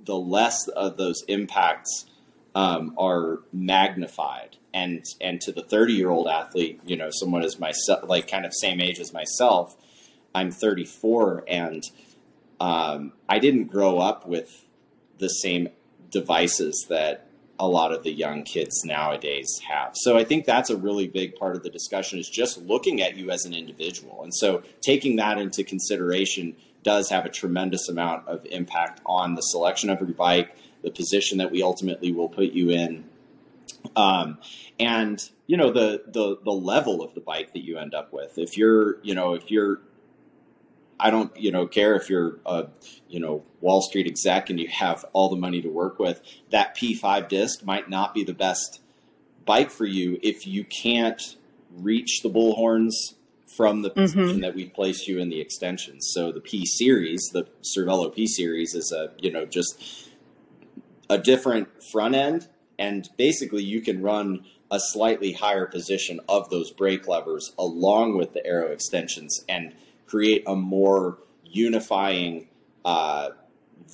the 0.05 0.17
less 0.17 0.69
of 0.69 0.97
those 0.97 1.23
impacts 1.29 2.07
um, 2.55 2.95
are 2.99 3.41
magnified. 3.53 4.57
And 4.73 5.05
and 5.21 5.41
to 5.43 5.53
the 5.53 5.63
30 5.63 5.95
year 5.95 6.11
old 6.11 6.29
athlete, 6.29 6.81
you 6.85 6.97
know, 6.97 7.11
someone 7.11 7.45
as 7.45 7.59
myself, 7.59 8.09
like 8.09 8.31
kind 8.31 8.45
of 8.45 8.53
same 8.55 8.81
age 8.81 9.01
as 9.01 9.13
myself, 9.13 9.77
I'm 10.35 10.51
34, 10.51 11.45
and 11.49 11.83
um, 12.61 13.13
I 13.29 13.39
didn't 13.39 13.65
grow 13.67 13.99
up 13.99 14.27
with 14.27 14.67
the 15.21 15.29
same 15.29 15.69
devices 16.11 16.87
that 16.89 17.27
a 17.59 17.69
lot 17.69 17.93
of 17.93 18.03
the 18.03 18.11
young 18.11 18.43
kids 18.43 18.85
nowadays 18.85 19.61
have. 19.69 19.93
So 19.95 20.17
I 20.17 20.25
think 20.25 20.47
that's 20.47 20.71
a 20.71 20.77
really 20.77 21.07
big 21.07 21.37
part 21.37 21.55
of 21.57 21.63
the 21.63 21.69
discussion 21.69 22.19
is 22.19 22.29
just 22.29 22.59
looking 22.59 23.03
at 23.03 23.17
you 23.17 23.31
as 23.31 23.45
an 23.45 23.53
individual. 23.53 24.23
And 24.23 24.35
so 24.35 24.63
taking 24.81 25.17
that 25.17 25.39
into 25.39 25.63
consideration 25.63 26.57
does 26.83 27.11
have 27.11 27.27
a 27.27 27.29
tremendous 27.29 27.89
amount 27.89 28.27
of 28.27 28.47
impact 28.47 29.03
on 29.05 29.35
the 29.35 29.43
selection 29.43 29.91
of 29.91 30.01
your 30.01 30.09
bike, 30.09 30.57
the 30.83 30.91
position 30.91 31.37
that 31.39 31.51
we 31.51 31.63
ultimately 31.63 32.11
will 32.13 32.31
put 32.31 32.53
you 32.53 32.71
in. 32.71 33.05
Um, 33.95 34.39
and 34.79 35.23
you 35.47 35.57
know 35.57 35.71
the, 35.71 36.03
the 36.07 36.39
the 36.43 36.51
level 36.51 37.03
of 37.03 37.15
the 37.15 37.21
bike 37.21 37.53
that 37.53 37.65
you 37.65 37.79
end 37.79 37.95
up 37.95 38.13
with. 38.13 38.39
If 38.39 38.57
you're 38.57 38.99
you 39.03 39.15
know 39.15 39.35
if 39.35 39.51
you're 39.51 39.81
I 41.01 41.11
don't, 41.11 41.35
you 41.37 41.51
know, 41.51 41.67
care 41.67 41.97
if 41.97 42.11
you're 42.11 42.39
a, 42.47 42.69
you 43.09 43.21
know, 43.21 43.43
Wall 43.61 43.83
Street 43.83 44.07
exec 44.07 44.51
and 44.51 44.61
you 44.61 44.69
have 44.69 45.05
all 45.13 45.29
the 45.29 45.37
money 45.37 45.63
to 45.63 45.69
work 45.69 45.99
with. 45.99 46.21
That 46.51 46.77
P5 46.77 47.29
disc 47.29 47.65
might 47.65 47.89
not 47.89 48.15
be 48.15 48.25
the 48.25 48.35
best 48.35 48.81
bike 49.45 49.71
for 49.71 49.87
you 49.87 50.19
if 50.23 50.47
you 50.47 50.65
can't 50.65 51.37
reach 51.71 52.21
the 52.23 52.31
bullhorns 52.31 52.93
from 53.57 53.83
the 53.83 53.91
mm-hmm. 53.91 54.03
position 54.03 54.41
that 54.41 54.55
we've 54.55 54.73
placed 54.73 55.09
you 55.09 55.19
in 55.19 55.29
the 55.29 55.41
extensions. 55.41 56.11
So 56.13 56.33
the 56.33 56.41
P 56.41 56.65
series, 56.67 57.31
the 57.33 57.47
Cervelo 57.63 58.15
P 58.15 58.27
series, 58.27 58.75
is 58.75 58.93
a 58.93 59.13
you 59.21 59.31
know 59.31 59.47
just 59.47 60.09
a 61.09 61.19
different 61.19 61.69
front 61.93 62.15
end, 62.15 62.49
and 62.79 63.09
basically 63.17 63.63
you 63.63 63.81
can 63.81 64.03
run 64.03 64.45
a 64.71 64.79
slightly 64.79 65.33
higher 65.33 65.67
position 65.67 66.21
of 66.29 66.49
those 66.51 66.71
brake 66.71 67.09
levers 67.09 67.53
along 67.59 68.17
with 68.17 68.33
the 68.35 68.47
aero 68.47 68.71
extensions 68.71 69.45
and 69.49 69.75
create 70.11 70.43
a 70.47 70.57
more 70.57 71.19
unifying 71.45 72.49
uh, 72.85 73.31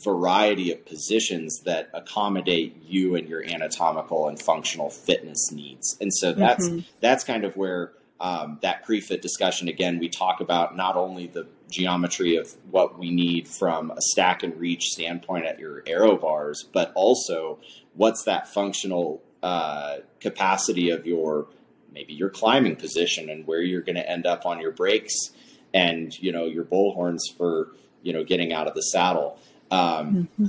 variety 0.02 0.72
of 0.72 0.84
positions 0.84 1.60
that 1.64 1.90
accommodate 1.92 2.82
you 2.82 3.16
and 3.16 3.28
your 3.28 3.44
anatomical 3.44 4.28
and 4.28 4.40
functional 4.40 4.90
fitness 4.90 5.50
needs. 5.52 5.96
And 6.00 6.12
so 6.12 6.32
that's 6.32 6.68
mm-hmm. 6.68 6.80
that's 7.00 7.24
kind 7.24 7.44
of 7.44 7.56
where 7.56 7.92
um, 8.18 8.58
that 8.62 8.84
pre-fit 8.84 9.20
discussion 9.20 9.68
again 9.68 9.98
we 9.98 10.08
talk 10.08 10.40
about 10.40 10.74
not 10.74 10.96
only 10.96 11.26
the 11.26 11.46
geometry 11.70 12.36
of 12.36 12.54
what 12.70 12.98
we 12.98 13.10
need 13.10 13.46
from 13.46 13.90
a 13.90 14.00
stack 14.00 14.42
and 14.42 14.58
reach 14.58 14.84
standpoint 14.84 15.44
at 15.44 15.58
your 15.58 15.82
aero 15.86 16.16
bars, 16.16 16.64
but 16.72 16.92
also 16.94 17.58
what's 17.94 18.24
that 18.24 18.48
functional 18.48 19.22
uh, 19.42 19.96
capacity 20.20 20.90
of 20.90 21.06
your 21.06 21.46
maybe 21.92 22.12
your 22.12 22.30
climbing 22.30 22.76
position 22.76 23.28
and 23.30 23.46
where 23.46 23.62
you're 23.62 23.80
going 23.80 23.96
to 23.96 24.08
end 24.08 24.26
up 24.26 24.44
on 24.44 24.60
your 24.60 24.70
brakes 24.70 25.30
and 25.76 26.18
you 26.18 26.32
know 26.32 26.46
your 26.46 26.64
bullhorns 26.64 27.20
for 27.36 27.68
you 28.02 28.12
know 28.12 28.24
getting 28.24 28.52
out 28.52 28.66
of 28.66 28.74
the 28.74 28.80
saddle. 28.80 29.38
Um, 29.70 30.28
mm-hmm. 30.38 30.46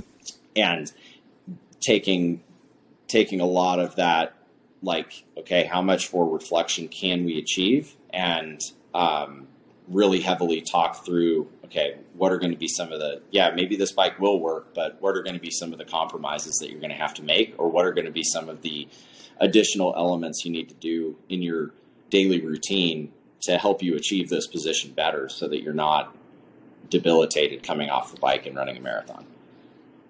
and 0.56 0.92
taking 1.80 2.40
taking 3.08 3.40
a 3.40 3.46
lot 3.46 3.78
of 3.78 3.96
that 3.96 4.34
like 4.80 5.24
okay 5.36 5.64
how 5.64 5.82
much 5.82 6.06
forward 6.06 6.42
flexion 6.42 6.88
can 6.88 7.24
we 7.24 7.38
achieve? 7.38 7.94
And 8.10 8.60
um, 8.94 9.48
really 9.86 10.20
heavily 10.20 10.62
talk 10.62 11.04
through 11.04 11.48
okay 11.64 11.98
what 12.14 12.32
are 12.32 12.38
going 12.38 12.52
to 12.52 12.58
be 12.58 12.68
some 12.68 12.92
of 12.92 12.98
the 12.98 13.20
yeah 13.30 13.50
maybe 13.50 13.76
this 13.76 13.92
bike 13.92 14.18
will 14.18 14.40
work 14.40 14.74
but 14.74 14.96
what 15.00 15.16
are 15.16 15.22
going 15.22 15.34
to 15.34 15.40
be 15.40 15.50
some 15.50 15.72
of 15.72 15.78
the 15.78 15.84
compromises 15.84 16.54
that 16.60 16.70
you're 16.70 16.80
going 16.80 16.90
to 16.90 16.96
have 16.96 17.14
to 17.14 17.22
make? 17.22 17.54
Or 17.58 17.68
what 17.70 17.84
are 17.84 17.92
going 17.92 18.06
to 18.06 18.12
be 18.12 18.24
some 18.24 18.48
of 18.48 18.62
the 18.62 18.88
additional 19.40 19.94
elements 19.96 20.44
you 20.44 20.50
need 20.50 20.68
to 20.70 20.74
do 20.74 21.16
in 21.28 21.42
your 21.42 21.72
daily 22.10 22.40
routine 22.40 23.12
to 23.42 23.58
help 23.58 23.82
you 23.82 23.96
achieve 23.96 24.28
this 24.28 24.46
position 24.46 24.92
better 24.92 25.28
so 25.28 25.48
that 25.48 25.62
you're 25.62 25.74
not 25.74 26.14
debilitated 26.90 27.62
coming 27.62 27.90
off 27.90 28.12
the 28.12 28.20
bike 28.20 28.46
and 28.46 28.56
running 28.56 28.76
a 28.76 28.80
marathon. 28.80 29.24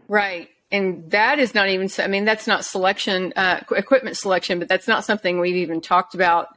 Right. 0.08 0.48
And 0.70 1.10
that 1.10 1.38
is 1.38 1.54
not 1.54 1.68
even, 1.68 1.88
I 1.98 2.08
mean, 2.08 2.24
that's 2.24 2.46
not 2.46 2.64
selection, 2.64 3.32
uh, 3.36 3.60
equipment 3.70 4.16
selection, 4.16 4.58
but 4.58 4.68
that's 4.68 4.88
not 4.88 5.04
something 5.04 5.40
we've 5.40 5.56
even 5.56 5.80
talked 5.80 6.14
about 6.14 6.48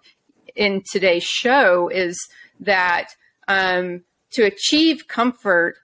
in 0.56 0.84
today's 0.92 1.24
show 1.24 1.88
is 1.88 2.18
that 2.60 3.16
um, 3.48 4.04
to 4.32 4.44
achieve 4.44 5.08
comfort 5.08 5.76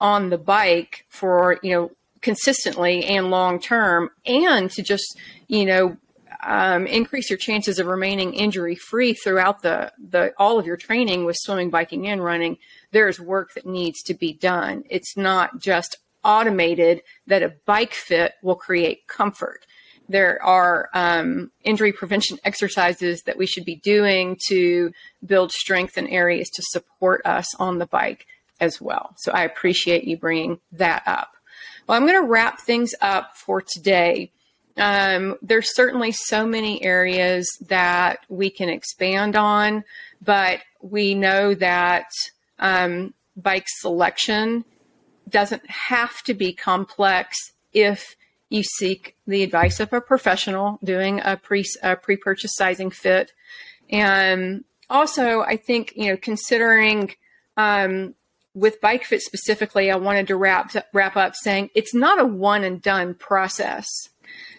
on 0.00 0.30
the 0.30 0.38
bike 0.38 1.04
for, 1.08 1.58
you 1.62 1.72
know, 1.72 1.90
consistently 2.20 3.04
and 3.04 3.30
long 3.30 3.60
term 3.60 4.10
and 4.24 4.70
to 4.70 4.82
just, 4.82 5.18
you 5.46 5.66
know, 5.66 5.96
um, 6.44 6.86
increase 6.86 7.30
your 7.30 7.38
chances 7.38 7.78
of 7.78 7.86
remaining 7.86 8.34
injury 8.34 8.74
free 8.74 9.14
throughout 9.14 9.62
the, 9.62 9.92
the 10.10 10.32
all 10.38 10.58
of 10.58 10.66
your 10.66 10.76
training 10.76 11.24
with 11.24 11.36
swimming, 11.38 11.70
biking, 11.70 12.06
and 12.06 12.22
running, 12.22 12.58
there's 12.92 13.18
work 13.18 13.54
that 13.54 13.66
needs 13.66 14.02
to 14.02 14.14
be 14.14 14.32
done. 14.32 14.84
It's 14.90 15.16
not 15.16 15.58
just 15.58 15.96
automated 16.22 17.02
that 17.26 17.42
a 17.42 17.54
bike 17.66 17.92
fit 17.92 18.34
will 18.42 18.54
create 18.54 19.06
comfort. 19.06 19.66
There 20.08 20.42
are 20.42 20.90
um, 20.92 21.50
injury 21.62 21.92
prevention 21.92 22.38
exercises 22.44 23.22
that 23.22 23.38
we 23.38 23.46
should 23.46 23.64
be 23.64 23.76
doing 23.76 24.38
to 24.48 24.92
build 25.24 25.50
strength 25.50 25.96
in 25.96 26.08
areas 26.08 26.50
to 26.50 26.62
support 26.62 27.22
us 27.24 27.54
on 27.56 27.78
the 27.78 27.86
bike 27.86 28.26
as 28.60 28.80
well. 28.80 29.14
So 29.18 29.32
I 29.32 29.44
appreciate 29.44 30.04
you 30.04 30.18
bringing 30.18 30.60
that 30.72 31.02
up. 31.06 31.30
Well, 31.86 31.96
I'm 31.96 32.06
going 32.06 32.20
to 32.20 32.28
wrap 32.28 32.60
things 32.60 32.94
up 33.00 33.36
for 33.36 33.62
today. 33.62 34.32
Um, 34.76 35.36
there's 35.40 35.74
certainly 35.74 36.12
so 36.12 36.46
many 36.46 36.82
areas 36.82 37.48
that 37.68 38.20
we 38.28 38.50
can 38.50 38.68
expand 38.68 39.36
on, 39.36 39.84
but 40.20 40.60
we 40.80 41.14
know 41.14 41.54
that 41.54 42.06
um, 42.58 43.14
bike 43.36 43.66
selection 43.68 44.64
doesn't 45.28 45.68
have 45.68 46.22
to 46.22 46.34
be 46.34 46.52
complex 46.52 47.52
if 47.72 48.16
you 48.48 48.62
seek 48.62 49.16
the 49.26 49.42
advice 49.42 49.80
of 49.80 49.92
a 49.92 50.00
professional 50.00 50.78
doing 50.84 51.20
a 51.24 51.36
pre 51.36 51.64
a 51.82 51.96
pre-purchase 51.96 52.54
sizing 52.54 52.90
fit. 52.90 53.32
And 53.90 54.64
also, 54.90 55.40
I 55.40 55.56
think 55.56 55.92
you 55.96 56.10
know 56.10 56.16
considering 56.16 57.14
um, 57.56 58.14
with 58.54 58.80
bike 58.80 59.04
fit 59.04 59.22
specifically, 59.22 59.90
I 59.90 59.96
wanted 59.96 60.28
to 60.28 60.36
wrap 60.36 60.72
wrap 60.92 61.16
up 61.16 61.34
saying 61.34 61.70
it's 61.74 61.94
not 61.94 62.20
a 62.20 62.24
one 62.24 62.64
and 62.64 62.80
done 62.80 63.14
process 63.14 63.88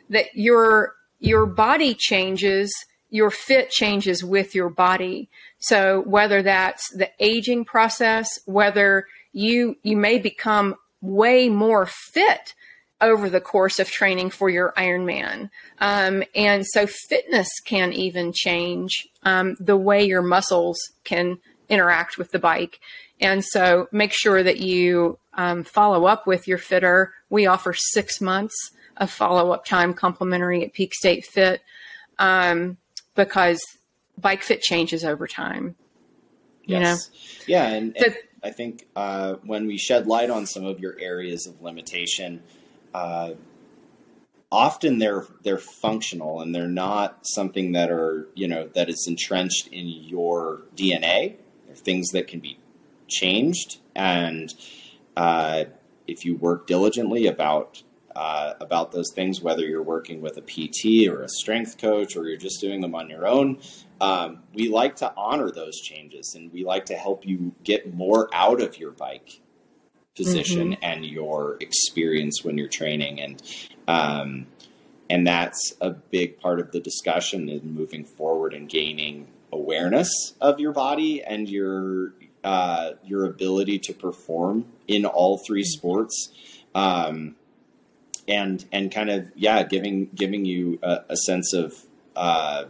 that 0.09 0.35
your 0.35 0.93
your 1.19 1.45
body 1.45 1.93
changes 1.93 2.73
your 3.09 3.31
fit 3.31 3.69
changes 3.69 4.23
with 4.23 4.53
your 4.55 4.69
body 4.69 5.29
so 5.59 6.01
whether 6.05 6.41
that's 6.41 6.89
the 6.91 7.09
aging 7.19 7.63
process 7.63 8.27
whether 8.45 9.05
you 9.31 9.75
you 9.83 9.95
may 9.97 10.17
become 10.17 10.75
way 11.01 11.49
more 11.49 11.85
fit 11.85 12.53
over 13.01 13.29
the 13.29 13.41
course 13.41 13.79
of 13.79 13.89
training 13.89 14.29
for 14.29 14.49
your 14.49 14.73
Ironman. 14.77 15.49
Um, 15.79 16.23
and 16.33 16.65
so 16.65 16.87
fitness 16.87 17.49
can 17.65 17.93
even 17.93 18.31
change 18.33 19.07
um, 19.23 19.55
the 19.59 19.77
way 19.77 20.05
your 20.05 20.21
muscles 20.21 20.77
can 21.03 21.37
interact 21.69 22.17
with 22.17 22.31
the 22.31 22.39
bike. 22.39 22.79
And 23.19 23.43
so 23.43 23.87
make 23.91 24.13
sure 24.13 24.41
that 24.43 24.59
you 24.59 25.19
um, 25.33 25.63
follow 25.63 26.05
up 26.05 26.25
with 26.25 26.47
your 26.47 26.57
fitter. 26.57 27.13
We 27.29 27.45
offer 27.45 27.73
six 27.73 28.21
months 28.21 28.71
a 28.97 29.07
follow 29.07 29.51
up 29.51 29.65
time 29.65 29.93
complimentary 29.93 30.63
at 30.63 30.73
Peak 30.73 30.93
State 30.93 31.25
Fit 31.25 31.61
um, 32.19 32.77
because 33.15 33.59
bike 34.17 34.43
fit 34.43 34.61
changes 34.61 35.03
over 35.03 35.27
time. 35.27 35.75
You 36.63 36.77
yes. 36.77 37.09
know? 37.09 37.15
Yeah. 37.47 37.67
And, 37.67 37.95
so, 37.97 38.05
and 38.05 38.15
I 38.43 38.51
think 38.51 38.87
uh, 38.95 39.35
when 39.45 39.67
we 39.67 39.77
shed 39.77 40.07
light 40.07 40.29
on 40.29 40.45
some 40.45 40.65
of 40.65 40.79
your 40.79 40.95
areas 40.99 41.45
of 41.47 41.61
limitation, 41.61 42.41
uh, 42.93 43.33
often 44.51 44.99
they're 44.99 45.25
they're 45.43 45.57
functional 45.57 46.41
and 46.41 46.55
they're 46.55 46.67
not 46.67 47.19
something 47.23 47.73
that 47.73 47.91
are 47.91 48.27
you 48.35 48.47
know 48.47 48.67
that 48.73 48.89
is 48.89 49.05
entrenched 49.07 49.67
in 49.67 49.87
your 49.87 50.61
DNA 50.75 51.35
They're 51.65 51.75
things 51.75 52.09
that 52.11 52.27
can 52.27 52.39
be 52.39 52.57
changed, 53.07 53.79
and 53.95 54.53
uh, 55.17 55.65
if 56.07 56.23
you 56.25 56.35
work 56.35 56.67
diligently 56.67 57.27
about 57.27 57.83
uh, 58.15 58.53
about 58.61 58.91
those 58.91 59.11
things, 59.13 59.41
whether 59.41 59.63
you're 59.63 59.83
working 59.83 60.21
with 60.21 60.37
a 60.37 60.41
PT 60.41 61.07
or 61.07 61.23
a 61.23 61.29
strength 61.29 61.77
coach 61.77 62.15
or 62.15 62.27
you're 62.27 62.37
just 62.37 62.61
doing 62.61 62.81
them 62.81 62.95
on 62.95 63.09
your 63.09 63.27
own, 63.27 63.59
um, 64.01 64.39
we 64.53 64.69
like 64.69 64.95
to 64.97 65.13
honor 65.15 65.51
those 65.51 65.79
changes 65.79 66.33
and 66.35 66.51
we 66.51 66.63
like 66.63 66.85
to 66.85 66.95
help 66.95 67.25
you 67.25 67.53
get 67.63 67.93
more 67.93 68.29
out 68.33 68.61
of 68.61 68.77
your 68.77 68.91
bike 68.91 69.41
position 70.15 70.71
mm-hmm. 70.71 70.83
and 70.83 71.05
your 71.05 71.57
experience 71.59 72.43
when 72.43 72.57
you're 72.57 72.69
training 72.69 73.19
and 73.19 73.41
um, 73.87 74.47
and 75.09 75.27
that's 75.27 75.73
a 75.81 75.91
big 75.91 76.39
part 76.39 76.59
of 76.59 76.71
the 76.71 76.79
discussion 76.79 77.49
in 77.49 77.73
moving 77.73 78.03
forward 78.05 78.53
and 78.53 78.69
gaining 78.69 79.27
awareness 79.51 80.33
of 80.41 80.59
your 80.59 80.71
body 80.71 81.21
and 81.21 81.49
your 81.49 82.13
uh, 82.43 82.91
your 83.03 83.25
ability 83.25 83.79
to 83.79 83.93
perform 83.93 84.65
in 84.87 85.05
all 85.05 85.37
three 85.37 85.63
sports 85.63 86.29
um, 86.73 87.35
and 88.27 88.65
and 88.71 88.91
kind 88.91 89.09
of 89.09 89.31
yeah 89.35 89.63
giving 89.63 90.09
giving 90.15 90.45
you 90.45 90.79
a, 90.81 90.99
a 91.09 91.17
sense 91.17 91.53
of 91.53 91.73
uh, 92.15 92.65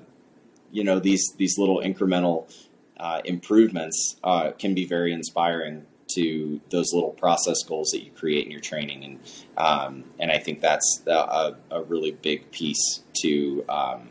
you 0.72 0.84
know 0.84 1.00
these 1.00 1.34
these 1.38 1.58
little 1.58 1.80
incremental 1.80 2.52
uh, 2.98 3.22
improvements 3.26 4.18
uh, 4.24 4.52
can 4.52 4.74
be 4.74 4.86
very 4.86 5.14
inspiring 5.14 5.86
to 6.08 6.62
those 6.70 6.94
little 6.94 7.12
process 7.12 7.64
goals 7.64 7.90
that 7.92 8.04
you 8.04 8.12
create 8.12 8.46
in 8.46 8.52
your 8.52 8.62
training. 8.62 9.04
And 9.04 9.20
um, 9.58 10.04
and 10.20 10.32
I 10.32 10.40
think 10.40 10.62
that's 10.62 11.02
a, 11.08 11.56
a 11.72 11.84
really 11.84 12.12
big 12.12 12.52
piece 12.52 13.02
to 13.22 13.66
um, 13.70 14.10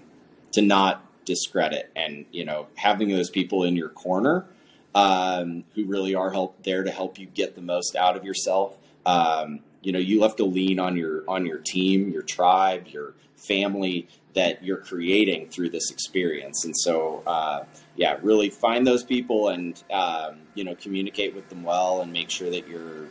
to 0.53 0.63
not 0.63 1.05
discredit. 1.25 1.91
And 1.95 2.27
you 2.33 2.45
know 2.45 2.67
having 2.75 3.09
those 3.09 3.31
people 3.31 3.65
in 3.65 3.77
your 3.77 3.89
corner 3.89 4.47
um, 4.95 5.65
who 5.75 5.85
really 5.85 6.15
are 6.15 6.31
help 6.31 6.63
there 6.63 6.85
to 6.85 6.91
help 6.91 7.19
you 7.19 7.27
get 7.27 7.55
the 7.55 7.63
most 7.63 7.97
out 7.97 8.17
of 8.17 8.25
yourself 8.25 8.77
um, 9.07 9.61
you 9.85 9.93
know 9.93 9.99
you 9.99 10.23
have 10.23 10.37
to 10.37 10.45
lean 10.45 10.79
on 10.81 10.97
your 10.97 11.23
on 11.29 11.47
your 11.47 11.59
team 11.59 12.11
your 12.11 12.23
tribe 12.23 12.87
your 12.89 13.15
family 13.37 14.09
that 14.35 14.65
you're 14.65 14.79
creating 14.79 15.49
through 15.49 15.71
this 15.71 15.91
experience. 15.91 16.65
And 16.65 16.77
so 16.77 17.23
uh, 17.27 17.65
yeah 17.97 18.19
really 18.23 18.51
find 18.51 18.87
those 18.87 19.05
people 19.05 19.49
and 19.49 19.83
um, 19.93 20.41
you 20.55 20.65
know 20.65 20.75
communicate 20.75 21.35
with 21.35 21.49
them 21.49 21.63
well 21.63 22.01
and 22.01 22.13
make 22.13 22.31
sure 22.31 22.51
that 22.51 22.69
you're 22.69 23.07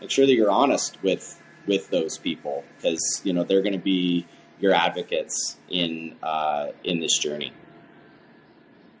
make 0.00 0.10
sure 0.10 0.26
that 0.26 0.34
you're 0.34 0.50
honest 0.50 1.02
with 1.02 1.40
with 1.66 1.90
those 1.90 2.18
people. 2.18 2.64
Because 2.76 3.22
you 3.24 3.32
know 3.32 3.44
they're 3.44 3.62
going 3.62 3.72
to 3.72 3.78
be 3.78 4.26
your 4.60 4.74
advocates 4.74 5.56
in 5.68 6.16
uh, 6.22 6.68
in 6.84 7.00
this 7.00 7.18
journey. 7.18 7.52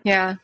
Yeah. 0.04 0.36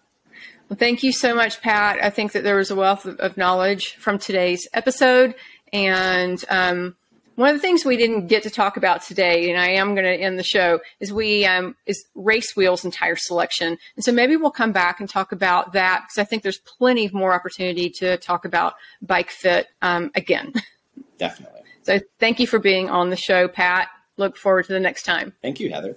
Well 0.68 0.78
thank 0.78 1.02
you 1.02 1.12
so 1.12 1.34
much 1.34 1.60
pat. 1.60 2.02
I 2.02 2.10
think 2.10 2.32
that 2.32 2.42
there 2.42 2.56
was 2.56 2.70
a 2.70 2.76
wealth 2.76 3.04
of, 3.04 3.18
of 3.20 3.36
knowledge 3.36 3.94
from 3.96 4.18
today's 4.18 4.66
episode 4.72 5.34
and 5.74 6.42
um, 6.48 6.96
one 7.34 7.50
of 7.50 7.56
the 7.56 7.60
things 7.60 7.84
we 7.84 7.96
didn't 7.96 8.28
get 8.28 8.44
to 8.44 8.50
talk 8.50 8.76
about 8.76 9.02
today, 9.02 9.50
and 9.50 9.60
I 9.60 9.70
am 9.70 9.94
going 9.94 10.04
to 10.04 10.14
end 10.14 10.38
the 10.38 10.44
show, 10.44 10.80
is 11.00 11.12
we 11.12 11.44
um, 11.44 11.74
is 11.84 12.04
race 12.14 12.54
wheels 12.56 12.84
and 12.84 12.92
tire 12.92 13.16
selection. 13.16 13.76
And 13.96 14.04
so 14.04 14.12
maybe 14.12 14.36
we'll 14.36 14.52
come 14.52 14.70
back 14.70 15.00
and 15.00 15.08
talk 15.08 15.32
about 15.32 15.72
that 15.72 16.04
because 16.04 16.18
I 16.18 16.24
think 16.24 16.44
there's 16.44 16.58
plenty 16.58 17.04
of 17.06 17.12
more 17.12 17.34
opportunity 17.34 17.90
to 17.98 18.16
talk 18.18 18.44
about 18.44 18.74
bike 19.02 19.30
fit 19.30 19.66
um, 19.82 20.12
again. 20.14 20.52
Definitely. 21.18 21.62
So 21.82 21.98
thank 22.18 22.38
you 22.38 22.46
for 22.46 22.58
being 22.58 22.88
on 22.88 23.10
the 23.10 23.16
show, 23.16 23.48
Pat. 23.48 23.88
Look 24.16 24.36
forward 24.36 24.66
to 24.66 24.72
the 24.72 24.80
next 24.80 25.02
time. 25.02 25.34
Thank 25.42 25.58
you, 25.58 25.70
Heather. 25.70 25.96